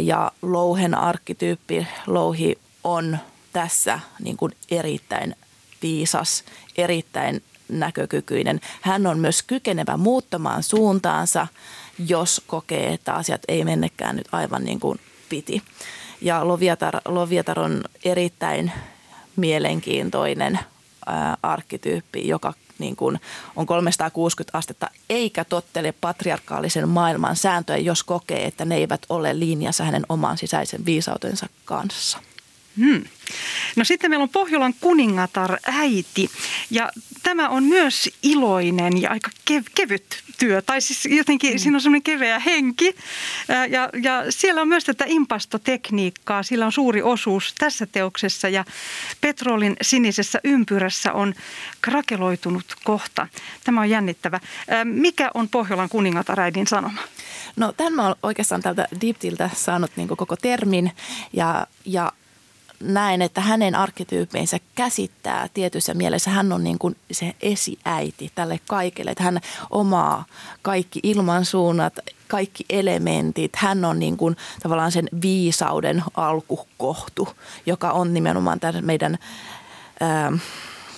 ja 0.03 0.33
louhen 0.43 0.95
arkkityyppi, 0.95 1.87
louhi 2.07 2.59
on 2.85 3.19
tässä 3.53 4.01
niin 4.23 4.37
kuin 4.37 4.53
erittäin 4.71 5.37
viisas, 5.83 6.45
erittäin 6.77 7.43
näkökykyinen. 7.69 8.61
Hän 8.81 9.07
on 9.07 9.19
myös 9.19 9.43
kykenevä 9.43 9.97
muuttamaan 9.97 10.63
suuntaansa– 10.63 11.47
jos 12.09 12.43
kokee, 12.47 12.93
että 12.93 13.15
asiat 13.15 13.43
ei 13.49 13.65
mennekään 13.65 14.17
nyt 14.17 14.29
aivan 14.33 14.65
niin 14.65 14.81
kuin 14.81 15.01
piti. 15.29 15.63
Ja 16.21 16.49
Loviatar, 16.49 17.01
Loviatar 17.05 17.61
on 17.61 17.85
erittäin 18.05 18.73
mielenkiintoinen 19.37 20.59
ää, 21.07 21.37
arkkityyppi, 21.43 22.29
joka 22.29 22.55
niin 22.79 22.97
kuin 22.97 23.21
on 23.57 23.67
360 23.67 24.59
astetta, 24.59 24.91
eikä 25.11 25.45
tottele 25.45 25.95
patriarkaalisen 26.01 26.89
maailman 26.89 27.37
sääntöjä, 27.37 27.79
jos 27.79 28.03
kokee, 28.03 28.45
että 28.45 28.65
ne 28.65 28.77
eivät 28.77 29.03
ole 29.09 29.39
linjassa 29.39 29.85
hänen 29.85 30.07
oman 30.09 30.39
sisäisen 30.39 30.85
viisautensa 30.85 31.47
kanssa. 31.65 32.19
Hmm. 32.79 33.05
No 33.77 33.85
sitten 33.85 34.11
meillä 34.11 34.23
on 34.23 34.29
Pohjolan 34.29 34.75
kuningatar 34.81 35.59
äiti 35.63 36.31
ja 36.71 36.91
tämä 37.23 37.49
on 37.49 37.65
myös 37.65 38.11
iloinen 38.23 39.03
ja 39.03 39.11
aika 39.11 39.31
kev- 39.51 39.71
kevyt 39.75 40.23
työ. 40.39 40.63
Tai 40.63 40.81
siis 40.81 41.05
jotenkin 41.05 41.53
mm. 41.53 41.59
siinä 41.59 41.77
on 41.77 41.81
semmoinen 41.81 42.03
keveä 42.03 42.39
henki 42.39 42.95
ja, 43.71 43.89
ja 44.03 44.25
siellä 44.31 44.61
on 44.63 44.69
myös 44.69 44.85
tätä 44.85 45.05
impastotekniikkaa. 45.09 46.43
Sillä 46.43 46.67
on 46.67 46.73
suuri 46.73 47.03
osuus 47.03 47.55
tässä 47.59 47.87
teoksessa 47.87 48.49
ja 48.49 48.65
Petrolin 49.21 49.77
sinisessä 49.83 50.41
ympyrässä 50.45 51.13
on 51.13 51.35
krakeloitunut 51.81 52.77
kohta. 52.85 53.27
Tämä 53.65 53.81
on 53.81 53.91
jännittävä. 53.91 54.41
Mikä 54.85 55.31
on 55.35 55.49
Pohjolan 55.49 55.89
kuningatar 55.89 56.41
äidin 56.41 56.67
sanoma? 56.67 57.03
No 57.57 57.73
tämän 57.73 57.93
mä 57.93 58.07
olen 58.07 58.17
oikeastaan 58.23 58.63
tältä 58.63 58.89
Deeptiltä 59.01 59.51
saanut 59.55 59.91
niin 59.97 60.09
koko 60.09 60.37
termin 60.37 60.93
ja, 61.33 61.67
ja 61.85 62.13
näen, 62.81 63.23
että 63.23 63.41
hänen 63.41 63.75
arkkityyppinsä 63.75 64.59
käsittää 64.75 65.49
tietyssä 65.55 65.95
mielessä. 65.95 66.31
Hän 66.31 66.53
on 66.53 66.65
niin 66.65 66.79
kuin 66.79 66.97
se 67.13 67.35
esiäiti 67.43 68.33
tälle 68.35 68.61
kaikelle, 68.69 69.11
että 69.11 69.25
hän 69.25 69.41
omaa 69.71 70.25
kaikki 70.63 71.01
ilmansuunnat, 71.03 71.99
kaikki 72.29 72.65
elementit. 72.71 73.57
Hän 73.57 73.85
on 73.85 73.99
niin 73.99 74.17
kuin 74.17 74.37
tavallaan 74.63 74.93
sen 74.93 75.09
viisauden 75.23 76.03
alkukohtu, 76.17 77.29
joka 77.67 77.91
on 77.91 78.15
nimenomaan 78.15 78.61
tämän 78.61 78.85
meidän... 78.85 79.19
Ää, 80.01 80.33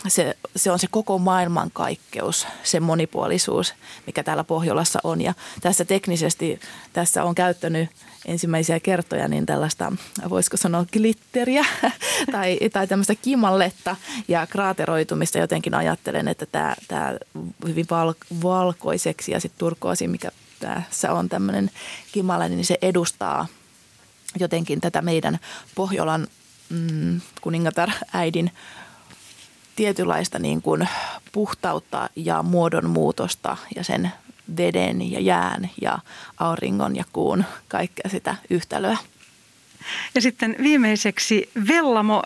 se, 0.09 0.37
se 0.57 0.71
on 0.71 0.79
se 0.79 0.87
koko 0.91 1.19
maailmankaikkeus, 1.19 2.47
se 2.63 2.81
monipuolisuus, 2.81 3.75
mikä 4.07 4.23
täällä 4.23 4.45
Pohjolassa 4.45 4.99
on. 5.05 5.21
Ja 5.21 5.35
tässä 5.61 5.85
teknisesti, 5.85 6.61
tässä 6.93 7.25
on 7.25 7.35
käyttänyt 7.35 7.91
ensimmäisiä 8.27 8.81
kertoja 8.81 9.29
niin 9.29 9.47
tällaista, 9.47 9.93
voisiko 10.29 10.57
sanoa 10.57 10.87
glitteriä 10.93 11.65
tai, 12.33 12.59
tai 12.73 12.87
tämmöistä 12.87 13.15
kimalletta 13.15 13.97
ja 14.29 14.47
kraateroitumista. 14.47 15.39
Jotenkin 15.39 15.75
ajattelen, 15.75 16.29
että 16.29 16.47
tämä, 16.47 16.75
tämä 16.89 17.17
hyvin 17.67 17.87
val, 17.91 18.15
valkoiseksi 18.43 19.33
ja 19.33 19.41
sitten 19.41 19.59
turkoosi, 19.59 20.09
mikä 20.09 20.31
tässä 20.61 21.13
on 21.13 21.29
tämmöinen 21.29 21.71
kimalle, 22.13 22.49
niin 22.49 22.65
se 22.65 22.79
edustaa 22.83 23.47
jotenkin 24.41 24.81
tätä 24.81 25.03
meidän 25.03 25.39
Pohjolan 25.75 26.27
mm, 26.69 27.21
kuningatar 27.41 27.91
äidin 28.13 28.51
tietynlaista 29.77 30.39
niin 30.39 30.63
kuin 30.63 30.89
puhtautta 31.33 32.11
ja 32.17 32.43
muodonmuutosta 32.43 33.57
ja 33.77 33.85
sen 33.85 34.13
veden 34.57 35.11
ja 35.13 35.21
jään 35.21 35.71
ja 35.81 35.99
auringon 36.39 36.97
ja 36.97 37.05
kuun 37.13 37.45
kaikkea 37.69 38.11
sitä 38.11 38.37
yhtälöä. 38.51 38.97
Ja 40.15 40.21
sitten 40.21 40.57
viimeiseksi 40.63 41.51
Vellamo. 41.69 42.23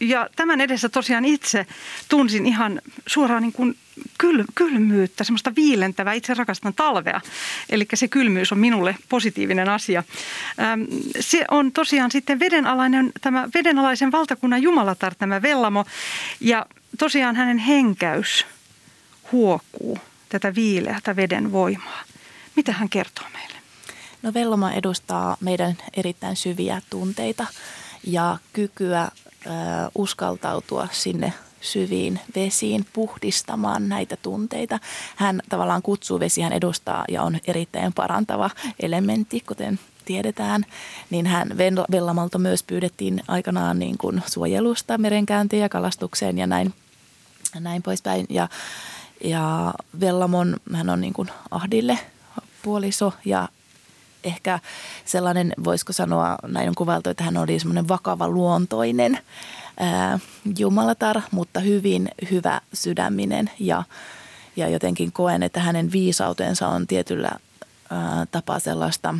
Ja 0.00 0.28
tämän 0.36 0.60
edessä 0.60 0.88
tosiaan 0.88 1.24
itse 1.24 1.66
tunsin 2.08 2.46
ihan 2.46 2.80
suoraan 3.06 3.42
niin 3.42 3.52
kuin 3.52 3.76
kyl, 4.18 4.44
kylmyyttä, 4.54 5.24
semmoista 5.24 5.54
viilentävää. 5.56 6.12
Itse 6.12 6.34
rakastan 6.34 6.74
talvea, 6.74 7.20
eli 7.70 7.86
se 7.94 8.08
kylmyys 8.08 8.52
on 8.52 8.58
minulle 8.58 8.96
positiivinen 9.08 9.68
asia. 9.68 10.04
Se 11.20 11.44
on 11.50 11.72
tosiaan 11.72 12.10
sitten 12.10 12.40
vedenalainen, 12.40 13.12
tämä 13.20 13.48
vedenalaisen 13.54 14.12
valtakunnan 14.12 14.62
jumalatar, 14.62 15.14
tämä 15.14 15.42
Vellamo. 15.42 15.84
Ja 16.40 16.66
tosiaan 16.98 17.36
hänen 17.36 17.58
henkäys 17.58 18.46
huokuu 19.32 19.98
tätä 20.28 20.54
viileätä 20.54 21.16
veden 21.16 21.52
voimaa. 21.52 22.02
Mitä 22.56 22.72
hän 22.72 22.88
kertoo 22.88 23.26
meille? 23.32 23.54
No 24.22 24.34
Velloma 24.34 24.72
edustaa 24.72 25.36
meidän 25.40 25.76
erittäin 25.96 26.36
syviä 26.36 26.82
tunteita 26.90 27.46
ja 28.06 28.38
kykyä 28.52 29.02
ö, 29.02 29.50
uskaltautua 29.94 30.88
sinne 30.92 31.32
syviin 31.60 32.20
vesiin 32.36 32.86
puhdistamaan 32.92 33.88
näitä 33.88 34.16
tunteita. 34.16 34.78
Hän 35.16 35.42
tavallaan 35.48 35.82
kutsuu 35.82 36.20
hän 36.42 36.52
edustaa 36.52 37.04
ja 37.08 37.22
on 37.22 37.38
erittäin 37.46 37.92
parantava 37.92 38.50
elementti, 38.80 39.40
kuten 39.40 39.78
tiedetään, 40.04 40.66
niin 41.10 41.26
hän 41.26 41.58
Vellamalta 41.90 42.38
myös 42.38 42.62
pyydettiin 42.62 43.22
aikanaan 43.28 43.78
niin 43.78 43.98
kuin 43.98 44.22
suojelusta 44.26 44.98
merenkäyntiin 44.98 45.62
ja 45.62 45.68
kalastukseen 45.68 46.38
ja 46.38 46.46
näin, 46.46 46.74
näin 47.60 47.82
poispäin. 47.82 48.26
Ja, 48.30 48.48
ja 49.24 49.74
Vellamon, 50.00 50.56
hän 50.72 50.90
on 50.90 51.00
niin 51.00 51.12
kuin 51.12 51.30
Ahdille 51.50 51.98
puoliso 52.62 53.12
ja 53.24 53.48
ehkä 54.24 54.58
sellainen, 55.04 55.52
voisiko 55.64 55.92
sanoa, 55.92 56.36
näin 56.46 56.68
on 56.68 56.74
kuvailtu, 56.74 57.10
että 57.10 57.24
hän 57.24 57.36
oli 57.36 57.58
semmoinen 57.58 57.88
vakava 57.88 58.28
luontoinen 58.28 59.18
ää, 59.80 60.18
jumalatar, 60.58 61.20
mutta 61.30 61.60
hyvin 61.60 62.08
hyvä 62.30 62.60
sydäminen 62.72 63.50
ja, 63.58 63.82
ja 64.56 64.68
jotenkin 64.68 65.12
koen, 65.12 65.42
että 65.42 65.60
hänen 65.60 65.92
viisautensa 65.92 66.68
on 66.68 66.86
tietyllä 66.86 67.30
ää, 67.90 68.26
tapaa 68.30 68.58
sellaista 68.58 69.14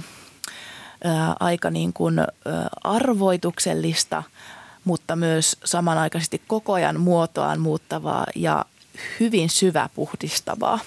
ää, 1.05 1.37
aika 1.41 1.71
niin 1.71 1.93
kuin, 1.93 2.19
ää, 2.19 2.27
arvoituksellista, 2.85 4.23
mutta 4.85 5.17
myös 5.17 5.57
samanaikaisesti 5.65 6.43
koko 6.47 6.73
ajan 6.73 7.01
muotoaan 7.01 7.61
muuttavaa 7.61 8.27
ja 8.35 8.65
hyvin 9.21 9.51
syväpuhdistavaa. 9.51 10.81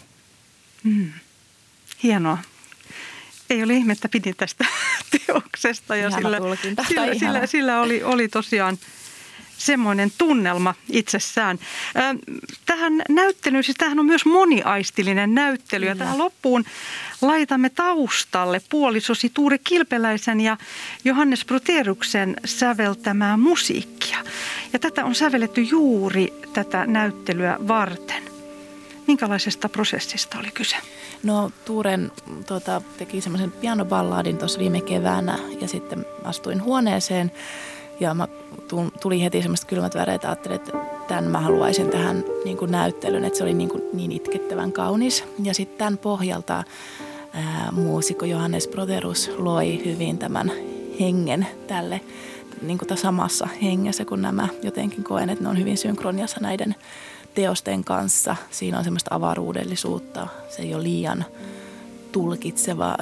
Mm. 0.84 1.12
Hienoa. 2.04 2.38
Ei 3.50 3.64
ole 3.64 3.74
ihme, 3.74 3.94
että 3.94 4.10
pidin 4.10 4.36
tästä 4.38 4.66
teoksesta. 5.28 5.96
Ja 5.96 6.12
sillä, 6.12 6.38
sillä, 6.88 7.14
sillä, 7.20 7.46
sillä 7.48 7.82
oli, 7.82 8.04
oli 8.04 8.28
tosiaan 8.28 8.78
semmoinen 9.58 10.12
tunnelma 10.18 10.76
itsessään. 10.90 11.60
Tähän 12.66 12.94
näyttelyyn, 13.10 13.64
siis 13.64 13.78
tämähän 13.78 14.00
on 14.00 14.06
myös 14.06 14.26
moniaistillinen 14.26 15.36
näyttely 15.36 15.86
ja 15.86 15.96
tähän 15.96 16.18
loppuun 16.18 16.66
laitamme 17.22 17.70
taustalle 17.70 18.62
puolisosi 18.70 19.32
Tuure 19.34 19.58
Kilpeläisen 19.58 20.42
ja 20.42 20.58
Johannes 21.04 21.46
Proteruksen 21.46 22.36
säveltämää 22.46 23.38
musiikkia. 23.38 24.18
Ja 24.74 24.80
tätä 24.80 25.06
on 25.06 25.16
sävelletty 25.16 25.62
juuri 25.62 26.34
tätä 26.54 26.86
näyttelyä 26.86 27.58
varten. 27.68 28.24
Minkälaisesta 29.08 29.70
prosessista 29.70 30.40
oli 30.40 30.52
kyse? 30.52 30.76
No 31.24 31.52
Tuuren 31.66 32.12
tota, 32.48 32.82
teki 32.98 33.22
semmoisen 33.22 33.52
pianoballadin 33.52 34.38
tuossa 34.38 34.60
viime 34.60 34.82
keväänä 34.82 35.40
ja 35.62 35.68
sitten 35.68 36.06
astuin 36.24 36.64
huoneeseen 36.64 37.32
ja 38.00 38.14
mä 38.14 38.28
tuli 39.02 39.24
heti 39.24 39.42
semmoista 39.42 39.68
kylmät 39.68 39.96
väreet, 39.96 40.26
ajattelin, 40.26 40.56
että 40.56 40.72
tämän 41.08 41.24
mä 41.24 41.40
haluaisin 41.40 41.90
tähän 41.90 42.24
niin 42.46 42.58
kuin 42.58 42.72
näyttelyn, 42.72 43.26
että 43.26 43.38
se 43.38 43.44
oli 43.44 43.54
niin, 43.54 43.70
kuin 43.70 43.84
niin 43.94 44.12
itkettävän 44.12 44.72
kaunis. 44.72 45.24
Ja 45.44 45.54
sitten 45.54 45.78
tämän 45.78 45.98
pohjalta 45.98 46.64
ää, 47.34 47.70
muusikko 47.72 48.26
Johannes 48.26 48.68
Proterus 48.68 49.32
loi 49.38 49.82
hyvin 49.86 50.18
tämän 50.18 50.52
hengen 51.00 51.48
tälle 51.68 52.02
niin 52.62 52.78
kuin 52.78 52.98
samassa 52.98 53.48
hengessä, 53.62 54.06
kun 54.06 54.22
nämä 54.22 54.48
jotenkin 54.64 55.04
koen, 55.04 55.30
että 55.30 55.44
ne 55.44 55.50
on 55.50 55.60
hyvin 55.60 55.78
synkroniassa 55.78 56.40
näiden 56.42 56.76
teosten 57.34 57.84
kanssa. 57.84 58.36
Siinä 58.52 58.78
on 58.78 58.84
semmoista 58.84 59.16
avaruudellisuutta, 59.16 60.28
se 60.50 60.62
ei 60.62 60.74
ole 60.74 60.84
liian 60.84 61.26
tulkitseva 62.12 62.98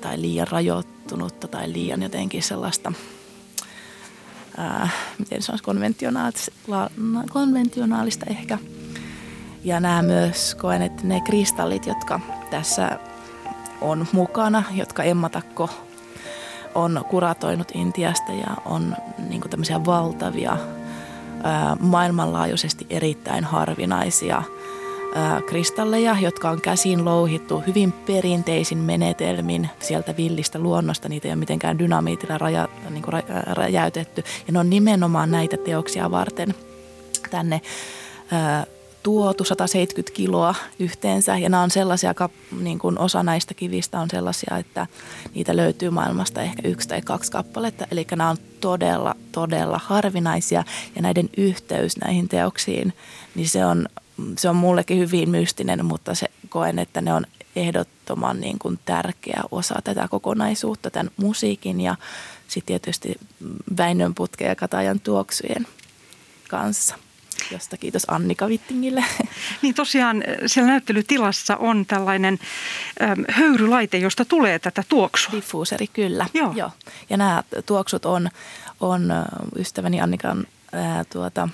tai 0.00 0.20
liian 0.20 0.48
rajoittunutta 0.48 1.48
tai 1.48 1.72
liian 1.72 2.02
jotenkin 2.02 2.42
sellaista– 2.42 2.92
ää, 4.60 4.88
miten 5.18 5.42
se 5.42 5.52
olisi 5.52 5.64
konventionaalista, 5.64 6.52
konventionaalista 7.30 8.26
ehkä. 8.30 8.58
Ja 9.64 9.80
nämä 9.80 10.02
myös 10.02 10.54
koen, 10.54 10.82
että 10.82 11.02
ne 11.04 11.20
kristallit, 11.20 11.86
jotka 11.86 12.20
tässä 12.50 12.98
on 13.80 14.06
mukana, 14.12 14.62
jotka 14.72 15.02
Emma 15.02 15.28
Takko 15.28 15.70
on 16.74 17.04
kuratoinut 17.08 17.68
Intiasta 17.74 18.32
ja 18.32 18.56
on 18.64 18.96
niin 19.28 19.40
tämmöisiä 19.40 19.84
valtavia, 19.84 20.56
ää, 21.42 21.76
maailmanlaajuisesti 21.80 22.86
erittäin 22.90 23.44
harvinaisia– 23.44 24.42
kristalleja, 25.46 26.16
jotka 26.20 26.50
on 26.50 26.60
käsin 26.60 27.04
louhittu 27.04 27.62
hyvin 27.66 27.92
perinteisin 27.92 28.78
menetelmin 28.78 29.70
sieltä 29.80 30.16
villistä 30.16 30.58
luonnosta. 30.58 31.08
Niitä 31.08 31.28
ei 31.28 31.32
ole 31.32 31.38
mitenkään 31.38 31.78
dynamiitilla 31.78 32.38
raja, 32.38 32.68
niin 32.90 33.02
kuin 33.02 33.22
räjäytetty. 33.46 34.24
Ja 34.46 34.52
ne 34.52 34.58
on 34.58 34.70
nimenomaan 34.70 35.30
näitä 35.30 35.56
teoksia 35.56 36.10
varten 36.10 36.54
tänne 37.30 37.60
tuotu 39.02 39.44
170 39.44 40.16
kiloa 40.16 40.54
yhteensä. 40.78 41.38
Ja 41.38 41.48
nämä 41.48 41.62
on 41.62 41.70
sellaisia, 41.70 42.14
niin 42.60 42.78
kuin 42.78 42.98
osa 42.98 43.22
näistä 43.22 43.54
kivistä 43.54 44.00
on 44.00 44.10
sellaisia, 44.10 44.58
että 44.58 44.86
niitä 45.34 45.56
löytyy 45.56 45.90
maailmasta 45.90 46.42
ehkä 46.42 46.68
yksi 46.68 46.88
tai 46.88 47.02
kaksi 47.02 47.32
kappaletta. 47.32 47.86
Eli 47.90 48.06
nämä 48.10 48.30
on 48.30 48.36
todella, 48.60 49.14
todella 49.32 49.80
harvinaisia 49.84 50.64
ja 50.96 51.02
näiden 51.02 51.30
yhteys 51.36 51.96
näihin 51.96 52.28
teoksiin, 52.28 52.92
niin 53.34 53.48
se 53.48 53.66
on 53.66 53.88
se 54.38 54.48
on 54.48 54.56
mullekin 54.56 54.98
hyvin 54.98 55.30
mystinen, 55.30 55.84
mutta 55.84 56.14
se 56.14 56.26
koen, 56.48 56.78
että 56.78 57.00
ne 57.00 57.12
on 57.12 57.26
ehdottoman 57.56 58.40
niin 58.40 58.58
kuin 58.58 58.78
tärkeä 58.84 59.42
osa 59.50 59.74
tätä 59.84 60.08
kokonaisuutta, 60.08 60.90
tämän 60.90 61.10
musiikin 61.16 61.80
ja 61.80 61.96
sitten 62.48 62.66
tietysti 62.66 63.14
Väinön 63.78 64.14
putke 64.14 64.44
ja 64.44 64.56
Katajan 64.56 65.00
tuoksujen 65.00 65.66
kanssa 66.48 66.94
josta 67.50 67.76
kiitos 67.76 68.04
Annika 68.08 68.48
Vittingille. 68.48 69.04
Niin 69.62 69.74
tosiaan 69.74 70.22
eh, 70.22 70.36
siellä 70.46 70.70
näyttelytilassa 70.70 71.56
on 71.56 71.86
tällainen 71.86 72.38
äm, 73.02 73.24
höyrylaite, 73.28 73.98
josta 73.98 74.24
tulee 74.24 74.58
tätä 74.58 74.84
tuoksua. 74.88 75.32
Diffuuseri, 75.32 75.86
kyllä. 75.86 76.26
Joo. 76.34 76.52
Joo. 76.56 76.70
Ja 77.10 77.16
nämä 77.16 77.42
tuoksut 77.66 78.04
on, 78.04 78.30
on 78.80 79.12
ystäväni 79.56 80.00
Annikan 80.00 80.46
ää, 80.72 81.04
tuota, 81.04 81.48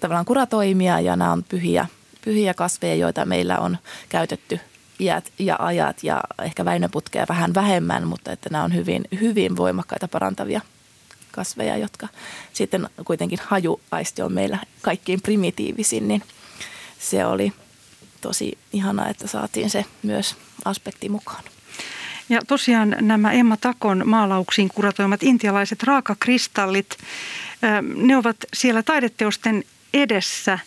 tavallaan 0.00 0.24
kuratoimia 0.24 1.00
ja 1.00 1.16
nämä 1.16 1.32
on 1.32 1.44
pyhiä, 1.44 1.86
pyhiä 2.24 2.54
kasveja, 2.54 2.94
joita 2.94 3.24
meillä 3.24 3.58
on 3.58 3.78
käytetty 4.08 4.60
iät 5.00 5.32
ja 5.38 5.56
ajat 5.58 6.04
ja 6.04 6.20
ehkä 6.42 6.64
väinöputkeja 6.64 7.26
vähän 7.28 7.54
vähemmän, 7.54 8.06
mutta 8.06 8.32
että 8.32 8.50
nämä 8.50 8.64
on 8.64 8.74
hyvin, 8.74 9.04
hyvin 9.20 9.56
voimakkaita 9.56 10.08
parantavia 10.08 10.60
kasveja, 11.32 11.76
jotka 11.76 12.08
sitten 12.52 12.88
kuitenkin 13.04 13.38
hajuaisti 13.42 14.22
on 14.22 14.32
meillä 14.32 14.58
kaikkein 14.82 15.22
primitiivisin, 15.22 16.08
niin 16.08 16.22
se 16.98 17.26
oli 17.26 17.52
tosi 18.20 18.58
ihana, 18.72 19.08
että 19.08 19.26
saatiin 19.26 19.70
se 19.70 19.84
myös 20.02 20.36
aspekti 20.64 21.08
mukaan. 21.08 21.44
Ja 22.28 22.40
tosiaan 22.46 22.96
nämä 23.00 23.32
Emma 23.32 23.56
Takon 23.56 24.02
maalauksiin 24.04 24.68
kuratoimat 24.68 25.22
intialaiset 25.22 25.82
raakakristallit, 25.82 26.96
ne 27.96 28.16
ovat 28.16 28.36
siellä 28.54 28.82
taideteosten 28.82 29.64
edessä 30.02 30.58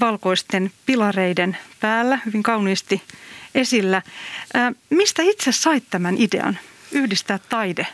valkoisten 0.00 0.72
pilareiden 0.86 1.56
päällä 1.80 2.18
hyvin 2.26 2.42
kauniisti 2.42 3.02
esillä. 3.54 4.02
Mistä 4.90 5.22
itse 5.22 5.52
sait 5.52 5.84
tämän 5.90 6.16
idean 6.18 6.58
yhdistää 6.92 7.38
taide 7.48 7.86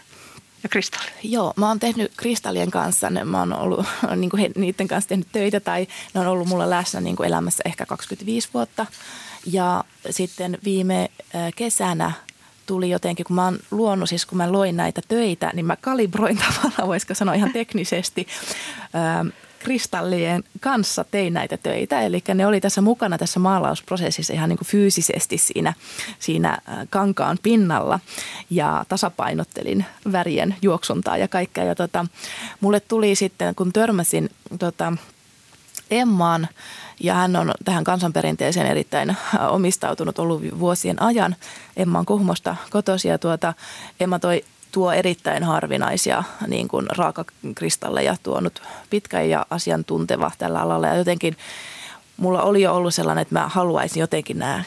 ja 0.62 0.68
kristalli? 0.68 1.10
Joo, 1.22 1.52
mä 1.56 1.68
oon 1.68 1.80
tehnyt 1.80 2.12
kristallien 2.16 2.70
kanssa, 2.70 3.10
mä 3.24 3.38
oon 3.38 3.52
ollut 3.52 3.86
niin 4.16 4.30
kuin 4.30 4.40
he, 4.40 4.50
niiden 4.56 4.88
kanssa 4.88 5.08
tehnyt 5.08 5.28
töitä 5.32 5.60
tai 5.60 5.86
ne 6.14 6.20
on 6.20 6.26
ollut 6.26 6.48
mulla 6.48 6.70
läsnä 6.70 7.00
niin 7.00 7.16
kuin 7.16 7.26
elämässä 7.26 7.62
ehkä 7.66 7.86
25 7.86 8.48
vuotta. 8.54 8.86
Ja 9.46 9.84
sitten 10.10 10.58
viime 10.64 11.10
kesänä 11.56 12.12
tuli 12.66 12.90
jotenkin, 12.90 13.24
kun 13.24 13.36
mä 13.36 13.44
oon 13.44 13.58
luonut, 13.70 14.08
siis 14.08 14.26
kun 14.26 14.38
mä 14.38 14.52
loin 14.52 14.76
näitä 14.76 15.00
töitä, 15.08 15.50
niin 15.54 15.66
mä 15.66 15.76
kalibroin 15.76 16.38
tavallaan, 16.46 16.88
voisiko 16.88 17.14
sanoa 17.14 17.34
ihan 17.34 17.52
teknisesti, 17.52 18.26
kristallien 19.62 20.44
kanssa 20.60 21.04
tein 21.04 21.34
näitä 21.34 21.56
töitä. 21.56 22.02
Eli 22.02 22.22
ne 22.34 22.46
oli 22.46 22.60
tässä 22.60 22.80
mukana 22.80 23.18
tässä 23.18 23.40
maalausprosessissa 23.40 24.32
ihan 24.32 24.48
niin 24.48 24.58
kuin 24.58 24.68
fyysisesti 24.68 25.38
siinä, 25.38 25.74
siinä 26.18 26.58
kankaan 26.90 27.38
pinnalla 27.42 28.00
ja 28.50 28.84
tasapainottelin 28.88 29.84
värien 30.12 30.56
juoksuntaa 30.62 31.16
ja 31.16 31.28
kaikkea. 31.28 31.64
Ja 31.64 31.74
tota, 31.74 32.06
mulle 32.60 32.80
tuli 32.80 33.14
sitten, 33.14 33.54
kun 33.54 33.72
törmäsin 33.72 34.30
tota, 34.58 34.92
Emmaan, 35.90 36.48
ja 37.00 37.14
hän 37.14 37.36
on 37.36 37.50
tähän 37.64 37.84
kansanperinteeseen 37.84 38.66
erittäin 38.66 39.16
omistautunut 39.48 40.18
ollut 40.18 40.42
vuosien 40.58 41.02
ajan. 41.02 41.36
Emma 41.76 41.98
on 41.98 42.06
Kuhmosta 42.06 42.56
kotosi 42.70 43.08
ja 43.08 43.18
tuota, 43.18 43.54
Emma 44.00 44.18
toi 44.18 44.44
tuo 44.72 44.92
erittäin 44.92 45.44
harvinaisia 45.44 46.24
niin 46.46 46.68
kuin 46.68 46.86
raakakristalleja 46.96 48.16
tuonut 48.22 48.62
pitkä 48.90 49.22
ja 49.22 49.46
asiantunteva 49.50 50.30
tällä 50.38 50.60
alalla. 50.60 50.86
Ja 50.86 50.96
jotenkin 50.96 51.36
mulla 52.16 52.42
oli 52.42 52.62
jo 52.62 52.74
ollut 52.74 52.94
sellainen, 52.94 53.22
että 53.22 53.34
mä 53.34 53.48
haluaisin 53.48 54.00
jotenkin 54.00 54.38
nämä 54.38 54.64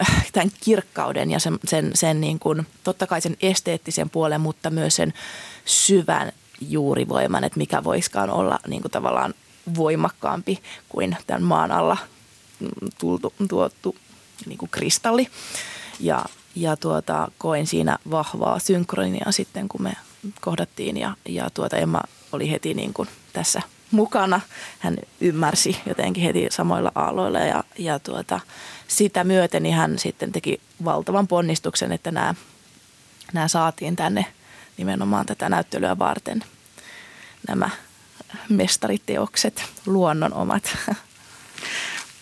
äh, 0.00 0.26
tämän 0.32 0.50
kirkkauden 0.60 1.30
ja 1.30 1.38
sen, 1.38 1.58
sen, 1.66 1.90
sen 1.94 2.20
niin 2.20 2.38
kuin, 2.38 2.66
totta 2.84 3.06
kai 3.06 3.20
sen 3.20 3.36
esteettisen 3.42 4.10
puolen, 4.10 4.40
mutta 4.40 4.70
myös 4.70 4.96
sen 4.96 5.12
syvän 5.64 6.32
juurivoiman, 6.60 7.44
että 7.44 7.58
mikä 7.58 7.84
voiskaan 7.84 8.30
olla 8.30 8.58
niin 8.66 8.82
kuin 8.82 8.92
tavallaan 8.92 9.34
voimakkaampi 9.76 10.62
kuin 10.88 11.16
tämän 11.26 11.42
maan 11.42 11.72
alla 11.72 11.96
tultu, 12.98 13.32
tuottu 13.48 13.96
niin 14.46 14.58
kuin 14.58 14.70
kristalli. 14.70 15.28
Ja, 16.00 16.24
ja 16.54 16.76
tuota, 16.76 17.30
koin 17.38 17.66
siinä 17.66 17.98
vahvaa 18.10 18.58
synkronia 18.58 19.32
sitten, 19.32 19.68
kun 19.68 19.82
me 19.82 19.92
kohdattiin 20.40 20.96
ja, 20.96 21.14
ja 21.28 21.50
tuota, 21.50 21.76
Emma 21.76 22.00
oli 22.32 22.50
heti 22.50 22.74
niin 22.74 22.94
kuin 22.94 23.08
tässä 23.32 23.62
mukana. 23.90 24.40
Hän 24.78 24.96
ymmärsi 25.20 25.80
jotenkin 25.86 26.22
heti 26.22 26.46
samoilla 26.50 26.92
aalloilla 26.94 27.38
ja, 27.38 27.64
ja 27.78 27.98
tuota, 27.98 28.40
sitä 28.88 29.24
myöten 29.24 29.62
niin 29.62 29.74
hän 29.74 29.98
sitten 29.98 30.32
teki 30.32 30.60
valtavan 30.84 31.28
ponnistuksen, 31.28 31.92
että 31.92 32.10
nämä, 32.10 32.34
nämä 33.32 33.48
saatiin 33.48 33.96
tänne 33.96 34.26
nimenomaan 34.76 35.26
tätä 35.26 35.48
näyttelyä 35.48 35.98
varten 35.98 36.44
nämä 37.48 37.70
mestariteokset, 38.48 39.64
luonnon 39.86 40.34
omat. 40.34 40.76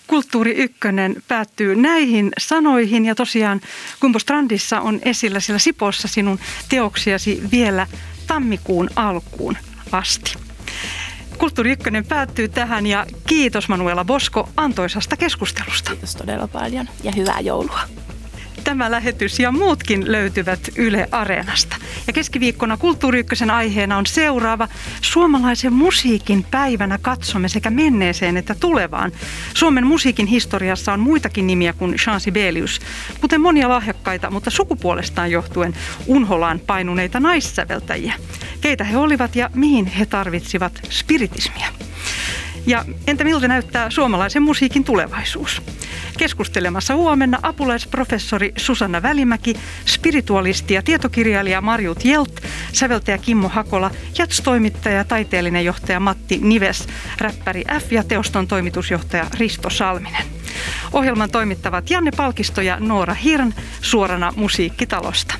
Kulttuuri 0.06 0.54
Ykkönen 0.54 1.16
päättyy 1.28 1.76
näihin 1.76 2.30
sanoihin 2.38 3.04
ja 3.04 3.14
tosiaan 3.14 3.60
Kumpostrandissa 4.00 4.80
on 4.80 5.00
esillä 5.04 5.40
siellä 5.40 5.58
Sipossa 5.58 6.08
sinun 6.08 6.38
teoksiasi 6.68 7.42
vielä 7.52 7.86
tammikuun 8.26 8.90
alkuun 8.96 9.56
asti. 9.92 10.34
Kulttuuri 11.38 11.72
Ykkönen 11.72 12.06
päättyy 12.06 12.48
tähän 12.48 12.86
ja 12.86 13.06
kiitos 13.26 13.68
Manuela 13.68 14.04
Bosko 14.04 14.48
antoisasta 14.56 15.16
keskustelusta. 15.16 15.90
Kiitos 15.90 16.16
todella 16.16 16.48
paljon 16.48 16.88
ja 17.02 17.12
hyvää 17.16 17.40
joulua. 17.40 17.80
Tämä 18.66 18.90
lähetys 18.90 19.38
ja 19.38 19.52
muutkin 19.52 20.12
löytyvät 20.12 20.60
Yle 20.76 21.08
Areenasta. 21.12 21.76
Ja 22.06 22.12
keskiviikkona 22.12 22.76
Kulttuuri 22.76 23.24
aiheena 23.52 23.98
on 23.98 24.06
seuraava. 24.06 24.68
Suomalaisen 25.00 25.72
musiikin 25.72 26.46
päivänä 26.50 26.98
katsomme 27.02 27.48
sekä 27.48 27.70
menneeseen 27.70 28.36
että 28.36 28.54
tulevaan. 28.54 29.12
Suomen 29.54 29.86
musiikin 29.86 30.26
historiassa 30.26 30.92
on 30.92 31.00
muitakin 31.00 31.46
nimiä 31.46 31.72
kuin 31.72 31.94
Jean 32.06 32.20
Sibelius, 32.20 32.80
kuten 33.20 33.40
monia 33.40 33.68
lahjakkaita, 33.68 34.30
mutta 34.30 34.50
sukupuolestaan 34.50 35.30
johtuen 35.30 35.74
unholaan 36.06 36.60
painuneita 36.66 37.20
naissäveltäjiä. 37.20 38.14
Keitä 38.60 38.84
he 38.84 38.96
olivat 38.96 39.36
ja 39.36 39.50
mihin 39.54 39.86
he 39.86 40.06
tarvitsivat 40.06 40.80
spiritismia. 40.90 41.68
Ja 42.66 42.84
entä 43.06 43.24
miltä 43.24 43.48
näyttää 43.48 43.90
suomalaisen 43.90 44.42
musiikin 44.42 44.84
tulevaisuus? 44.84 45.62
Keskustelemassa 46.18 46.94
huomenna 46.94 47.38
apulaisprofessori 47.42 48.52
Susanna 48.56 49.02
Välimäki, 49.02 49.54
spiritualisti 49.86 50.74
ja 50.74 50.82
tietokirjailija 50.82 51.60
Marjut 51.60 52.04
Jelt, 52.04 52.40
säveltäjä 52.72 53.18
Kimmo 53.18 53.48
Hakola, 53.48 53.90
jats-toimittaja 54.18 54.96
ja 54.96 55.04
taiteellinen 55.04 55.64
johtaja 55.64 56.00
Matti 56.00 56.38
Nives, 56.42 56.88
räppäri 57.18 57.64
F 57.80 57.92
ja 57.92 58.04
teoston 58.04 58.46
toimitusjohtaja 58.46 59.26
Risto 59.38 59.70
Salminen. 59.70 60.22
Ohjelman 60.92 61.30
toimittavat 61.30 61.90
Janne 61.90 62.10
Palkisto 62.16 62.60
ja 62.60 62.76
Noora 62.80 63.14
Hirn 63.14 63.52
suorana 63.80 64.32
Musiikkitalosta. 64.36 65.34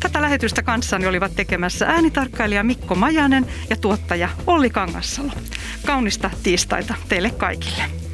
Tätä 0.00 0.22
lähetystä 0.22 0.62
kanssani 0.62 1.06
olivat 1.06 1.34
tekemässä 1.36 1.86
äänitarkkailija 1.86 2.64
Mikko 2.64 2.94
Majanen 2.94 3.46
ja 3.70 3.76
tuottaja 3.76 4.28
Olli 4.46 4.70
Kangassalo. 4.70 5.32
Kaunista 5.86 6.30
tiistaita 6.42 6.94
teille 7.08 7.30
kaikille. 7.30 8.09